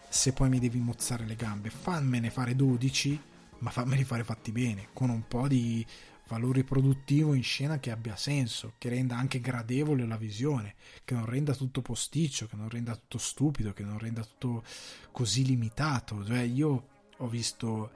[0.10, 1.70] se poi mi devi mozzare le gambe.
[1.70, 3.22] Fammene fare 12,
[3.60, 5.86] ma fammeli fare fatti bene, con un po' di
[6.28, 10.76] valore produttivo in scena che abbia senso, che renda anche gradevole la visione,
[11.06, 14.64] che non renda tutto posticcio, che non renda tutto stupido, che non renda tutto
[15.12, 16.24] così limitato.
[16.26, 17.92] Cioè, io ho visto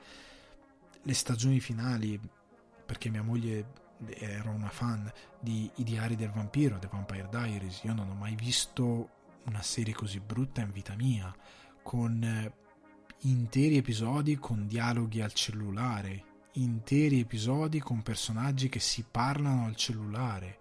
[1.04, 2.20] le stagioni finali
[2.86, 7.84] perché mia moglie era una fan di I diari del vampiro, The Vampire Diaries.
[7.84, 9.10] Io non ho mai visto
[9.46, 11.36] una serie così brutta in vita mia,
[11.84, 12.52] con
[13.24, 16.24] interi episodi con dialoghi al cellulare,
[16.54, 20.60] interi episodi con personaggi che si parlano al cellulare,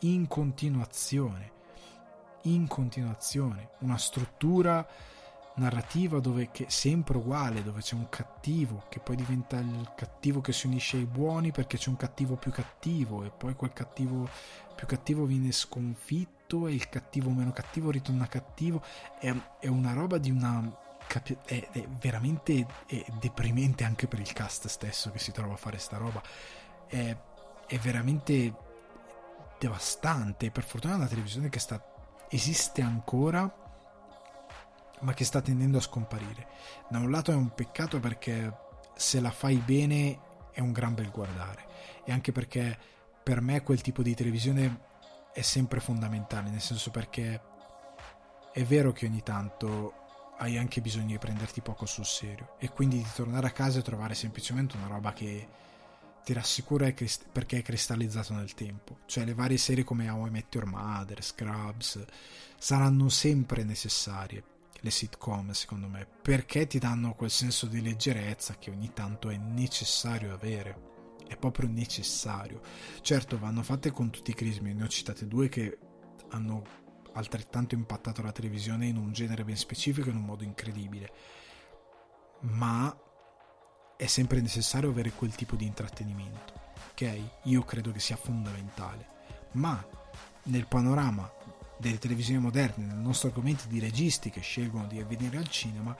[0.00, 1.52] in continuazione,
[2.44, 4.86] in continuazione, una struttura
[5.56, 10.54] narrativa dove che sempre uguale, dove c'è un cattivo che poi diventa il cattivo che
[10.54, 14.26] si unisce ai buoni perché c'è un cattivo più cattivo e poi quel cattivo
[14.74, 18.82] più cattivo viene sconfitto e il cattivo meno cattivo ritorna cattivo.
[19.20, 20.86] È, è una roba di una
[21.44, 25.78] è, è veramente è deprimente anche per il cast stesso che si trova a fare
[25.78, 26.22] sta roba.
[26.86, 27.16] È,
[27.66, 28.54] è veramente
[29.58, 30.50] devastante.
[30.50, 31.82] Per fortuna è una televisione che sta,
[32.28, 33.52] esiste ancora,
[35.00, 36.46] ma che sta tendendo a scomparire.
[36.88, 40.20] Da un lato è un peccato perché se la fai bene
[40.52, 41.66] è un gran bel guardare.
[42.04, 42.76] E anche perché
[43.22, 44.86] per me quel tipo di televisione
[45.32, 47.40] è sempre fondamentale, nel senso perché
[48.52, 50.06] è vero che ogni tanto
[50.38, 53.82] hai anche bisogno di prenderti poco sul serio e quindi di tornare a casa e
[53.82, 55.48] trovare semplicemente una roba che
[56.24, 56.92] ti rassicura
[57.32, 58.98] perché è cristallizzato nel tempo.
[59.06, 62.04] Cioè le varie serie come How I Met Your Mother, Scrubs
[62.58, 64.44] saranno sempre necessarie,
[64.80, 69.36] le sitcom secondo me, perché ti danno quel senso di leggerezza che ogni tanto è
[69.36, 70.86] necessario avere.
[71.26, 72.60] È proprio necessario.
[73.00, 75.78] Certo, vanno fatte con tutti i crismi, ne ho citate due che
[76.30, 81.10] hanno altrettanto impattato la televisione in un genere ben specifico in un modo incredibile.
[82.40, 82.96] Ma
[83.96, 86.52] è sempre necessario avere quel tipo di intrattenimento,
[86.92, 87.20] ok?
[87.44, 89.16] Io credo che sia fondamentale.
[89.52, 89.84] Ma
[90.44, 91.30] nel panorama
[91.78, 95.96] delle televisioni moderne, nel nostro argomento di registi che scelgono di venire al cinema,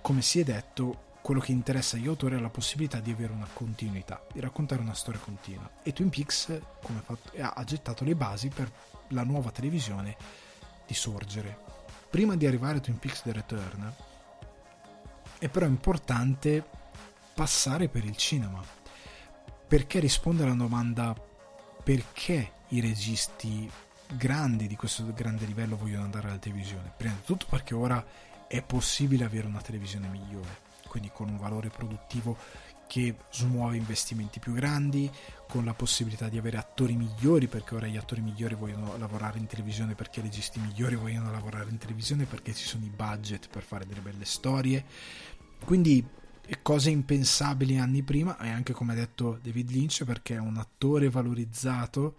[0.00, 3.48] come si è detto, quello che interessa agli autori è la possibilità di avere una
[3.52, 5.68] continuità, di raccontare una storia continua.
[5.82, 6.58] E Twin Peaks
[7.04, 8.70] fatto, ha gettato le basi per
[9.08, 10.16] la nuova televisione
[10.86, 11.58] di sorgere.
[12.10, 13.94] Prima di arrivare a Twin Peaks The Return
[15.38, 16.64] è però importante
[17.34, 18.60] passare per il cinema
[19.68, 21.14] perché risponde alla domanda
[21.84, 23.70] perché i registi
[24.14, 26.92] grandi di questo grande livello vogliono andare alla televisione.
[26.96, 28.04] Prima di tutto perché ora
[28.46, 30.58] è possibile avere una televisione migliore,
[30.88, 32.36] quindi con un valore produttivo
[32.88, 35.08] che smuove investimenti più grandi,
[35.46, 39.46] con la possibilità di avere attori migliori, perché ora gli attori migliori vogliono lavorare in
[39.46, 43.62] televisione, perché i registi migliori vogliono lavorare in televisione, perché ci sono i budget per
[43.62, 44.84] fare delle belle storie.
[45.64, 46.04] Quindi
[46.62, 52.16] cose impensabili anni prima, e anche come ha detto David Lynch, perché un attore valorizzato,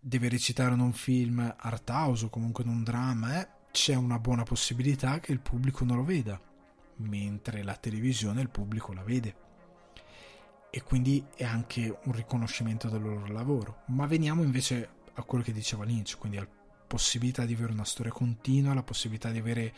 [0.00, 3.48] deve recitare in un film art house o comunque in un dramma, eh?
[3.72, 6.40] c'è una buona possibilità che il pubblico non lo veda,
[6.96, 9.44] mentre la televisione il pubblico la vede
[10.70, 13.82] e quindi è anche un riconoscimento del loro lavoro.
[13.86, 16.48] Ma veniamo invece a quello che diceva Lynch, quindi alla
[16.86, 19.74] possibilità di avere una storia continua, la possibilità di avere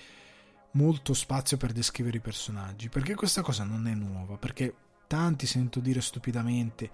[0.73, 4.75] molto spazio per descrivere i personaggi, perché questa cosa non è nuova, perché
[5.07, 6.91] tanti sento dire stupidamente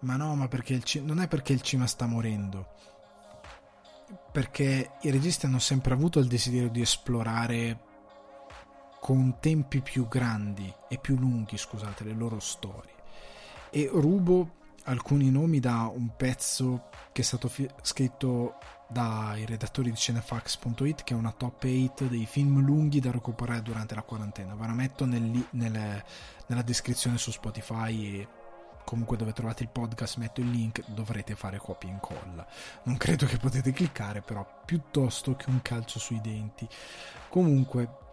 [0.00, 2.68] ma no, ma perché il c- non è perché il cinema sta morendo,
[4.30, 7.80] perché i registi hanno sempre avuto il desiderio di esplorare
[9.06, 12.90] con tempi più grandi e più lunghi, scusate, le loro storie.
[13.70, 14.54] E rubo
[14.86, 18.58] alcuni nomi da un pezzo che è stato fi- scritto
[18.88, 23.94] dai redattori di cinefax.it che è una top 8 dei film lunghi da recuperare durante
[23.94, 24.56] la quarantena.
[24.56, 26.04] Ve la metto nel, nelle,
[26.48, 28.28] nella descrizione su Spotify e
[28.82, 32.44] comunque dove trovate il podcast metto il link dovrete fare copia e incolla.
[32.82, 36.66] Non credo che potete cliccare però piuttosto che un calcio sui denti.
[37.28, 38.04] Comunque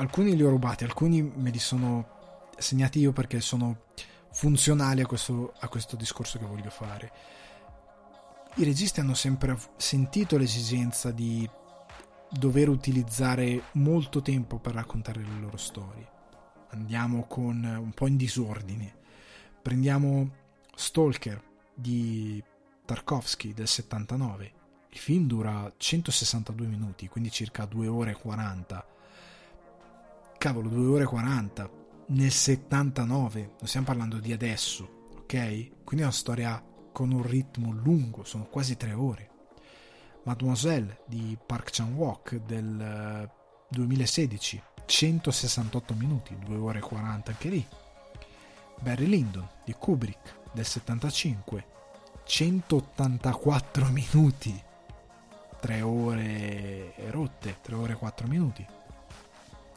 [0.00, 3.84] alcuni li ho rubati alcuni me li sono segnati io perché sono
[4.32, 7.12] funzionali a questo, a questo discorso che voglio fare.
[8.56, 11.48] I registi hanno sempre sentito l'esigenza di
[12.30, 16.08] dover utilizzare molto tempo per raccontare le loro storie.
[16.70, 18.94] Andiamo con un po' in disordine.
[19.62, 20.30] Prendiamo
[20.74, 21.42] Stalker
[21.74, 22.42] di
[22.84, 24.52] Tarkovsky del 79.
[24.90, 28.89] Il film dura 162 minuti, quindi circa 2 ore e 40.
[30.40, 31.70] Cavolo, 2 ore e 40
[32.06, 35.34] nel 79, non stiamo parlando di adesso, ok?
[35.84, 39.28] Quindi è una storia con un ritmo lungo, sono quasi tre ore.
[40.24, 43.30] Mademoiselle di Park Chan-wook del
[43.68, 47.66] 2016, eh, 168 minuti, 2 ore e 40 anche lì.
[48.80, 51.66] Barry Lyndon di Kubrick, del 75,
[52.24, 54.58] 184 minuti,
[55.60, 58.66] 3 ore rotte, 3 ore e 4 minuti.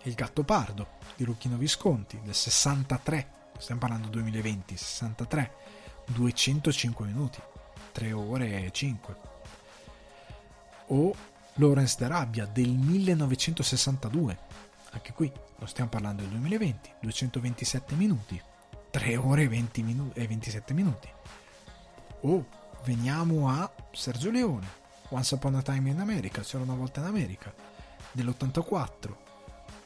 [0.06, 3.28] Il gatto pardo di Lucchino Visconti del 63,
[3.58, 5.52] stiamo parlando 2020, 63,
[6.08, 7.40] 205 minuti,
[7.94, 9.16] 3 ore e 5.
[10.88, 11.16] O
[11.54, 14.38] Lawrence de Rabbia del 1962,
[14.92, 18.42] anche qui non stiamo parlando del 2020, 227 minuti,
[18.90, 21.10] 3 ore e, 20 minu- e 27 minuti.
[22.24, 22.46] O
[22.84, 24.68] veniamo a Sergio Leone,
[25.10, 27.54] Once Upon a Time in America, c'era una volta in America,
[28.12, 29.23] dell'84,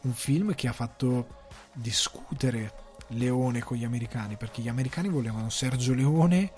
[0.01, 5.93] un film che ha fatto discutere Leone con gli americani, perché gli americani volevano Sergio
[5.93, 6.51] Leone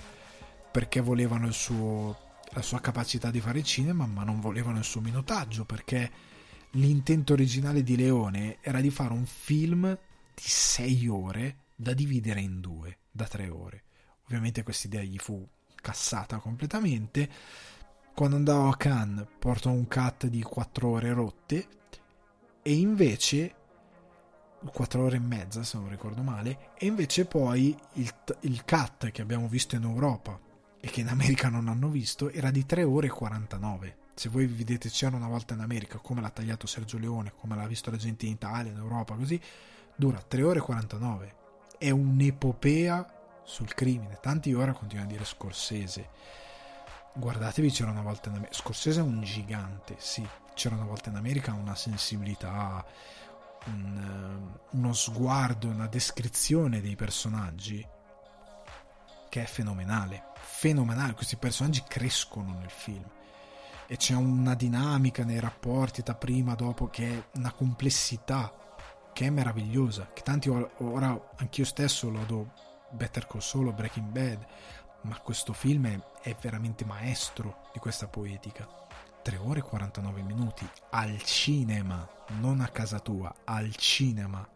[0.71, 2.17] perché volevano suo,
[2.51, 6.11] la sua capacità di fare cinema, ma non volevano il suo minutaggio, perché
[6.71, 9.97] l'intento originale di Leone era di fare un film
[10.35, 13.83] di 6 ore da dividere in due, da 3 ore.
[14.25, 17.29] Ovviamente questa idea gli fu cassata completamente.
[18.13, 21.67] Quando andavo a Cannes portò un cut di 4 ore rotte
[22.61, 23.55] e invece
[24.71, 29.21] 4 ore e mezza se non ricordo male e invece poi il, il cut che
[29.21, 30.37] abbiamo visto in Europa
[30.81, 34.45] e che in America non hanno visto era di 3 ore e 49 se voi
[34.45, 37.89] vi vedete c'era una volta in America come l'ha tagliato Sergio Leone come l'ha visto
[37.89, 39.39] la gente in Italia in Europa così
[39.95, 41.35] dura 3 ore e 49
[41.79, 43.19] è un'epopea
[43.49, 44.19] sul crimine.
[44.21, 46.09] Tanti ora continuano a dire Scorsese.
[47.13, 50.25] Guardatevi c'era una volta in America Scorsese è un gigante sì
[50.59, 52.85] c'era una volta in America una sensibilità
[53.65, 57.85] un, uno sguardo una descrizione dei personaggi
[59.29, 60.29] che è fenomenale
[60.59, 61.13] fenomenale.
[61.13, 63.05] Questi personaggi crescono nel film
[63.87, 68.53] e c'è una dinamica nei rapporti da prima a dopo che è una complessità
[69.13, 72.51] che è meravigliosa che tanti ora anch'io stesso lo do
[72.91, 74.45] Better Call Saul o Breaking Bad
[75.03, 78.67] ma questo film è, è veramente maestro di questa poetica
[79.21, 82.07] 3 ore e 49 minuti al cinema
[82.39, 84.47] non a casa tua al cinema.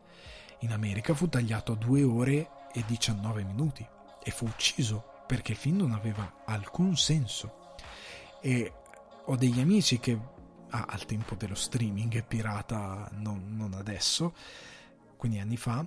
[0.60, 3.86] In America fu tagliato a 2 ore e 19 minuti
[4.24, 7.76] e fu ucciso perché il film non aveva alcun senso.
[8.42, 8.74] E
[9.26, 10.18] ho degli amici che
[10.70, 14.34] ah, al tempo dello streaming pirata non, non adesso
[15.16, 15.86] quindi anni fa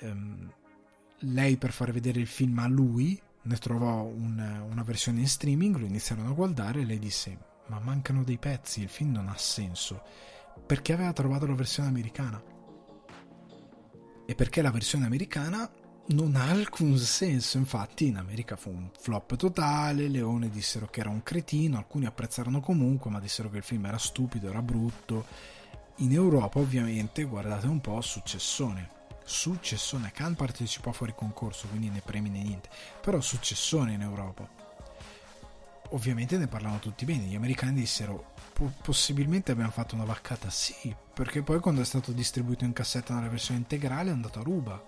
[0.00, 0.52] ehm,
[1.20, 5.76] lei per far vedere il film a lui ne trovò un, una versione in streaming,
[5.76, 9.36] lo iniziarono a guardare e lei disse ma mancano dei pezzi, il film non ha
[9.36, 10.02] senso,
[10.64, 12.42] perché aveva trovato la versione americana.
[14.28, 15.70] E perché la versione americana
[16.08, 21.10] non ha alcun senso, infatti in America fu un flop totale, Leone dissero che era
[21.10, 25.26] un cretino, alcuni apprezzarono comunque, ma dissero che il film era stupido, era brutto.
[25.96, 28.94] In Europa ovviamente, guardate un po', successone
[29.26, 30.12] successone.
[30.12, 32.70] Khan partecipò fuori concorso, quindi né premi né niente,
[33.02, 34.65] però successone in Europa.
[35.90, 38.34] Ovviamente ne parlano tutti bene, gli americani dissero
[38.82, 43.28] possibilmente abbiamo fatto una vaccata, sì, perché poi quando è stato distribuito in cassetta nella
[43.28, 44.82] versione integrale è andato a ruba,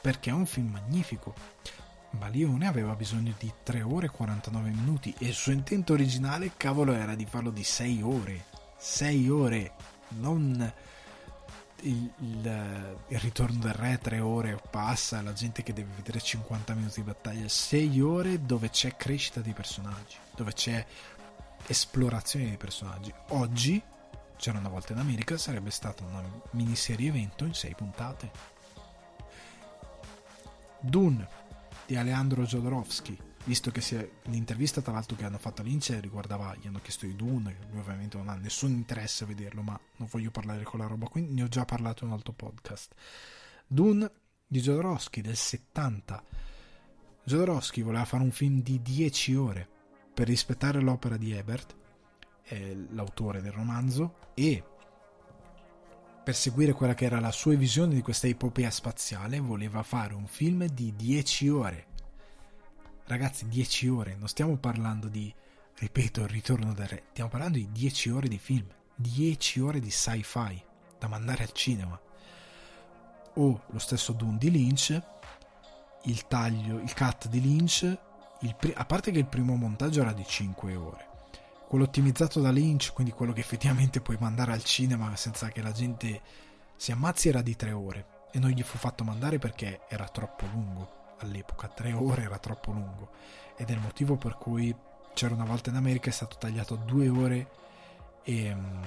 [0.00, 1.34] perché è un film magnifico.
[2.18, 6.52] Ma Lione aveva bisogno di 3 ore e 49 minuti e il suo intento originale,
[6.56, 8.44] cavolo, era di farlo di 6 ore.
[8.76, 9.72] 6 ore,
[10.08, 10.72] non
[11.82, 16.74] il, il, il, ritorno del re tre ore passa, la gente che deve vedere 50
[16.74, 20.84] minuti di battaglia, 6 ore dove c'è crescita dei personaggi, dove c'è
[21.66, 23.12] esplorazione dei personaggi.
[23.28, 23.82] Oggi,
[24.36, 28.30] c'era una volta in America, sarebbe stata una miniserie evento in 6 puntate.
[30.80, 31.28] Dune
[31.86, 36.54] di Alejandro Jodorowsky visto che è, l'intervista tra l'altro che hanno fatto a Lynch riguardava,
[36.60, 40.08] gli hanno chiesto di Dune, lui ovviamente non ha nessun interesse a vederlo, ma non
[40.10, 42.94] voglio parlare con la roba, quindi ne ho già parlato in un altro podcast.
[43.66, 44.10] Dune
[44.46, 46.22] di Jodorowsky del 70.
[47.24, 49.68] Jodorowsky voleva fare un film di 10 ore
[50.12, 51.76] per rispettare l'opera di Ebert,
[52.90, 54.62] l'autore del romanzo, e
[56.22, 60.26] per seguire quella che era la sua visione di questa epopea spaziale, voleva fare un
[60.26, 61.86] film di 10 ore
[63.04, 65.32] Ragazzi, 10 ore, non stiamo parlando di,
[65.76, 69.90] ripeto, il ritorno del re, stiamo parlando di 10 ore di film, 10 ore di
[69.90, 70.62] sci-fi
[70.98, 72.00] da mandare al cinema.
[73.34, 75.02] O lo stesso Dune di Lynch,
[76.04, 77.98] il taglio, il cut di Lynch,
[78.56, 81.06] pri- a parte che il primo montaggio era di 5 ore,
[81.66, 85.72] quello ottimizzato da Lynch, quindi quello che effettivamente puoi mandare al cinema senza che la
[85.72, 86.20] gente
[86.76, 90.46] si ammazzi, era di 3 ore e non gli fu fatto mandare perché era troppo
[90.46, 93.10] lungo all'epoca, tre ore era troppo lungo.
[93.56, 94.74] Ed è il motivo per cui
[95.14, 97.50] c'era una volta in America è stato tagliato due ore
[98.22, 98.82] e, mm,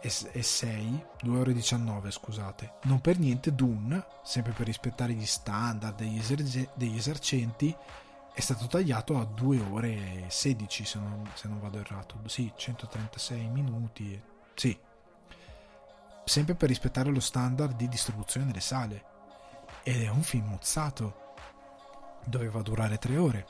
[0.00, 2.74] e, e 6, 2 ore e 19 scusate.
[2.82, 7.74] Non per niente Dune, sempre per rispettare gli standard degli, eserge, degli esercenti,
[8.32, 10.98] è stato tagliato a 2 ore e 16 se
[11.34, 12.16] se non vado errato.
[12.26, 14.20] Sì 136 minuti
[14.54, 14.78] sì.
[16.24, 19.04] Sempre per rispettare lo standard di distribuzione delle sale.
[19.82, 21.23] Ed è un film mozzato
[22.26, 23.46] doveva durare 3 ore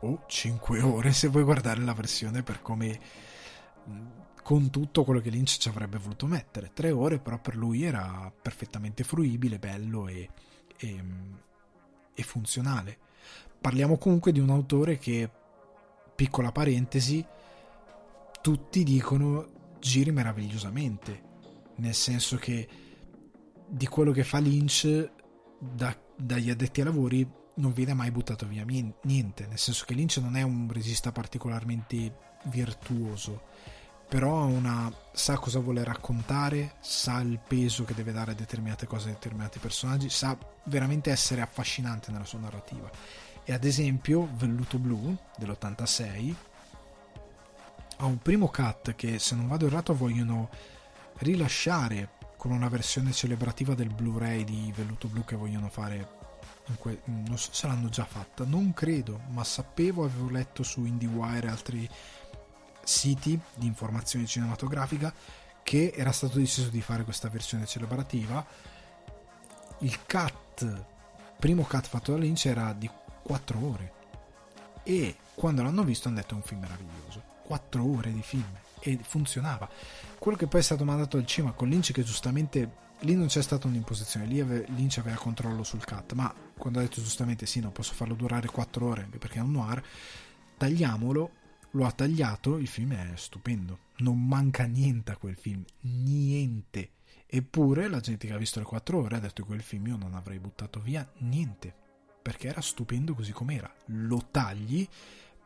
[0.00, 3.00] o 5 ore se vuoi guardare la versione per come
[4.42, 6.70] con tutto quello che Lynch ci avrebbe voluto mettere.
[6.72, 10.28] 3 ore però per lui era perfettamente fruibile bello e,
[10.78, 11.04] e,
[12.14, 12.98] e funzionale.
[13.60, 15.28] Parliamo comunque di un autore che
[16.14, 17.24] piccola parentesi
[18.40, 21.26] tutti dicono giri meravigliosamente
[21.76, 22.68] nel senso che
[23.66, 25.10] di quello che fa Lynch
[25.58, 27.28] da, dagli addetti ai lavori
[27.58, 32.26] non viene mai buttato via niente, nel senso che Lynch non è un regista particolarmente
[32.44, 33.42] virtuoso,
[34.08, 39.10] però una, sa cosa vuole raccontare, sa il peso che deve dare a determinate cose
[39.10, 42.90] a determinati personaggi, sa veramente essere affascinante nella sua narrativa.
[43.44, 46.34] E ad esempio Velluto Blu dell'86
[47.98, 50.48] ha un primo cut che se non vado errato vogliono
[51.18, 56.17] rilasciare con una versione celebrativa del Blu-ray di Velluto Blu che vogliono fare
[56.76, 58.44] que- non so se l'hanno già fatta.
[58.44, 61.88] Non credo ma sapevo avevo letto su IndieWire e altri
[62.82, 65.12] siti di informazione cinematografica
[65.62, 68.44] che era stato deciso di fare questa versione celebrativa.
[69.80, 70.86] Il cut
[71.38, 72.90] primo cut fatto da Lynch era di
[73.22, 73.92] 4 ore.
[74.82, 77.22] E quando l'hanno visto hanno detto è un film meraviglioso.
[77.44, 78.56] 4 ore di film.
[78.80, 79.68] E funzionava.
[80.18, 83.42] Quello che poi è stato mandato al cinema con Lynch, che giustamente lì non c'è
[83.42, 87.60] stata un'imposizione, lì ave, Lynch aveva controllo sul cut, ma quando ha detto giustamente sì,
[87.60, 89.82] non posso farlo durare 4 ore anche perché è un noir,
[90.56, 91.30] tagliamolo,
[91.72, 96.92] lo ha tagliato, il film è stupendo, non manca niente a quel film, niente.
[97.26, 99.96] Eppure la gente che ha visto le 4 ore ha detto che quel film io
[99.96, 101.74] non avrei buttato via niente,
[102.22, 103.70] perché era stupendo così com'era.
[103.86, 104.88] Lo tagli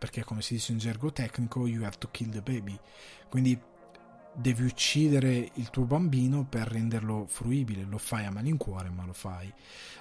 [0.02, 2.76] perché come si dice in gergo tecnico you have to kill the baby
[3.28, 3.56] quindi
[4.34, 7.84] devi uccidere il tuo bambino per renderlo fruibile.
[7.84, 9.52] Lo fai a malincuore ma lo fai.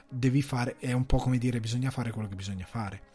[0.08, 3.10] Devi fare è un po' come dire bisogna fare quello che bisogna fare.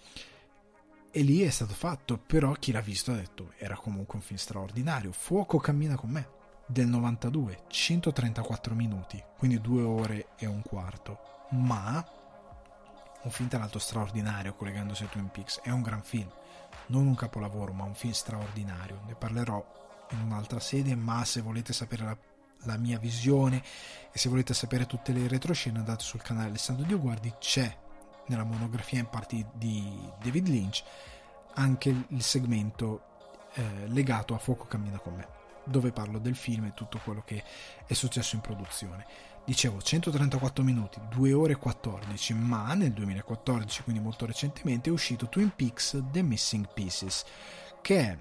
[1.10, 4.38] E lì è stato fatto però chi l'ha visto ha detto era comunque un film
[4.38, 5.12] straordinario.
[5.12, 6.28] Fuoco cammina con me
[6.66, 11.18] del 92 134 minuti quindi due ore e un quarto.
[11.50, 12.04] Ma
[13.22, 16.30] un film tra l'altro straordinario collegandosi a Twin Peaks è un gran film.
[16.88, 19.00] Non un capolavoro ma un film straordinario.
[19.06, 22.16] Ne parlerò in un'altra sede ma se volete sapere la,
[22.64, 23.62] la mia visione
[24.12, 27.76] e se volete sapere tutte le retroscene andate sul canale Alessandro Dioguardi c'è
[28.26, 29.84] nella monografia in parti di
[30.20, 30.82] David Lynch
[31.54, 33.02] anche il segmento
[33.54, 37.42] eh, legato a Fuoco cammina con me dove parlo del film e tutto quello che
[37.86, 39.04] è successo in produzione.
[39.44, 45.28] Dicevo 134 minuti 2 ore e 14 ma nel 2014 quindi molto recentemente è uscito
[45.28, 47.24] Twin Peaks The Missing Pieces
[47.80, 48.16] che è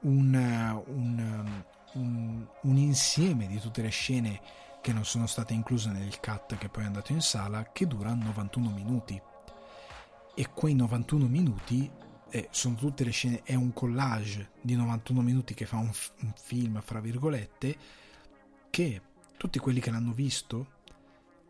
[0.00, 1.64] un, un,
[1.94, 4.40] un, un insieme di tutte le scene
[4.80, 8.14] che non sono state incluse nel cut che poi è andato in sala che dura
[8.14, 9.20] 91 minuti.
[10.34, 11.90] E quei 91 minuti
[12.30, 16.32] eh, sono tutte le scene è un collage di 91 minuti che fa un, un
[16.36, 17.76] film fra virgolette
[18.70, 19.02] che
[19.36, 20.76] tutti quelli che l'hanno visto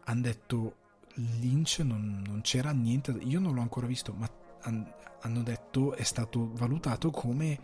[0.04, 0.76] hanno detto
[1.14, 4.30] Lynch non, non, c'era niente, io non l'ho ancora visto, ma
[4.62, 4.86] han,
[5.22, 7.58] hanno detto è stato valutato come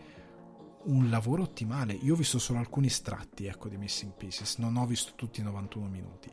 [0.85, 1.93] un lavoro ottimale.
[1.93, 5.43] Io ho visto solo alcuni estratti ecco, di Missing Pieces, non ho visto tutti i
[5.43, 6.31] 91 minuti.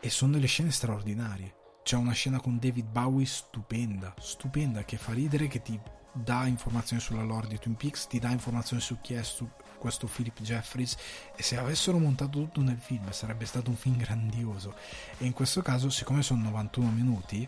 [0.00, 1.54] E sono delle scene straordinarie.
[1.82, 5.78] C'è una scena con David Bowie stupenda, stupenda, che fa ridere, che ti
[6.12, 10.06] dà informazioni sulla lore di Twin Peaks, ti dà informazioni su chi è su questo
[10.06, 10.96] Philip Jeffries
[11.36, 14.74] e se avessero montato tutto nel film sarebbe stato un film grandioso
[15.18, 17.46] e in questo caso siccome sono 91 minuti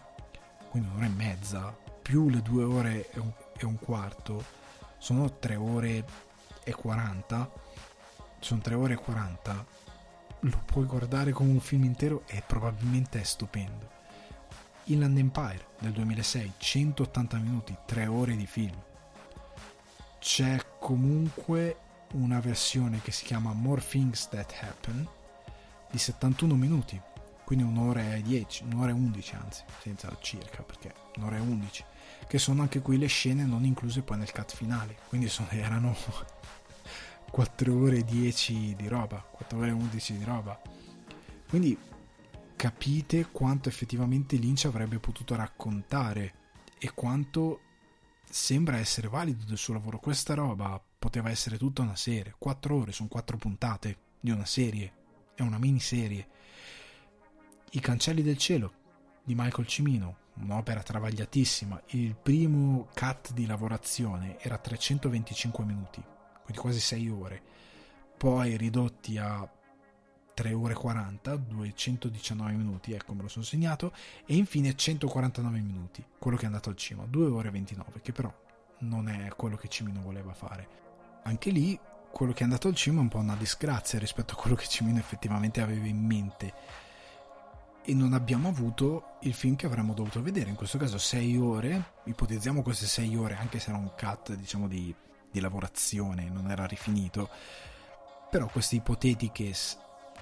[0.68, 4.57] quindi un'ora e mezza più le due ore e un, e un quarto
[4.98, 6.04] sono 3 ore
[6.64, 7.50] e 40
[8.40, 9.66] sono 3 ore e 40
[10.40, 13.96] lo puoi guardare come un film intero e probabilmente è stupendo.
[14.84, 18.80] Inland Empire del 2006 180 minuti 3 ore di film.
[20.20, 21.76] C'è comunque
[22.12, 25.06] una versione che si chiama More Things That Happen
[25.90, 27.00] di 71 minuti.
[27.44, 31.84] Quindi un'ora e 10 un'ora e 11 anzi senza circa perché un'ora e 11
[32.28, 35.96] che sono anche qui le scene non incluse poi nel cut finale quindi sono, erano
[37.30, 40.60] 4 ore e 10 di roba 4 ore e 11 di roba
[41.48, 41.76] quindi
[42.55, 46.34] capite quanto effettivamente Lynch avrebbe potuto raccontare
[46.78, 47.60] e quanto
[48.30, 52.34] sembra essere valido del suo lavoro questa roba poteva essere tutta una serie.
[52.36, 54.92] Quattro ore sono quattro puntate di una serie.
[55.34, 56.28] È una miniserie.
[57.70, 58.72] I cancelli del cielo
[59.22, 61.82] di Michael Cimino, un'opera travagliatissima.
[61.89, 66.02] Il primo cut di lavorazione era 325 minuti,
[66.43, 67.43] quindi quasi 6 ore,
[68.16, 69.48] poi ridotti a
[70.35, 73.93] 3 ore 40, 219 minuti, ecco me lo sono segnato,
[74.24, 78.32] e infine 149 minuti, quello che è andato al cinema, 2 ore 29, che però
[78.81, 80.69] non è quello che Cimino voleva fare.
[81.24, 81.78] Anche lì,
[82.12, 84.66] quello che è andato al cinema è un po' una disgrazia rispetto a quello che
[84.66, 86.55] Cimino effettivamente aveva in mente.
[87.89, 91.93] E non abbiamo avuto il film che avremmo dovuto vedere, in questo caso 6 ore,
[92.05, 94.94] ipotizziamo queste 6 ore, anche se era un cut diciamo di,
[95.31, 97.31] di lavorazione, non era rifinito,
[98.31, 99.55] però queste ipotetiche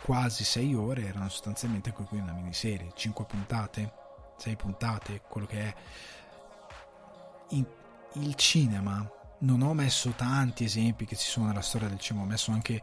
[0.00, 3.92] quasi 6 ore erano sostanzialmente qui una miniserie, 5 puntate,
[4.36, 5.74] 6 puntate, quello che è.
[7.48, 7.66] In,
[8.12, 12.28] il cinema, non ho messo tanti esempi che ci sono nella storia del cinema, ho
[12.28, 12.80] messo anche,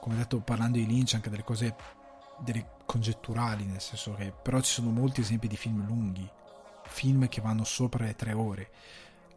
[0.00, 2.00] come detto parlando di Lynch, anche delle cose
[2.38, 6.28] delle congetturali, nel senso che però ci sono molti esempi di film lunghi,
[6.84, 8.70] film che vanno sopra le 3 ore.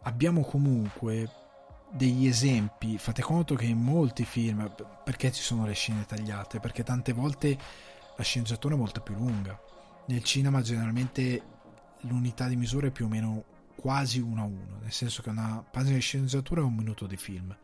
[0.01, 1.29] Abbiamo comunque
[1.89, 4.69] degli esempi, fate conto che in molti film,
[5.05, 6.59] perché ci sono le scene tagliate?
[6.59, 7.57] Perché tante volte
[8.17, 9.57] la sceneggiatura è molto più lunga.
[10.07, 11.41] Nel cinema generalmente
[12.01, 13.45] l'unità di misura è più o meno
[13.75, 17.15] quasi uno a uno, nel senso che una pagina di sceneggiatura è un minuto di
[17.15, 17.55] film,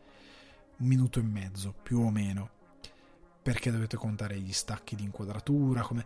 [0.78, 2.60] un minuto e mezzo più o meno,
[3.42, 6.04] perché dovete contare gli stacchi di inquadratura, come,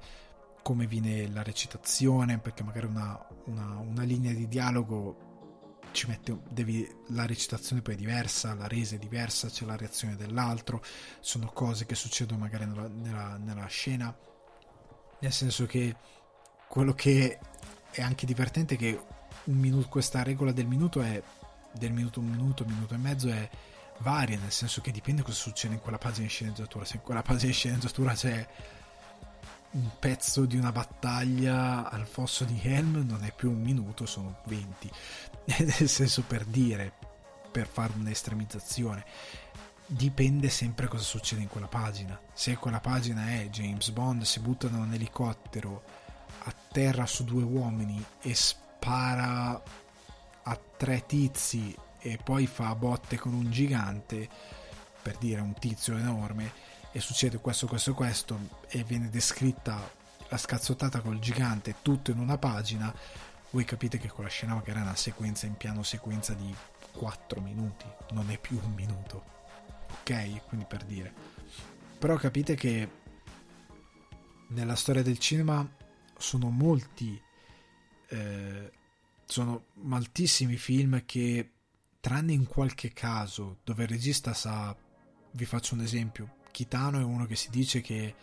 [0.62, 6.86] come viene la recitazione, perché magari una, una, una linea di dialogo ci mette, devi,
[7.08, 10.82] la recitazione poi è diversa, la resa è diversa, c'è la reazione dell'altro,
[11.20, 14.14] sono cose che succedono magari nella, nella, nella scena,
[15.20, 15.96] nel senso che
[16.68, 17.38] quello che
[17.90, 19.00] è anche divertente è che
[19.44, 21.22] minuto, questa regola del minuto è
[21.72, 23.48] del minuto, un minuto, minuto e mezzo è
[23.98, 26.84] varia, nel senso che dipende cosa succede in quella pagina di sceneggiatura.
[26.84, 28.46] Se in quella pagina di sceneggiatura c'è
[29.70, 34.40] un pezzo di una battaglia al fosso di Helm non è più un minuto, sono
[34.44, 34.90] 20.
[35.78, 36.92] Nel senso per dire,
[37.50, 39.04] per fare un'estremizzazione.
[39.88, 42.18] Dipende sempre cosa succede in quella pagina.
[42.32, 45.82] Se quella pagina è James Bond si butta da un elicottero
[46.44, 49.62] a terra su due uomini e spara
[50.42, 54.28] a tre tizi e poi fa botte con un gigante,
[55.02, 56.52] per dire un tizio enorme,
[56.92, 58.38] e succede questo, questo, questo,
[58.68, 59.90] e viene descritta
[60.28, 62.94] la scazzottata col gigante tutto in una pagina,
[63.50, 66.54] voi capite che quella scena magari è una sequenza in piano sequenza di
[66.92, 69.24] 4 minuti, non è più un minuto.
[70.00, 70.46] Ok?
[70.46, 71.12] Quindi per dire.
[71.98, 72.88] Però capite che
[74.48, 75.68] nella storia del cinema
[76.16, 77.20] sono molti
[78.08, 78.70] eh,
[79.24, 81.50] sono moltissimi film che
[82.06, 84.76] tranne in qualche caso dove il regista sa
[85.32, 88.14] vi faccio un esempio Kitano è uno che si dice che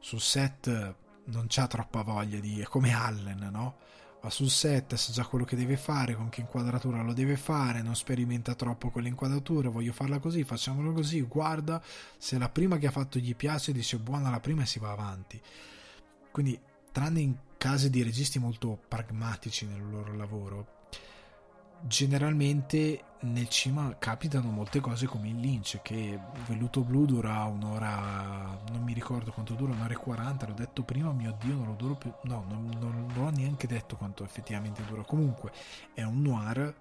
[0.00, 0.94] sul set
[1.24, 2.60] non c'ha troppa voglia di...
[2.60, 3.76] è come Allen, no?
[4.20, 7.80] Va sul set, sa già quello che deve fare, con che inquadratura lo deve fare,
[7.80, 11.82] non sperimenta troppo con l'inquadratura, voglio farla così, facciamolo così, guarda,
[12.18, 14.90] se la prima che ha fatto gli piace, dice buona la prima e si va
[14.90, 15.40] avanti.
[16.30, 16.60] Quindi,
[16.92, 20.81] tranne in casi di registi molto pragmatici nel loro lavoro,
[21.82, 28.82] generalmente nel cinema capitano molte cose come in Lynch che Velluto Blu dura un'ora non
[28.82, 31.94] mi ricordo quanto dura un'ora e 40 l'ho detto prima mio dio non lo duro
[31.94, 35.02] più no non, non, non ho neanche detto quanto effettivamente dura.
[35.02, 35.52] Comunque
[35.94, 36.74] è un noir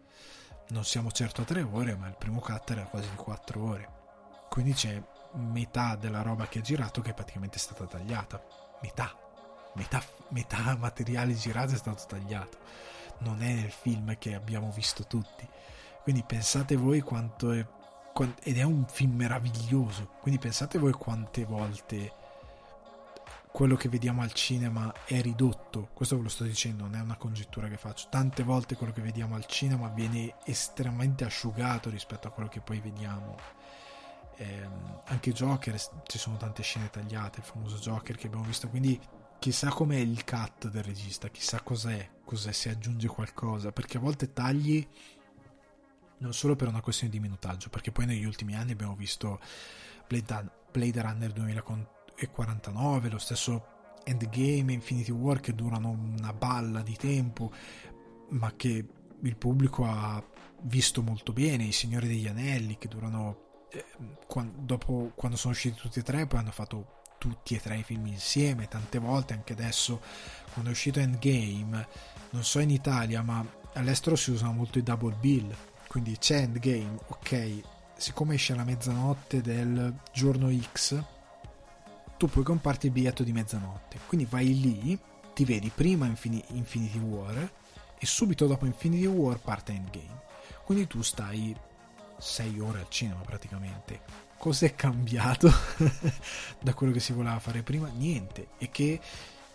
[0.70, 4.00] non siamo certo a tre ore ma il primo cut era quasi di quattro ore.
[4.50, 5.02] Quindi c'è
[5.34, 8.42] metà della roba che ha girato che è praticamente stata tagliata.
[8.82, 9.16] Metà
[9.76, 12.58] metà, metà materiale girato è stato tagliato
[13.22, 15.48] non è nel film che abbiamo visto tutti.
[16.04, 17.66] Quindi pensate voi quanto è.
[18.44, 20.12] ed è un film meraviglioso.
[20.20, 22.20] Quindi pensate voi quante volte
[23.52, 25.90] quello che vediamo al cinema è ridotto.
[25.94, 28.08] Questo ve lo sto dicendo, non è una congettura che faccio.
[28.10, 32.80] Tante volte quello che vediamo al cinema viene estremamente asciugato rispetto a quello che poi
[32.80, 33.36] vediamo.
[34.38, 34.68] Eh,
[35.06, 38.70] anche Joker, ci sono tante scene tagliate, il famoso Joker che abbiamo visto.
[38.70, 39.00] Quindi
[39.42, 44.34] chissà com'è il cut del regista, chissà cos'è, cos'è, se aggiunge qualcosa, perché a volte
[44.34, 44.88] tagli
[46.20, 49.40] non solo per una questione di minutaggio, perché poi negli ultimi anni abbiamo visto
[50.08, 53.66] Blade, Blade Runner 2049, lo stesso
[54.04, 57.52] Endgame, Infinity War che durano una balla di tempo,
[58.30, 58.86] ma che
[59.24, 60.24] il pubblico ha
[60.62, 63.86] visto molto bene, I Signori degli Anelli che durano eh,
[64.28, 67.84] quando, dopo, quando sono usciti tutti e tre, poi hanno fatto tutti e tre i
[67.84, 70.02] film insieme, tante volte anche adesso
[70.54, 71.88] quando è uscito Endgame,
[72.32, 75.56] non so in Italia, ma all'estero si usano molto i double bill,
[75.88, 77.62] quindi c'è Endgame, ok,
[77.96, 81.00] siccome esce la mezzanotte del giorno X,
[82.18, 85.00] tu puoi comparti il biglietto di mezzanotte, quindi vai lì,
[85.36, 87.52] ti vedi prima Infin- Infinity War
[88.00, 90.22] e subito dopo Infinity War parte Endgame.
[90.66, 91.56] Quindi tu stai
[92.22, 94.02] 6 ore al cinema praticamente.
[94.38, 95.52] Cos'è cambiato
[96.62, 97.90] da quello che si voleva fare prima?
[97.90, 98.50] Niente.
[98.58, 99.00] E che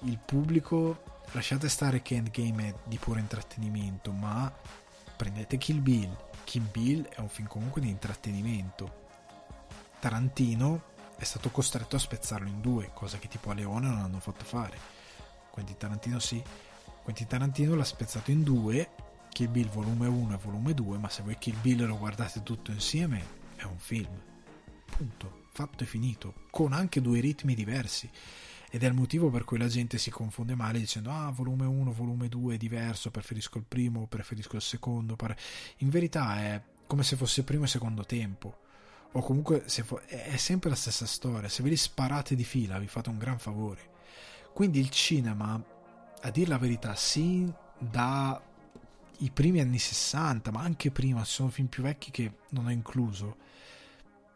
[0.01, 1.03] il pubblico,
[1.33, 4.53] lasciate stare che Endgame è di puro intrattenimento, ma
[5.17, 6.17] prendete Kill Bill.
[6.45, 9.05] Kill Bill è un film comunque di intrattenimento.
[9.99, 14.21] Tarantino è stato costretto a spezzarlo in due, cosa che tipo a Leone non hanno
[14.21, 14.79] fatto fare.
[15.51, 16.43] Quentin Tarantino sì.
[17.03, 18.91] Quentin Tarantino l'ha spezzato in due,
[19.37, 22.71] Kill Bill volume 1 e volume 2, ma se voi Kill Bill lo guardate tutto
[22.71, 23.23] insieme
[23.57, 24.09] è un film.
[24.87, 25.49] Punto.
[25.53, 26.33] Fatto e finito.
[26.51, 28.09] Con anche due ritmi diversi.
[28.71, 31.93] Ed è il motivo per cui la gente si confonde male dicendo ah volume 1,
[31.93, 35.19] volume 2 è diverso, preferisco il primo, preferisco il secondo.
[35.81, 38.57] In verità è come se fosse primo e secondo tempo
[39.13, 42.89] o comunque fo- è sempre la stessa storia, se ve li sparate di fila vi
[42.89, 43.91] fate un gran favore.
[44.55, 45.63] Quindi il cinema,
[46.23, 48.55] a dire la verità, sì, da
[49.19, 52.71] i primi anni 60, ma anche prima, ci sono film più vecchi che non ho
[52.71, 53.37] incluso,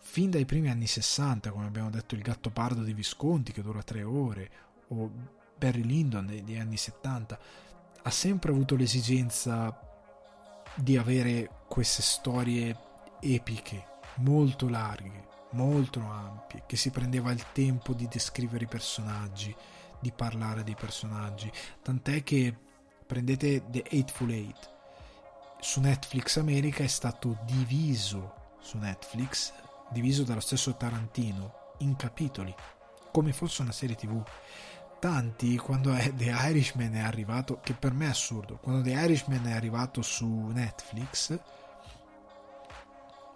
[0.00, 3.82] fin dai primi anni 60, come abbiamo detto il gatto pardo di Visconti che dura
[3.82, 4.50] tre ore,
[4.88, 5.10] o
[5.56, 7.38] Barry Lyndon degli anni 70,
[8.02, 9.78] ha sempre avuto l'esigenza
[10.74, 12.76] di avere queste storie
[13.20, 13.84] epiche
[14.16, 19.54] molto larghe, molto ampie, che si prendeva il tempo di descrivere i personaggi,
[20.00, 21.50] di parlare dei personaggi,
[21.82, 22.56] tant'è che
[23.10, 24.70] prendete The Eightful Eight,
[25.58, 29.52] su Netflix America è stato diviso su Netflix,
[29.90, 32.54] diviso dallo stesso Tarantino, in capitoli,
[33.10, 34.22] come fosse una serie tv.
[35.00, 39.44] Tanti, quando è The Irishman è arrivato, che per me è assurdo, quando The Irishman
[39.44, 41.36] è arrivato su Netflix,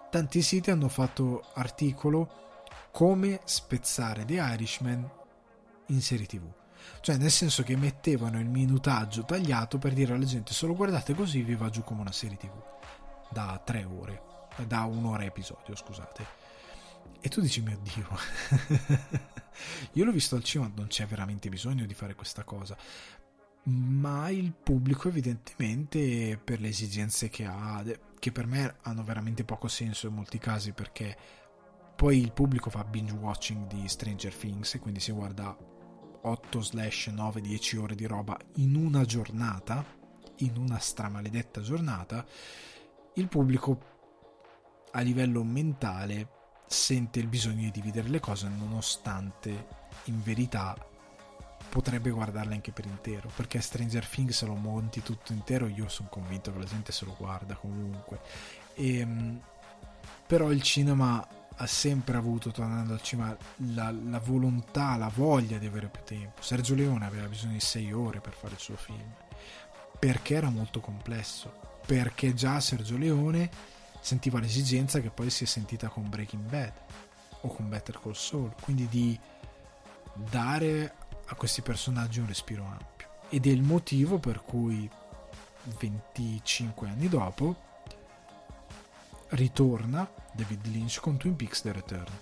[0.09, 2.60] tanti siti hanno fatto articolo
[2.92, 5.10] come spezzare The Irishman
[5.86, 6.62] in serie tv.
[7.01, 11.43] Cioè, nel senso che mettevano il minutaggio tagliato per dire alla gente: solo guardate così
[11.43, 12.52] vi va giù come una serie tv
[13.31, 14.23] da tre ore,
[14.66, 16.27] da un'ora episodio, scusate.
[17.20, 18.09] E tu dici: Mio Dio,
[19.93, 22.77] io l'ho visto al cinema, non c'è veramente bisogno di fare questa cosa.
[23.66, 27.82] Ma il pubblico evidentemente per le esigenze che ha,
[28.19, 31.16] che per me hanno veramente poco senso in molti casi perché
[31.97, 35.56] poi il pubblico fa binge watching di Stranger Things e quindi si guarda
[36.26, 39.84] 8 slash 9 10 ore di roba in una giornata
[40.38, 42.24] in una stramaledetta giornata
[43.14, 43.92] il pubblico
[44.92, 46.28] a livello mentale
[46.66, 49.66] sente il bisogno di dividere le cose nonostante
[50.05, 50.74] in verità
[51.68, 56.09] potrebbe guardarle anche per intero perché Stranger Things se lo monti tutto intero io sono
[56.09, 58.20] convinto che la gente se lo guarda comunque.
[58.74, 59.40] E, ehm,
[60.26, 61.26] però il cinema
[61.56, 63.36] ha sempre avuto tornando al cinema
[63.72, 67.93] la, la, volontà la voglia di avere più tempo Sergio Leone aveva bisogno di sei
[67.93, 69.12] ore per fare il suo film
[69.98, 71.52] perché era molto complesso
[71.86, 73.48] perché già Sergio Leone
[74.01, 76.72] sentiva l'esigenza che poi si è sentita con Breaking Bad
[77.43, 79.18] o con Better Call Saul quindi di
[80.14, 80.94] dare
[81.26, 83.09] a questi personaggi un respiro ampio.
[83.28, 84.89] Ed è il motivo per cui
[85.78, 87.72] 25 anni dopo
[89.35, 92.12] ritorna David Lynch con Twin Peaks The Return.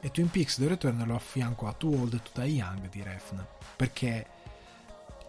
[0.00, 3.44] E Twin Peaks The Return lo affianco a Too Old to Die Young di Refn,
[3.76, 4.26] perché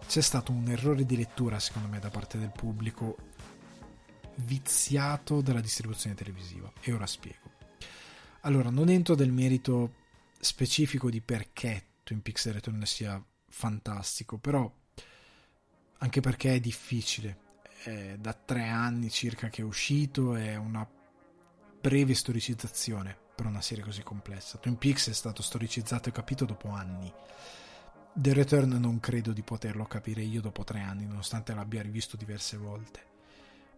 [0.06, 3.16] c'è stato un errore di lettura secondo me da parte del pubblico
[4.36, 7.52] viziato dalla distribuzione televisiva e ora spiego.
[8.40, 9.94] Allora, non entro nel merito
[10.38, 14.70] specifico di perché Twin Peaks Return sia fantastico, però
[15.98, 17.43] anche perché è difficile.
[17.84, 20.88] Da tre anni circa che è uscito, è una
[21.80, 24.56] breve storicizzazione per una serie così complessa.
[24.58, 27.12] Twin Peaks è stato storicizzato e capito dopo anni.
[28.14, 32.56] The Return non credo di poterlo capire io dopo tre anni, nonostante l'abbia rivisto diverse
[32.56, 33.00] volte.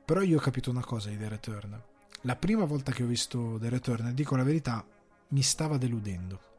[0.05, 1.83] Però io ho capito una cosa di The Return.
[2.23, 4.85] La prima volta che ho visto The Return, dico la verità,
[5.29, 6.55] mi stava deludendo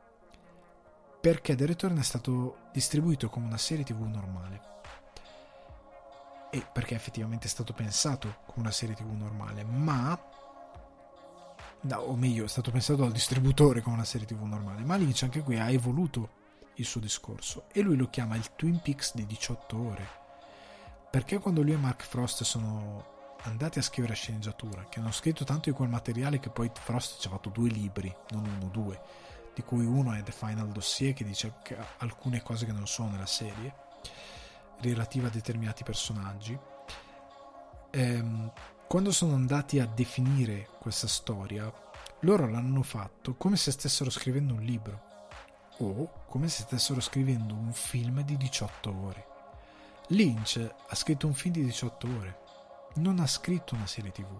[1.21, 4.76] perché The Return è stato distribuito come una serie tv normale
[6.49, 10.19] e perché effettivamente è stato pensato come una serie tv normale ma
[11.81, 15.23] no, o meglio è stato pensato dal distributore come una serie tv normale ma Lynch
[15.23, 16.45] anche qui ha evoluto
[16.77, 20.07] il suo discorso e lui lo chiama il Twin Peaks di 18 ore.
[21.09, 25.69] Perché quando lui e Mark Frost sono andati a scrivere sceneggiatura che hanno scritto tanto
[25.69, 28.99] di quel materiale che poi Frost ci ha fatto due libri non uno due
[29.53, 31.53] di cui uno è The Final Dossier che dice
[31.97, 33.73] alcune cose che non sono nella serie
[34.81, 36.57] relative a determinati personaggi
[37.91, 38.51] ehm,
[38.87, 41.71] quando sono andati a definire questa storia
[42.21, 45.01] loro l'hanno fatto come se stessero scrivendo un libro
[45.79, 49.35] o come se stessero scrivendo un film di 18 ore
[50.11, 52.39] Lynch ha scritto un film di 18 ore,
[52.95, 54.39] non ha scritto una serie tv.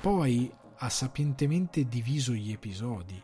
[0.00, 3.22] Poi ha sapientemente diviso gli episodi,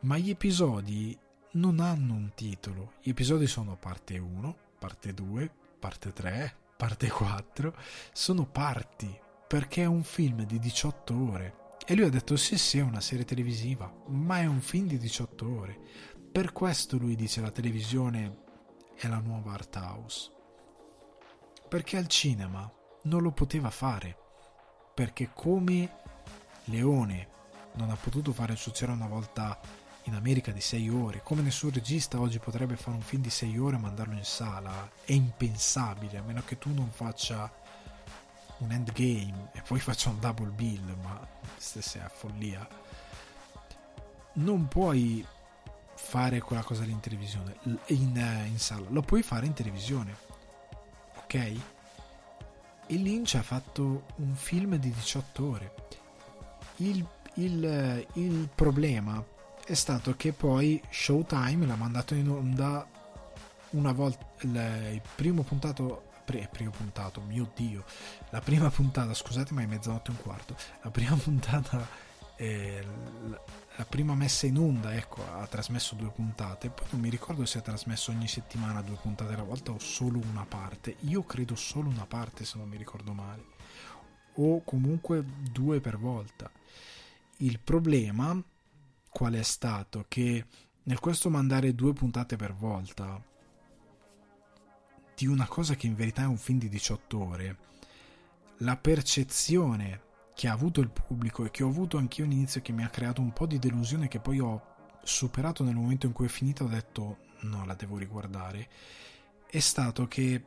[0.00, 1.18] ma gli episodi
[1.52, 2.92] non hanno un titolo.
[3.02, 7.74] Gli episodi sono parte 1, parte 2, parte 3, parte 4.
[8.12, 11.54] Sono parti, perché è un film di 18 ore.
[11.86, 14.98] E lui ha detto sì sì è una serie televisiva, ma è un film di
[14.98, 15.78] 18 ore.
[16.32, 18.44] Per questo lui dice la televisione
[18.96, 20.30] è la nuova art house.
[21.68, 22.70] Perché al cinema
[23.02, 24.16] non lo poteva fare.
[24.94, 26.00] Perché come
[26.64, 27.28] Leone
[27.74, 29.58] non ha potuto fare il suo c'era una volta
[30.06, 33.58] in America di 6 ore, come nessun regista oggi potrebbe fare un film di 6
[33.58, 37.52] ore e mandarlo in sala, è impensabile, a meno che tu non faccia
[38.58, 41.26] un endgame e poi faccia un double bill, ma
[41.56, 42.66] stessa è follia.
[44.34, 45.26] Non puoi
[45.94, 47.56] fare quella cosa lì in televisione,
[47.86, 50.16] in, eh, in sala, lo puoi fare in televisione,
[51.16, 51.34] ok?
[51.34, 55.74] E Lynch ha fatto un film di 18 ore.
[56.76, 57.04] Il,
[57.34, 59.34] il, il problema
[59.66, 62.86] è stato che poi Showtime l'ha mandato in onda
[63.70, 66.04] una volta il primo puntato
[66.50, 67.84] primo puntato, mio dio,
[68.30, 71.86] la prima puntata, scusate ma è mezzanotte e un quarto, la prima puntata,
[72.34, 72.84] eh,
[73.76, 77.58] la prima messa in onda, ecco, ha trasmesso due puntate, poi non mi ricordo se
[77.58, 81.88] ha trasmesso ogni settimana due puntate alla volta o solo una parte, io credo solo
[81.88, 83.44] una parte se non mi ricordo male,
[84.34, 86.50] o comunque due per volta.
[87.38, 88.42] Il problema
[89.16, 90.44] qual è stato che
[90.82, 93.18] nel questo mandare due puntate per volta
[95.16, 97.58] di una cosa che in verità è un film di 18 ore,
[98.58, 100.02] la percezione
[100.34, 103.22] che ha avuto il pubblico e che ho avuto anch'io all'inizio che mi ha creato
[103.22, 106.68] un po' di delusione che poi ho superato nel momento in cui è finita ho
[106.68, 108.68] detto no la devo riguardare.
[109.48, 110.44] È stato che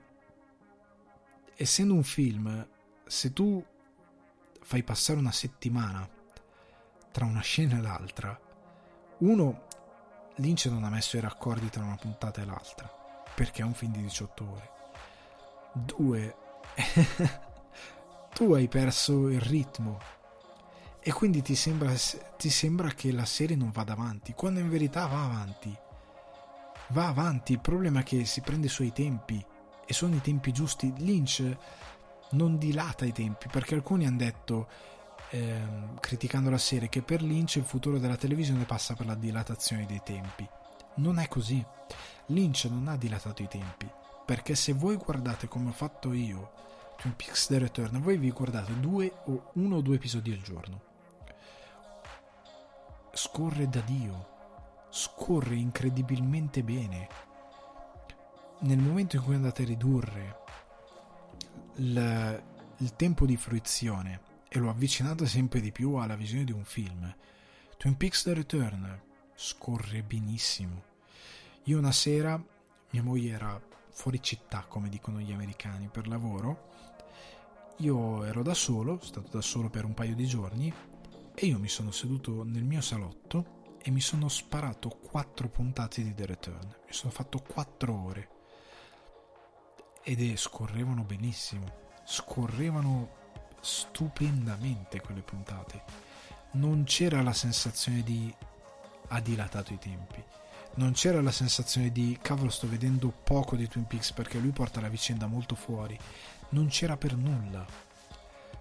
[1.56, 2.70] essendo un film
[3.04, 3.66] se tu
[4.62, 6.08] fai passare una settimana
[7.12, 8.40] tra una scena e l'altra
[9.20, 9.68] uno,
[10.36, 12.90] Lynch non ha messo i raccordi tra una puntata e l'altra,
[13.36, 14.70] perché è un film di 18 ore.
[15.74, 16.36] Due,
[18.34, 20.00] tu hai perso il ritmo
[21.02, 21.94] e quindi ti sembra,
[22.38, 25.78] ti sembra che la serie non vada avanti, quando in verità va avanti.
[26.90, 29.44] Va avanti, il problema è che si prende i suoi tempi
[29.86, 30.94] e sono i tempi giusti.
[30.98, 31.58] Lynch
[32.32, 34.68] non dilata i tempi perché alcuni hanno detto
[35.30, 39.86] ehm, criticando la serie che per Lynch il futuro della televisione passa per la dilatazione
[39.86, 40.48] dei tempi.
[40.96, 41.64] Non è così.
[42.28, 43.90] Lynch non ha dilatato i tempi,
[44.26, 46.52] perché se voi guardate come ho fatto io
[46.98, 50.82] Twin Peaks The Return, voi vi guardate due o uno o due episodi al giorno.
[53.14, 54.28] Scorre da Dio,
[54.90, 57.08] scorre incredibilmente bene.
[58.60, 60.38] Nel momento in cui andate a ridurre
[61.76, 62.44] il,
[62.78, 67.16] il tempo di fruizione e l'ho avvicinato sempre di più alla visione di un film.
[67.78, 69.02] Twin Peaks The Return
[69.36, 70.84] scorre benissimo.
[71.66, 72.42] Io una sera,
[72.90, 73.62] mia moglie era
[73.92, 76.68] fuori città, come dicono gli americani, per lavoro.
[77.78, 80.74] Io ero da solo, stato da solo per un paio di giorni,
[81.36, 86.14] e io mi sono seduto nel mio salotto e mi sono sparato quattro puntate di
[86.14, 86.68] The Return.
[86.86, 88.30] Mi sono fatto quattro ore.
[90.04, 91.72] Ed scorrevano benissimo.
[92.04, 93.19] Scorrevano
[93.62, 95.84] stupendamente quelle puntate.
[96.52, 98.34] Non c'era la sensazione di
[99.10, 100.24] ha dilatato i tempi.
[100.76, 104.82] Non c'era la sensazione di cavolo sto vedendo poco di Twin Peaks perché lui porta
[104.82, 105.98] la vicenda molto fuori.
[106.50, 107.66] Non c'era per nulla.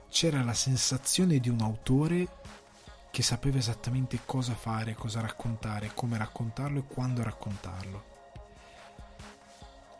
[0.08, 2.28] C'era la sensazione di un autore
[3.10, 8.07] che sapeva esattamente cosa fare, cosa raccontare, come raccontarlo e quando raccontarlo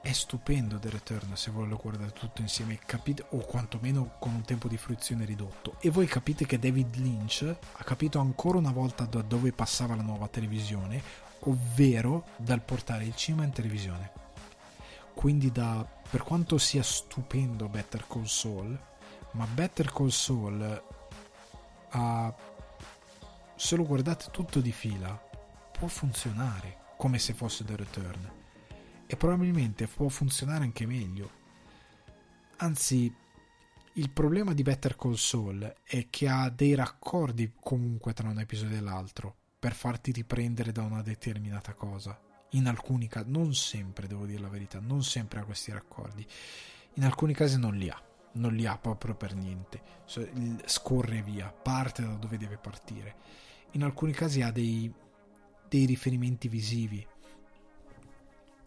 [0.08, 4.40] è stupendo The Return se voi lo guardate tutto insieme capite, o quantomeno con un
[4.40, 5.74] tempo di fruizione ridotto.
[5.80, 10.02] E voi capite che David Lynch ha capito ancora una volta da dove passava la
[10.02, 11.02] nuova televisione
[11.40, 14.12] ovvero dal portare il cinema in televisione.
[15.12, 18.80] Quindi da per quanto sia stupendo Better Call Saul
[19.32, 20.82] ma Better Call Saul
[21.90, 22.34] ha
[23.56, 25.22] se lo guardate tutto di fila
[25.70, 28.37] può funzionare come se fosse The Return
[29.08, 31.30] e probabilmente può funzionare anche meglio.
[32.58, 33.12] Anzi,
[33.94, 38.76] il problema di Better Call Saul è che ha dei raccordi comunque tra un episodio
[38.76, 42.20] e l'altro per farti riprendere da una determinata cosa.
[42.50, 46.24] In alcuni casi, non sempre, devo dire la verità, non sempre ha questi raccordi.
[46.94, 48.00] In alcuni casi non li ha,
[48.32, 49.80] non li ha proprio per niente.
[50.66, 53.16] Scorre via, parte da dove deve partire.
[53.72, 54.92] In alcuni casi ha dei,
[55.66, 57.04] dei riferimenti visivi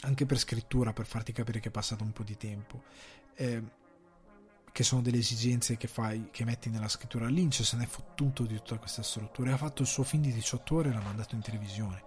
[0.01, 2.83] anche per scrittura, per farti capire che è passato un po' di tempo.
[3.35, 3.79] Eh,
[4.71, 7.27] che sono delle esigenze che fai, che metti nella scrittura.
[7.27, 10.31] Lynch se n'è fottuto di tutta questa struttura e ha fatto il suo film di
[10.31, 12.03] 18 ore e l'ha mandato in televisione.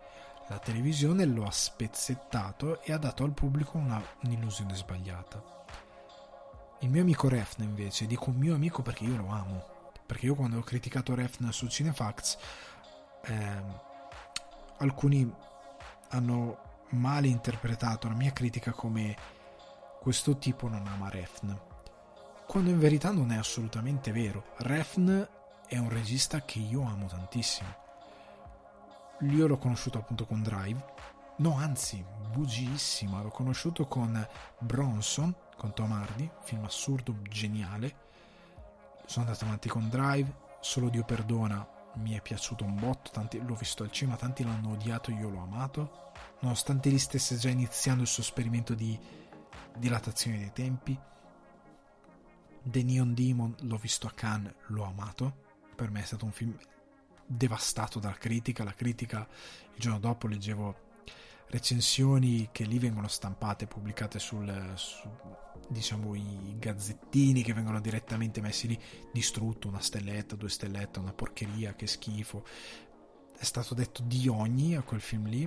[0.49, 5.43] La televisione lo ha spezzettato e ha dato al pubblico una, un'illusione sbagliata.
[6.81, 10.59] Il mio amico Refn invece, dico mio amico perché io lo amo, perché io quando
[10.59, 12.37] ho criticato Refn su Cinefax,
[13.23, 13.62] eh,
[14.79, 15.33] alcuni
[16.11, 19.16] hanno male interpretato la mia critica come
[20.01, 21.73] questo tipo non ama Refn
[22.47, 24.44] quando in verità non è assolutamente vero.
[24.59, 25.27] Refn
[25.66, 27.69] è un regista che io amo tantissimo.
[29.20, 30.93] Io l'ho conosciuto appunto con Drive.
[31.39, 33.23] No, anzi, bugiissima.
[33.23, 34.24] L'ho conosciuto con
[34.59, 38.02] Bronson, con Tom Hardy, film assurdo, geniale.
[39.06, 40.43] Sono andato avanti con Drive.
[40.61, 43.11] Solo Dio perdona, mi è piaciuto un botto.
[43.11, 46.12] Tanti, l'ho visto al cinema, tanti l'hanno odiato, io l'ho amato.
[46.40, 48.98] Nonostante lì stesse già iniziando il suo esperimento di
[49.77, 50.98] dilatazione dei tempi
[52.66, 55.43] The Neon Demon l'ho visto a Cannes, l'ho amato.
[55.77, 56.56] Per me è stato un film
[57.27, 58.65] devastato dalla critica.
[58.65, 59.28] La critica,
[59.74, 60.93] il giorno dopo leggevo
[61.48, 65.06] recensioni che lì vengono stampate, pubblicate sul, su,
[65.69, 68.81] diciamo, i gazzettini che vengono direttamente messi lì.
[69.12, 72.47] Distrutto, una stelletta, due stellette, una porcheria, che schifo.
[73.36, 75.47] È stato detto di ogni a quel film lì.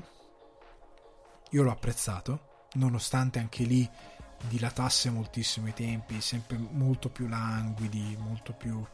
[1.52, 3.90] Io l'ho apprezzato, nonostante anche lì
[4.48, 8.86] dilatasse moltissimo i tempi, sempre molto più languidi, molto più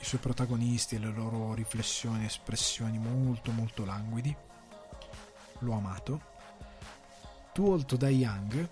[0.00, 4.34] i suoi protagonisti e le loro riflessioni, espressioni molto molto languidi.
[5.60, 6.36] L'ho amato.
[7.52, 8.68] Too Old to Die Young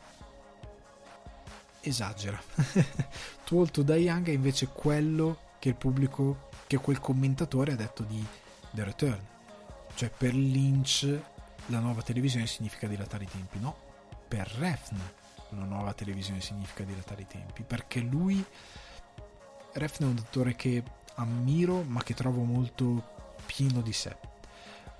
[1.88, 2.40] esagera.
[3.44, 7.76] Too Old to Die Young è invece quello che il pubblico, che quel commentatore ha
[7.76, 8.24] detto di
[8.70, 9.26] The Return.
[9.94, 11.20] Cioè per Lynch
[11.66, 13.76] la nuova televisione significa dilatare i tempi, no?
[14.28, 14.96] Per Refn
[15.50, 18.44] una nuova televisione significa dilatare i tempi, perché lui,
[19.72, 20.82] Refn è un attore che
[21.16, 24.16] ammiro ma che trovo molto pieno di sé.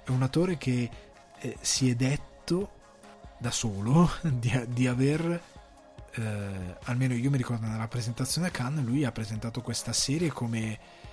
[0.05, 0.91] È un attore che
[1.39, 2.73] eh, si è detto
[3.39, 5.43] da solo di, di aver,
[6.13, 11.05] eh, almeno io mi ricordo nella presentazione a Cannes, lui ha presentato questa serie come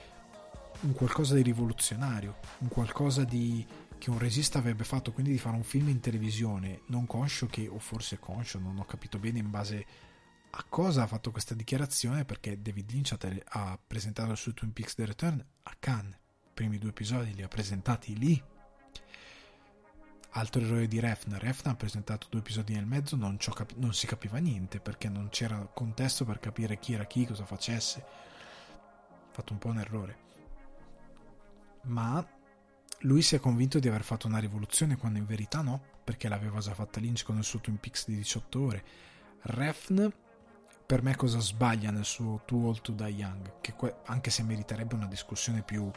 [0.81, 3.65] un qualcosa di rivoluzionario, un qualcosa di
[4.03, 7.69] che un regista avrebbe fatto quindi di fare un film in televisione, non conscio che,
[7.69, 9.85] o forse conscio, non ho capito bene in base
[10.49, 14.53] a cosa ha fatto questa dichiarazione, perché David Lynch ha, tele- ha presentato il suo
[14.53, 16.15] Twin Peaks The Return a Cannes.
[16.15, 18.43] I primi due episodi li ha presentati lì.
[20.31, 21.37] Altro errore di Refn.
[21.39, 25.29] Refn ha presentato due episodi nel mezzo, non, capi- non si capiva niente perché non
[25.29, 27.99] c'era contesto per capire chi era chi, cosa facesse.
[27.99, 30.17] Ha fatto un po' un errore.
[31.83, 32.41] Ma
[33.03, 36.59] lui si è convinto di aver fatto una rivoluzione quando in verità no, perché l'aveva
[36.59, 38.83] già fatta Lynch con il suo Twin Peaks di 18 ore.
[39.41, 40.07] Refn,
[40.85, 44.43] per me cosa sbaglia nel suo Too Old to Die Young, che que- anche se
[44.43, 45.89] meriterebbe una discussione più,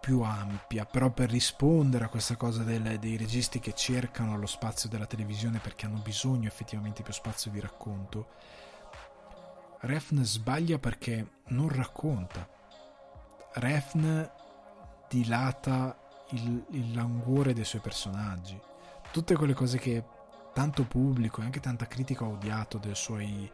[0.00, 4.88] più ampia, però per rispondere a questa cosa del, dei registi che cercano lo spazio
[4.88, 8.28] della televisione perché hanno bisogno effettivamente più spazio di racconto,
[9.82, 12.46] Refn sbaglia perché non racconta.
[13.54, 14.30] Refn
[15.10, 15.98] dilata
[16.30, 18.58] il, il languore dei suoi personaggi.
[19.10, 20.04] Tutte quelle cose che
[20.54, 23.50] tanto pubblico e anche tanta critica ha odiato dei suoi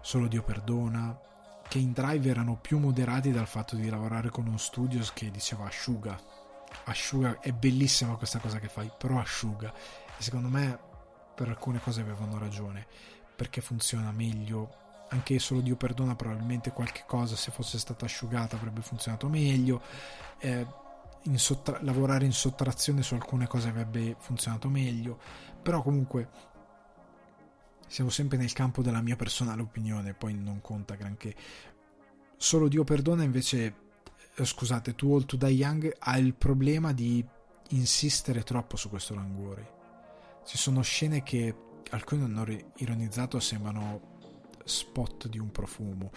[0.00, 1.18] Solo Dio perdona,
[1.68, 5.66] che in Drive erano più moderati dal fatto di lavorare con un studio che diceva
[5.66, 6.16] asciuga.
[6.84, 9.72] Asciuga, è bellissima questa cosa che fai, però asciuga.
[10.16, 10.78] E secondo me
[11.34, 12.86] per alcune cose avevano ragione,
[13.34, 14.84] perché funziona meglio.
[15.08, 19.82] Anche Solo Dio perdona, probabilmente qualche cosa se fosse stata asciugata avrebbe funzionato meglio.
[20.38, 20.66] Eh,
[21.26, 25.18] in sottra- lavorare in sottrazione su alcune cose avrebbe funzionato meglio,
[25.62, 26.28] però comunque
[27.88, 31.34] siamo sempre nel campo della mia personale opinione, poi non conta granché.
[32.36, 33.74] Solo Dio perdona invece,
[34.34, 37.24] eh, scusate, Too Old to Die Young ha il problema di
[37.70, 39.74] insistere troppo su questo languore.
[40.44, 41.54] Ci sono scene che
[41.90, 42.44] alcuni hanno
[42.76, 44.14] ironizzato sembrano
[44.64, 46.10] spot di un profumo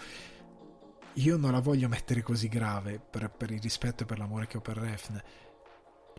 [1.14, 4.58] io non la voglio mettere così grave per, per il rispetto e per l'amore che
[4.58, 5.20] ho per Refn,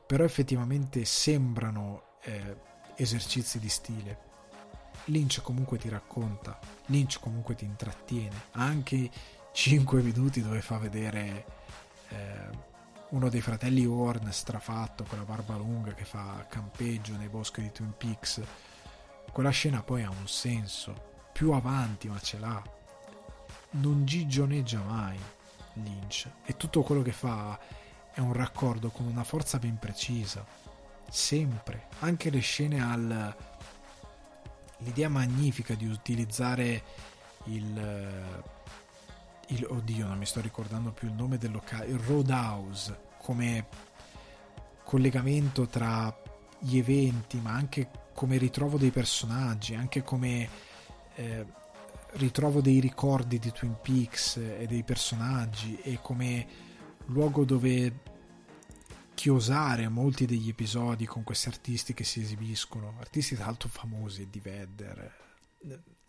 [0.06, 2.58] però effettivamente sembrano eh,
[2.96, 4.30] esercizi di stile.
[5.06, 9.10] Lynch comunque ti racconta, Lynch comunque ti intrattiene, anche
[9.54, 11.46] 5 minuti dove fa vedere
[12.10, 12.70] eh,
[13.10, 17.72] uno dei fratelli Horn strafatto con la barba lunga che fa campeggio nei boschi di
[17.72, 18.42] Twin Peaks.
[19.32, 22.62] Quella scena poi ha un senso, più avanti ma ce l'ha,
[23.72, 25.18] non gigioneggia mai
[25.74, 26.30] Lynch.
[26.46, 27.60] E tutto quello che fa
[28.14, 30.46] è un raccordo con una forza ben precisa.
[31.10, 31.88] Sempre.
[32.00, 33.36] Anche le scene al
[34.84, 36.84] l'idea magnifica di utilizzare
[37.46, 38.44] il,
[39.48, 43.68] il oddio non mi sto ricordando più il nome del locale il Roadhouse come
[44.84, 46.16] collegamento tra
[46.60, 50.50] gli eventi ma anche come ritrovo dei personaggi anche come
[51.16, 51.46] eh,
[52.14, 56.48] ritrovo dei ricordi di Twin Peaks e dei personaggi e come
[57.06, 58.10] luogo dove
[59.14, 64.40] chiosare molti degli episodi con questi artisti che si esibiscono, artisti tra l'altro famosi, di
[64.40, 65.20] Vedder,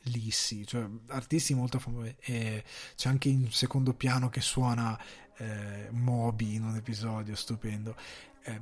[0.06, 2.14] Lissi, cioè artisti molto famosi.
[2.20, 2.64] E
[2.96, 4.98] c'è anche in secondo piano che suona
[5.36, 7.96] eh, Moby in un episodio stupendo.
[8.42, 8.60] Eh,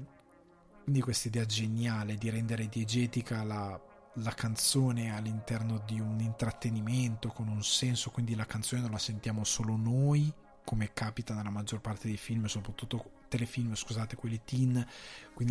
[0.83, 3.81] quindi questa idea geniale di rendere diegetica la,
[4.15, 9.45] la canzone all'interno di un intrattenimento con un senso, quindi la canzone non la sentiamo
[9.45, 10.33] solo noi,
[10.65, 14.85] come capita nella maggior parte dei film, soprattutto telefilm, scusate, quelli teen,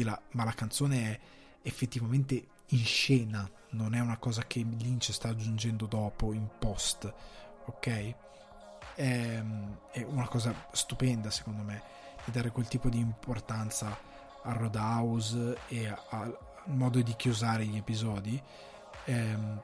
[0.04, 1.20] la, ma la canzone è
[1.62, 7.12] effettivamente in scena, non è una cosa che Lynch sta aggiungendo dopo in post,
[7.66, 8.16] ok?
[8.96, 9.44] È,
[9.92, 11.82] è una cosa stupenda secondo me
[12.26, 13.98] di dare quel tipo di importanza
[14.44, 16.38] a Roadhouse e al
[16.70, 18.42] modo di chiusare gli episodi.
[19.06, 19.62] Ehm,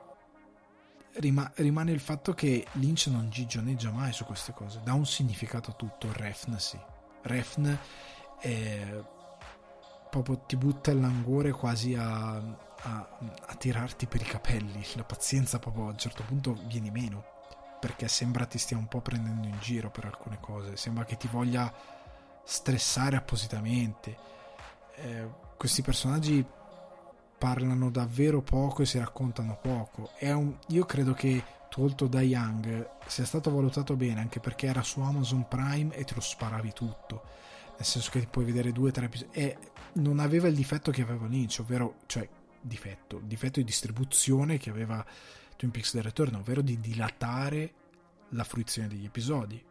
[1.14, 5.72] rima- rimane il fatto che Lynch non gigioneggia mai su queste cose, dà un significato
[5.72, 6.80] a tutto, Refn sì.
[7.22, 7.78] Refn
[8.40, 9.04] è,
[10.10, 13.18] proprio ti butta il languore quasi a, a,
[13.48, 17.24] a tirarti per i capelli, la pazienza proprio a un certo punto viene meno,
[17.80, 21.28] perché sembra ti stia un po' prendendo in giro per alcune cose, sembra che ti
[21.28, 21.72] voglia
[22.44, 24.34] stressare appositamente.
[24.96, 25.28] Eh,
[25.58, 26.46] questi personaggi
[27.38, 30.12] parlano davvero poco e si raccontano poco.
[30.22, 35.02] Un, io credo che Tolto da Young sia stato valutato bene anche perché era su
[35.02, 37.24] Amazon Prime e te lo sparavi tutto.
[37.76, 39.32] Nel senso che puoi vedere due o tre episodi.
[39.34, 39.58] E
[39.94, 42.28] non aveva il difetto che aveva Lynch, ovvero, cioè,
[42.62, 45.06] difetto, difetto di distribuzione che aveva
[45.58, 47.74] Twin Peaks del Return, ovvero di dilatare
[48.30, 49.64] la fruizione degli episodi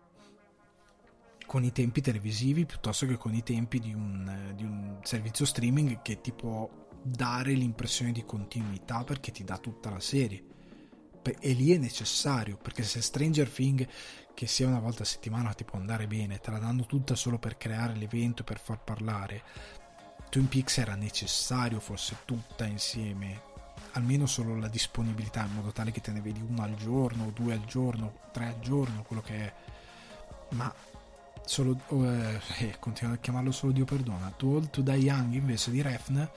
[1.46, 6.00] con i tempi televisivi piuttosto che con i tempi di un, di un servizio streaming
[6.02, 6.68] che ti può
[7.04, 10.42] dare l'impressione di continuità perché ti dà tutta la serie.
[11.22, 13.86] E lì è necessario perché se Stranger Things
[14.34, 17.38] che sia una volta a settimana ti può andare bene te la danno tutta solo
[17.38, 19.42] per creare l'evento per far parlare.
[20.28, 23.52] Twin Peaks era necessario fosse tutta insieme
[23.92, 27.52] almeno solo la disponibilità in modo tale che te ne vedi una al giorno due
[27.52, 29.54] al giorno tre al giorno quello che è.
[30.50, 30.72] Ma
[31.44, 34.32] solo eh, eh, continuo a chiamarlo solo Dio perdona.
[34.36, 36.28] To All To Die Young invece di Refn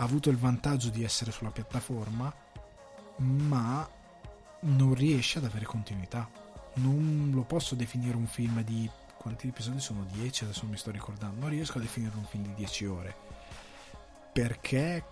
[0.00, 2.32] ha avuto il vantaggio di essere sulla piattaforma,
[3.16, 3.86] ma
[4.60, 6.28] non riesce ad avere continuità.
[6.74, 11.40] Non lo posso definire un film di quanti episodi sono 10, adesso mi sto ricordando,
[11.40, 13.14] non riesco a definire un film di 10 ore.
[14.32, 15.04] Perché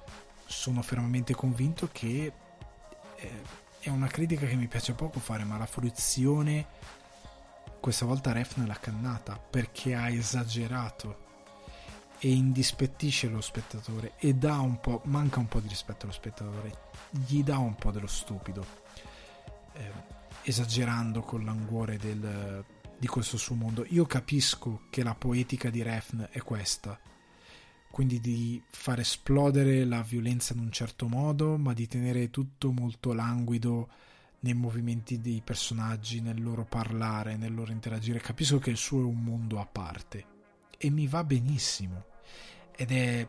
[0.47, 2.32] sono fermamente convinto che
[3.16, 3.43] eh,
[3.81, 6.66] è una critica che mi piace poco fare, ma la fruizione
[7.78, 11.27] questa volta Refn l'ha cannata perché ha esagerato
[12.20, 16.73] e indispettisce lo spettatore e dà un po', manca un po' di rispetto allo spettatore,
[17.11, 18.66] gli dà un po' dello stupido,
[19.74, 19.93] eh,
[20.43, 22.65] esagerando con l'anguore del,
[22.99, 23.85] di questo suo mondo.
[23.90, 26.99] Io capisco che la poetica di Refn è questa,
[27.90, 33.12] quindi di far esplodere la violenza in un certo modo, ma di tenere tutto molto
[33.12, 33.89] languido
[34.40, 38.19] nei movimenti dei personaggi, nel loro parlare, nel loro interagire.
[38.19, 40.36] Capisco che il suo è un mondo a parte
[40.78, 42.06] e mi va benissimo.
[42.74, 43.28] Ed è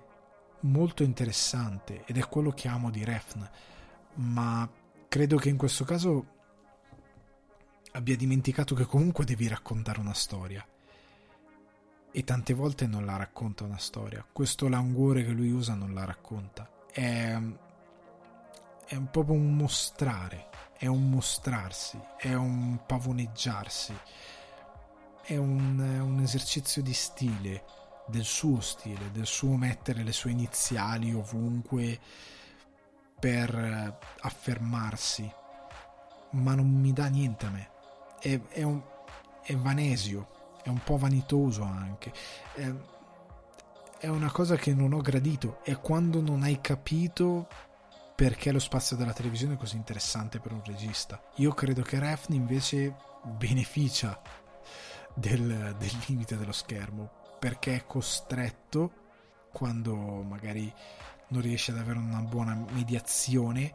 [0.61, 3.49] molto interessante ed è quello che amo di Refn.
[4.15, 4.69] Ma
[5.07, 6.37] credo che in questo caso
[7.93, 10.65] abbia dimenticato che comunque devi raccontare una storia.
[12.11, 14.25] E tante volte non la racconta una storia.
[14.31, 16.69] Questo languore che lui usa non la racconta.
[16.91, 17.37] È,
[18.85, 20.49] è un proprio un mostrare.
[20.77, 21.99] È un mostrarsi.
[22.17, 23.95] È un pavoneggiarsi
[25.29, 27.63] è un, un esercizio di stile,
[28.07, 31.99] del suo stile, del suo mettere le sue iniziali ovunque
[33.19, 35.31] per eh, affermarsi,
[36.31, 37.69] ma non mi dà niente a me.
[38.19, 38.81] È, è, un,
[39.43, 42.11] è vanesio, è un po' vanitoso anche.
[42.55, 42.73] È,
[43.99, 45.59] è una cosa che non ho gradito.
[45.61, 47.47] È quando non hai capito
[48.15, 51.21] perché lo spazio della televisione è così interessante per un regista.
[51.35, 52.95] Io credo che Refn invece
[53.37, 54.19] beneficia
[55.19, 58.91] del, del limite dello schermo perché è costretto
[59.51, 60.71] quando magari
[61.29, 63.73] non riesce ad avere una buona mediazione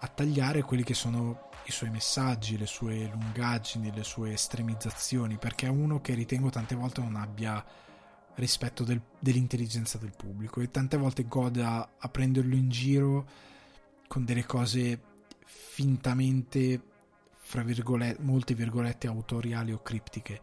[0.00, 5.66] a tagliare quelli che sono i suoi messaggi, le sue lungaggini, le sue estremizzazioni, perché
[5.66, 7.64] è uno che ritengo tante volte non abbia
[8.34, 13.26] rispetto del, dell'intelligenza del pubblico e tante volte goda a prenderlo in giro
[14.06, 15.00] con delle cose
[15.44, 16.80] fintamente,
[17.46, 20.40] fra virgolette, molte virgolette, autoriali o criptiche.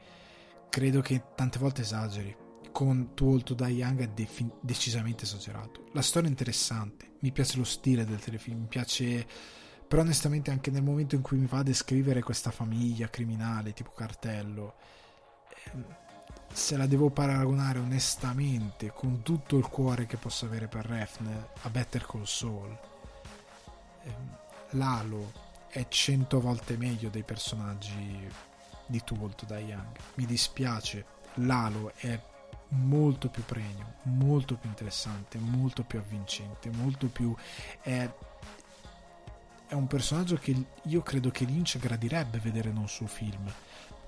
[0.69, 2.33] Credo che tante volte esageri.
[2.71, 5.89] Con Too Old to Die Young è defi- decisamente esagerato.
[5.91, 9.27] La storia è interessante, mi piace lo stile del telefilm, mi piace...
[9.85, 13.91] Però onestamente anche nel momento in cui mi va a descrivere questa famiglia criminale tipo
[13.91, 14.75] cartello,
[15.65, 15.85] ehm,
[16.53, 21.27] se la devo paragonare onestamente con tutto il cuore che posso avere per Refn
[21.61, 22.79] a Better Call Saul,
[24.03, 24.37] ehm,
[24.71, 25.42] Lalo
[25.73, 28.29] è cento volte meglio dei personaggi
[28.85, 29.97] di Too Old Die Young.
[30.15, 31.03] Mi dispiace,
[31.35, 32.21] Lalo è
[32.69, 37.35] molto più pregno, molto più interessante, molto più avvincente, molto più...
[37.81, 38.07] È,
[39.65, 43.51] è un personaggio che io credo che Lynch gradirebbe vedere in un suo film,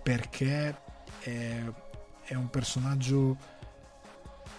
[0.03, 0.79] perché
[1.21, 1.63] è,
[2.25, 3.37] è un personaggio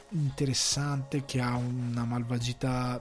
[0.08, 3.00] interessante che ha una malvagità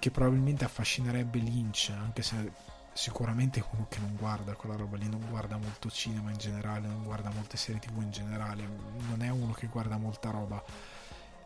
[0.00, 2.50] che probabilmente affascinerebbe Lynch, anche se
[2.92, 7.04] sicuramente uno che non guarda quella roba lì, non guarda molto cinema in generale, non
[7.04, 8.68] guarda molte serie tv in generale,
[9.08, 10.62] non è uno che guarda molta roba,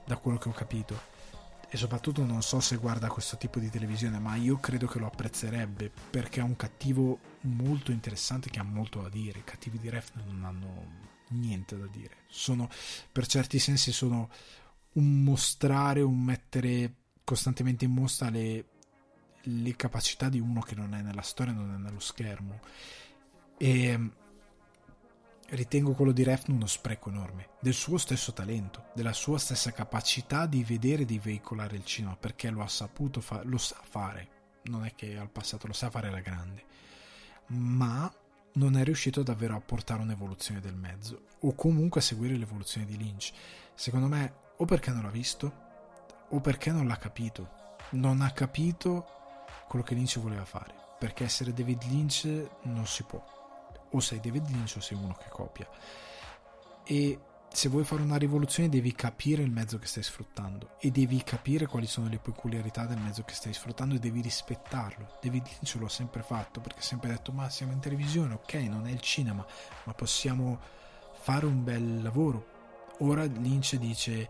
[0.07, 1.13] da quello che ho capito.
[1.69, 5.07] E soprattutto non so se guarda questo tipo di televisione, ma io credo che lo
[5.07, 9.41] apprezzerebbe perché è un cattivo molto interessante che ha molto da dire.
[9.41, 12.19] I cattivi di Ref non hanno niente da dire.
[12.29, 12.69] Sono,
[13.11, 14.31] per certi sensi, sono
[14.93, 16.95] un mostrare, un mettere
[17.25, 18.65] costantemente in mostra le,
[19.43, 22.61] le capacità di uno che non è nella storia, non è nello schermo.
[23.57, 24.11] E
[25.49, 30.47] ritengo quello di Refn uno spreco enorme del suo stesso talento, della sua stessa capacità
[30.47, 34.29] di vedere e di veicolare il cinema, perché lo ha saputo fare, lo sa fare.
[34.65, 36.65] Non è che al passato lo sa fare alla grande,
[37.49, 38.13] ma
[38.55, 42.97] non è riuscito davvero a portare un'evoluzione del mezzo, o comunque a seguire l'evoluzione di
[42.97, 43.33] Lynch.
[43.75, 45.64] Secondo me, o perché non l'ha visto,
[46.35, 47.63] o perché non l'ha capito.
[47.91, 49.07] Non ha capito
[49.69, 50.75] quello che Lynch voleva fare.
[50.99, 53.23] Perché essere David Lynch non si può.
[53.91, 55.69] O sei David Lynch o sei uno che copia.
[56.85, 61.23] E se vuoi fare una rivoluzione devi capire il mezzo che stai sfruttando e devi
[61.23, 65.19] capire quali sono le peculiarità del mezzo che stai sfruttando e devi rispettarlo.
[65.23, 68.55] David Lynch lo ha sempre fatto perché ha sempre detto ma siamo in televisione, ok,
[68.55, 69.47] non è il cinema,
[69.85, 70.59] ma possiamo
[71.13, 72.53] fare un bel lavoro.
[72.99, 74.29] Ora Lynch dice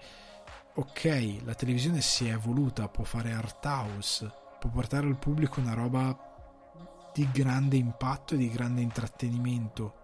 [0.76, 5.74] ok, la televisione si è evoluta, può fare art house, può portare al pubblico una
[5.74, 9.94] roba di grande impatto e di grande intrattenimento,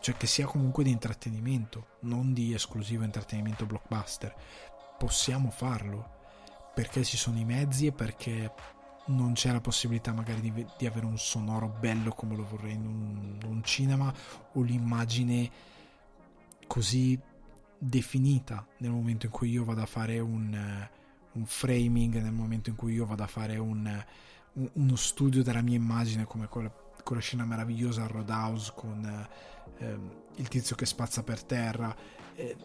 [0.00, 4.34] cioè che sia comunque di intrattenimento, non di esclusivo intrattenimento blockbuster.
[4.96, 6.18] Possiamo farlo
[6.74, 8.52] perché ci sono i mezzi e perché
[9.06, 12.86] non c'è la possibilità magari di, di avere un sonoro bello come lo vorrei in
[12.86, 14.12] un, un cinema
[14.52, 15.50] o l'immagine
[16.68, 17.18] così
[17.82, 20.90] definita nel momento in cui io vado a fare un, eh,
[21.32, 24.06] un framing, nel momento in cui io vado a fare un, eh,
[24.54, 26.70] un, uno studio della mia immagine come quella,
[27.02, 29.28] quella scena meravigliosa a Roadhouse con
[29.78, 31.96] eh, ehm, il tizio che spazza per terra.
[32.34, 32.56] Eh,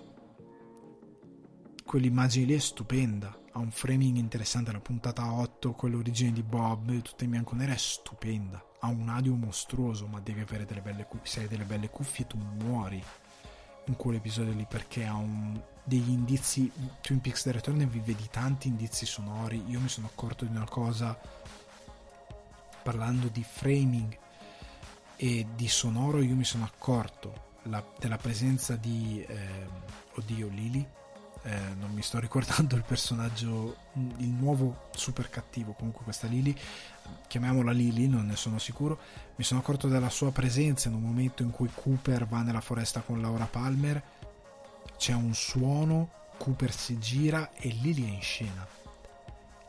[1.85, 7.23] quell'immagine lì è stupenda, ha un framing interessante, la puntata 8, quell'origine di Bob, tutta
[7.23, 11.05] in bianco e nera, è stupenda, ha un audio mostruoso, ma devi avere delle belle
[11.05, 13.01] cuffie, se hai delle belle cuffie tu muori
[13.85, 16.71] in quell'episodio lì perché ha un, degli indizi
[17.01, 19.63] Twin Peaks The Return vi vedi tanti indizi sonori.
[19.67, 21.17] Io mi sono accorto di una cosa
[22.83, 24.17] parlando di framing
[25.15, 29.67] e di sonoro io mi sono accorto la, della presenza di eh,
[30.15, 30.87] oddio Lily
[31.45, 33.75] eh, non mi sto ricordando il personaggio,
[34.17, 36.55] il nuovo super cattivo, comunque questa Lily,
[37.27, 38.97] chiamiamola Lily, non ne sono sicuro,
[39.35, 43.01] mi sono accorto della sua presenza in un momento in cui Cooper va nella foresta
[43.01, 44.01] con Laura Palmer,
[44.97, 48.67] c'è un suono, Cooper si gira e Lily è in scena.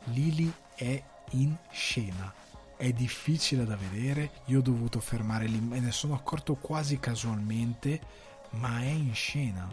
[0.04, 2.32] Lily è in scena.
[2.74, 8.00] È difficile da vedere, io ho dovuto fermare lì, me ne sono accorto quasi casualmente,
[8.52, 9.70] ma è in scena.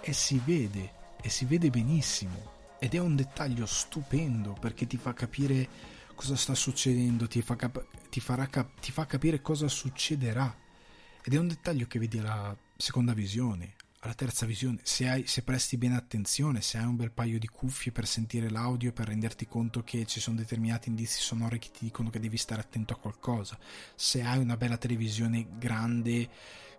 [0.00, 2.54] E si vede e si vede benissimo.
[2.78, 5.68] Ed è un dettaglio stupendo perché ti fa capire
[6.14, 10.54] cosa sta succedendo, ti fa, cap- ti, cap- ti fa capire cosa succederà.
[11.24, 15.42] Ed è un dettaglio che vedi alla seconda visione, alla terza visione, se, hai, se
[15.42, 19.48] presti bene attenzione, se hai un bel paio di cuffie per sentire l'audio, per renderti
[19.48, 22.98] conto che ci sono determinati indizi sonori che ti dicono che devi stare attento a
[22.98, 23.58] qualcosa,
[23.96, 26.28] se hai una bella televisione grande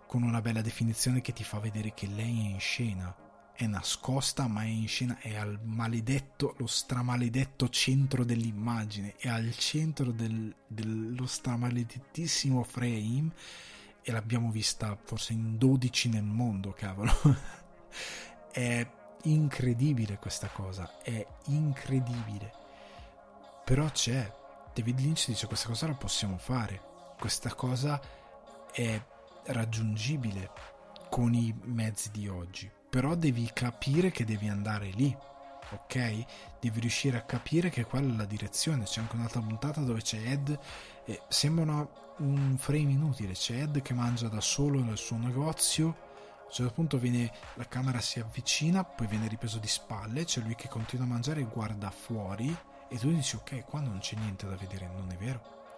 [0.06, 3.14] con una bella definizione che ti fa vedere che lei è in scena,
[3.58, 9.52] è nascosta ma è in scena, è al maledetto, lo stramaleddetto centro dell'immagine, è al
[9.56, 13.32] centro del, dello stramaledettissimo frame
[14.00, 17.10] e l'abbiamo vista forse in 12 nel mondo, cavolo.
[18.52, 18.88] è
[19.24, 22.52] incredibile questa cosa, è incredibile.
[23.64, 24.32] Però c'è,
[24.72, 26.80] David Lynch dice questa cosa la possiamo fare,
[27.18, 28.00] questa cosa
[28.70, 29.02] è
[29.46, 30.48] raggiungibile
[31.10, 35.14] con i mezzi di oggi, però devi capire che devi andare lì,
[35.70, 36.24] ok?
[36.60, 38.84] Devi riuscire a capire che quella è la direzione.
[38.84, 40.58] C'è anche un'altra puntata dove c'è Ed,
[41.04, 41.86] e sembra
[42.18, 45.86] un frame inutile, c'è Ed che mangia da solo nel suo negozio.
[45.86, 50.40] A un certo punto viene, la camera si avvicina, poi viene ripreso di spalle, c'è
[50.40, 52.56] lui che continua a mangiare e guarda fuori
[52.88, 55.74] e tu dici ok, qua non c'è niente da vedere, non è vero?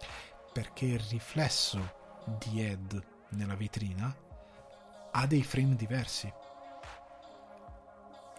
[0.53, 1.99] Perché il riflesso
[2.39, 4.15] di Ed nella vetrina
[5.11, 6.31] ha dei frame diversi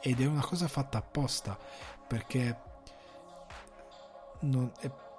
[0.02, 1.58] ed è una cosa fatta apposta
[2.06, 2.60] perché
[4.40, 4.72] non,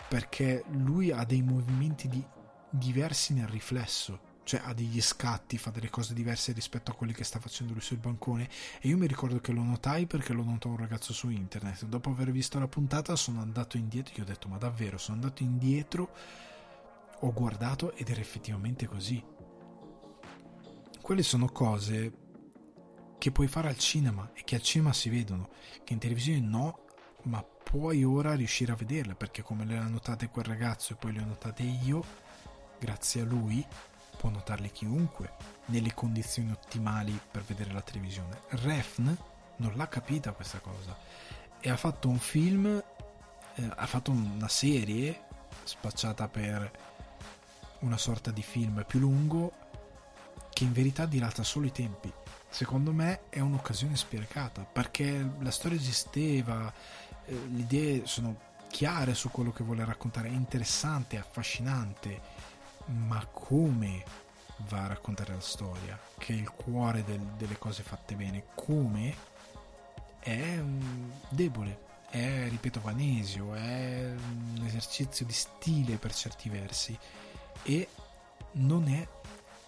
[0.07, 2.23] perché lui ha dei movimenti di,
[2.69, 7.23] diversi nel riflesso cioè ha degli scatti, fa delle cose diverse rispetto a quelli che
[7.23, 8.49] sta facendo lui sul bancone
[8.80, 11.85] e io mi ricordo che lo notai perché lo notò un ragazzo su internet.
[11.85, 15.43] Dopo aver visto la puntata sono andato indietro gli ho detto ma davvero sono andato
[15.43, 16.11] indietro
[17.19, 19.23] ho guardato ed era effettivamente così.
[21.01, 22.23] Quelle sono cose
[23.24, 25.48] che puoi fare al cinema e che al cinema si vedono,
[25.86, 26.80] che in televisione no,
[27.22, 31.14] ma puoi ora riuscire a vederle perché come le ha notate quel ragazzo e poi
[31.14, 32.04] le ho notate io,
[32.78, 33.66] grazie a lui
[34.18, 35.36] può notarle chiunque
[35.68, 38.41] nelle condizioni ottimali per vedere la televisione.
[38.50, 39.18] Refn
[39.56, 40.94] non l'ha capita questa cosa
[41.62, 45.28] e ha fatto un film, eh, ha fatto una serie
[45.64, 46.70] spacciata per
[47.80, 49.54] una sorta di film più lungo
[50.52, 52.14] che in verità dilata solo i tempi
[52.54, 56.72] secondo me è un'occasione sprecata perché la storia esisteva,
[57.26, 62.22] eh, le idee sono chiare su quello che vuole raccontare, è interessante, affascinante,
[62.86, 64.04] ma come
[64.70, 69.16] va a raccontare la storia, che è il cuore del, delle cose fatte bene, come?
[70.20, 70.62] È
[71.30, 76.96] debole, è, ripeto, vanesio, è un esercizio di stile per certi versi
[77.64, 77.88] e
[78.54, 79.08] non è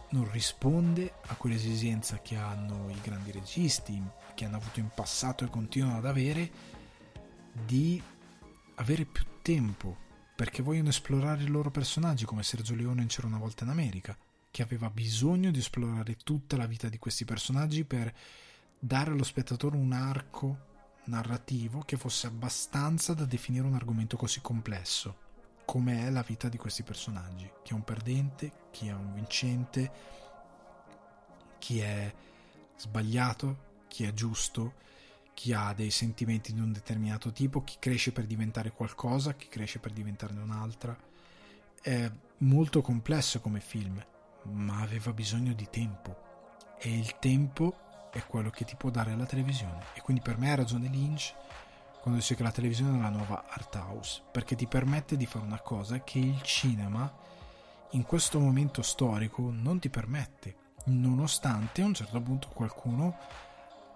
[0.10, 4.02] non risponde a quell'esigenza che hanno i grandi registi,
[4.34, 6.52] che hanno avuto in passato e continuano ad avere,
[7.52, 8.02] di
[8.76, 9.98] avere più tempo,
[10.36, 14.18] perché vogliono esplorare i loro personaggi, come Sergio Leone in C'era una volta in America,
[14.52, 18.14] che aveva bisogno di esplorare tutta la vita di questi personaggi per
[18.78, 20.74] dare allo spettatore un arco
[21.06, 25.24] narrativo che fosse abbastanza da definire un argomento così complesso
[25.66, 29.92] come è la vita di questi personaggi, chi è un perdente, chi è un vincente,
[31.58, 32.14] chi è
[32.78, 34.76] sbagliato, chi è giusto,
[35.34, 39.80] chi ha dei sentimenti di un determinato tipo, chi cresce per diventare qualcosa, chi cresce
[39.80, 40.98] per diventarne un'altra.
[41.82, 44.04] È molto complesso come film,
[44.44, 46.24] ma aveva bisogno di tempo.
[46.80, 49.84] E il tempo è quello che ti può dare la televisione.
[49.94, 51.34] E quindi per me ha ragione Lynch
[52.06, 55.44] quando dice che la televisione è la nuova art house, perché ti permette di fare
[55.44, 57.12] una cosa che il cinema
[57.94, 60.56] in questo momento storico non ti permette,
[60.86, 63.18] nonostante a un certo punto qualcuno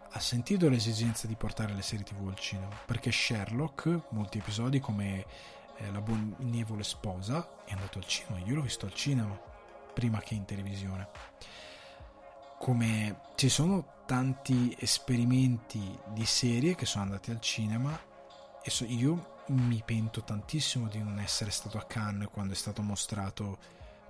[0.10, 5.24] ha sentito l'esigenza di portare le serie tv al cinema, perché Sherlock, molti episodi come
[5.78, 9.40] eh, La buonevole sposa, è andato al cinema, io l'ho visto al cinema,
[9.94, 11.10] prima che in televisione.
[12.60, 17.98] Come ci sono tanti esperimenti di serie che sono andati al cinema
[18.62, 22.82] e so, io mi pento tantissimo di non essere stato a Cannes quando è stato
[22.82, 23.58] mostrato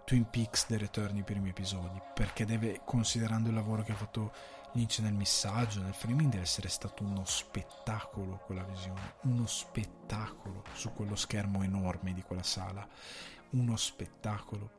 [0.04, 4.34] Twin Peaks The Return i primi episodi perché deve considerando il lavoro che ha fatto
[4.74, 10.92] Lynch nel missaggio nel framing deve essere stato uno spettacolo quella visione uno spettacolo su
[10.94, 12.88] quello schermo enorme di quella sala
[13.52, 14.78] uno spettacolo.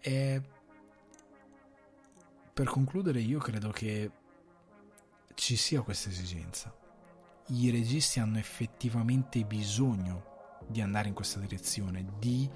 [0.00, 0.42] E
[2.52, 4.10] per concludere io credo che
[5.34, 6.74] ci sia questa esigenza.
[7.48, 12.48] I registi hanno effettivamente bisogno di andare in questa direzione, di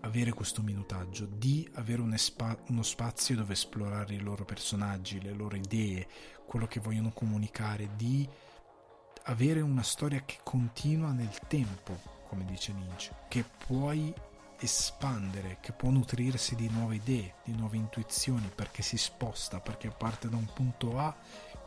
[0.00, 5.32] avere questo minutaggio, di avere un espa- uno spazio dove esplorare i loro personaggi, le
[5.32, 6.06] loro idee,
[6.44, 8.28] quello che vogliono comunicare, di
[9.24, 11.96] avere una storia che continua nel tempo,
[12.26, 14.12] come dice Lynch, che puoi
[14.64, 20.28] espandere, che può nutrirsi di nuove idee, di nuove intuizioni, perché si sposta, perché parte
[20.28, 21.14] da un punto A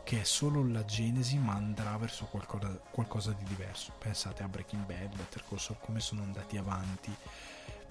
[0.04, 3.92] che è solo la genesi, ma andrà verso qualcosa, qualcosa di diverso.
[3.98, 7.12] Pensate a Breaking Bad, Better Call Saul, come sono andati avanti.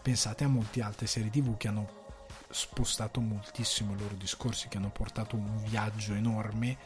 [0.02, 2.04] Pensate a molte altre serie TV che hanno
[2.50, 6.78] spostato moltissimo i loro discorsi, che hanno portato un viaggio enorme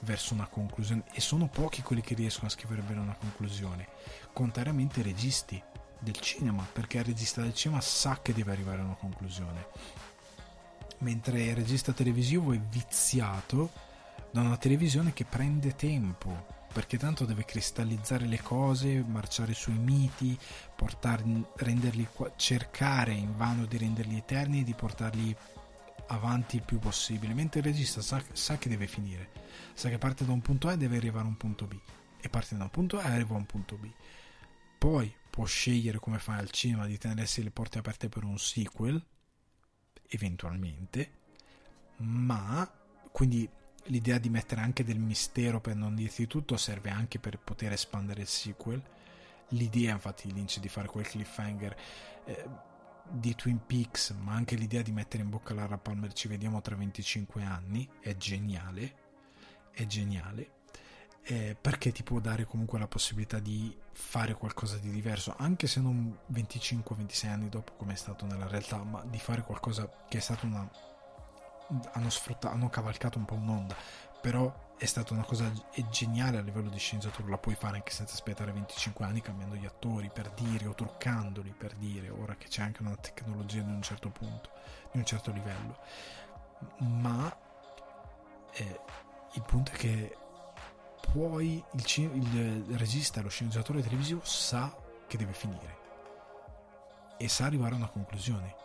[0.00, 3.88] verso una conclusione e sono pochi quelli che riescono a scrivere bene una conclusione
[4.32, 5.62] contrariamente ai registi
[6.04, 9.66] del cinema, perché il regista del cinema sa che deve arrivare a una conclusione.
[10.98, 13.72] Mentre il regista televisivo è viziato
[14.30, 20.36] da una televisione che prende tempo perché tanto deve cristallizzare le cose, marciare sui miti,
[20.74, 25.36] portarli, renderli, cercare in vano di renderli eterni e di portarli
[26.08, 29.30] avanti il più possibile, mentre il regista sa, sa, che deve finire,
[29.72, 31.78] sa che parte da un punto A e deve arrivare a un punto B,
[32.20, 33.88] e parte da un punto A e arriva a un punto B.
[34.76, 39.04] Poi può scegliere come fa al cinema di tenersi le porte aperte per un sequel,
[40.06, 41.10] eventualmente,
[41.96, 42.72] ma
[43.10, 43.50] quindi
[43.86, 48.20] l'idea di mettere anche del mistero per non dirti tutto serve anche per poter espandere
[48.20, 48.80] il sequel.
[49.48, 51.76] L'idea infatti Lynch di fare quel cliffhanger
[52.26, 52.48] eh,
[53.10, 56.76] di Twin Peaks, ma anche l'idea di mettere in bocca Lara Palmer ci vediamo tra
[56.76, 58.94] 25 anni è geniale.
[59.72, 60.62] È geniale.
[61.26, 65.80] Eh, perché ti può dare comunque la possibilità di fare qualcosa di diverso, anche se
[65.80, 70.20] non 25-26 anni dopo come è stato nella realtà, ma di fare qualcosa che è
[70.20, 70.68] stato una
[71.92, 73.74] hanno sfruttato, hanno cavalcato un po' un'onda,
[74.20, 75.50] però è stata una cosa
[75.90, 79.64] geniale a livello di sceneggiatura, la puoi fare anche senza aspettare 25 anni cambiando gli
[79.64, 83.82] attori per dire o truccandoli per dire, ora che c'è anche una tecnologia di un
[83.82, 84.50] certo punto,
[84.92, 85.78] di un certo livello.
[86.78, 87.34] Ma
[88.52, 88.80] eh,
[89.32, 90.16] il punto è che
[91.12, 94.74] poi il, il regista, lo sceneggiatore televisivo sa
[95.06, 95.82] che deve finire
[97.16, 98.62] e sa arrivare a una conclusione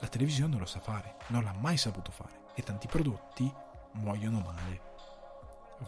[0.00, 3.50] la televisione non lo sa fare, non l'ha mai saputo fare e tanti prodotti
[3.92, 4.94] muoiono male.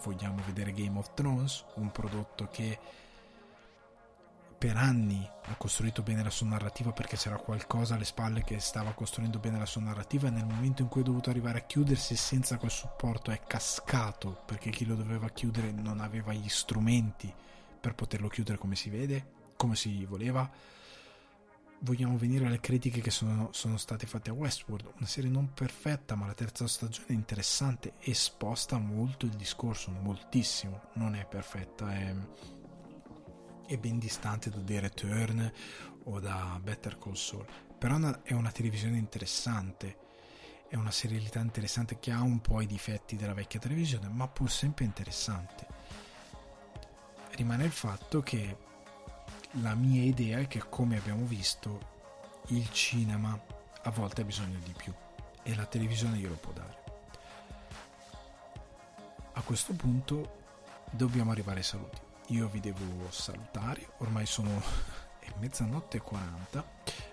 [0.03, 2.78] Vogliamo vedere Game of Thrones, un prodotto che
[4.59, 8.93] per anni ha costruito bene la sua narrativa perché c'era qualcosa alle spalle che stava
[8.93, 12.16] costruendo bene la sua narrativa e nel momento in cui è dovuto arrivare a chiudersi
[12.16, 17.32] senza quel supporto è cascato perché chi lo doveva chiudere non aveva gli strumenti
[17.80, 20.51] per poterlo chiudere come si vede, come si voleva.
[21.80, 26.16] Vogliamo venire alle critiche che sono, sono, state fatte a Westworld, una serie non perfetta,
[26.16, 31.94] ma la terza stagione è interessante e sposta molto il discorso, moltissimo, non è perfetta,
[31.94, 32.12] è,
[33.69, 35.53] è ben distante da The Return
[36.05, 37.47] o da Better Call Saul,
[37.77, 39.99] però è una televisione interessante,
[40.69, 44.51] è una serialità interessante che ha un po' i difetti della vecchia televisione, ma pur
[44.51, 45.66] sempre interessante.
[47.32, 48.57] Rimane il fatto che
[49.61, 51.97] la mia idea è che come abbiamo visto
[52.49, 53.39] il cinema
[53.82, 54.95] a volte ha bisogno di più
[55.43, 56.77] e la televisione glielo può dare.
[59.35, 60.36] A questo punto
[60.90, 62.07] dobbiamo arrivare ai saluti.
[62.28, 64.50] Io vi devo salutare, ormai sono
[65.40, 66.64] mezzanotte e 40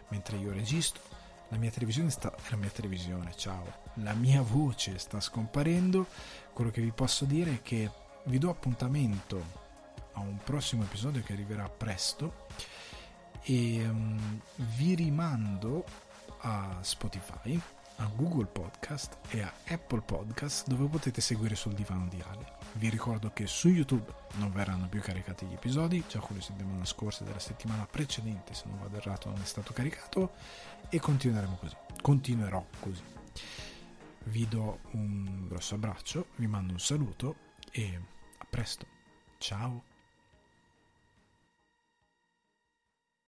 [0.09, 1.01] mentre io registro.
[1.49, 3.83] La mia televisione sta la mia televisione, ciao.
[3.95, 6.07] La mia voce sta scomparendo.
[6.51, 7.89] Quello che vi posso dire è che
[8.23, 9.63] vi do appuntamento
[10.13, 12.47] a un prossimo episodio che arriverà presto
[13.43, 14.41] e um,
[14.75, 15.85] vi rimando
[16.39, 17.59] a Spotify,
[17.97, 22.54] a Google Podcast e a Apple Podcast dove potete seguire sul divano di Ale.
[22.77, 26.83] Vi ricordo che su YouTube non verranno più caricati gli episodi, già quelli di settimana
[26.83, 30.33] scorsa e della settimana precedente, se non vado errato, non è stato caricato
[30.89, 31.75] e continueremo così.
[32.01, 33.01] Continuerò così.
[34.25, 37.35] Vi do un grosso abbraccio, vi mando un saluto
[37.71, 37.97] e
[38.37, 38.85] a presto.
[39.37, 39.94] Ciao.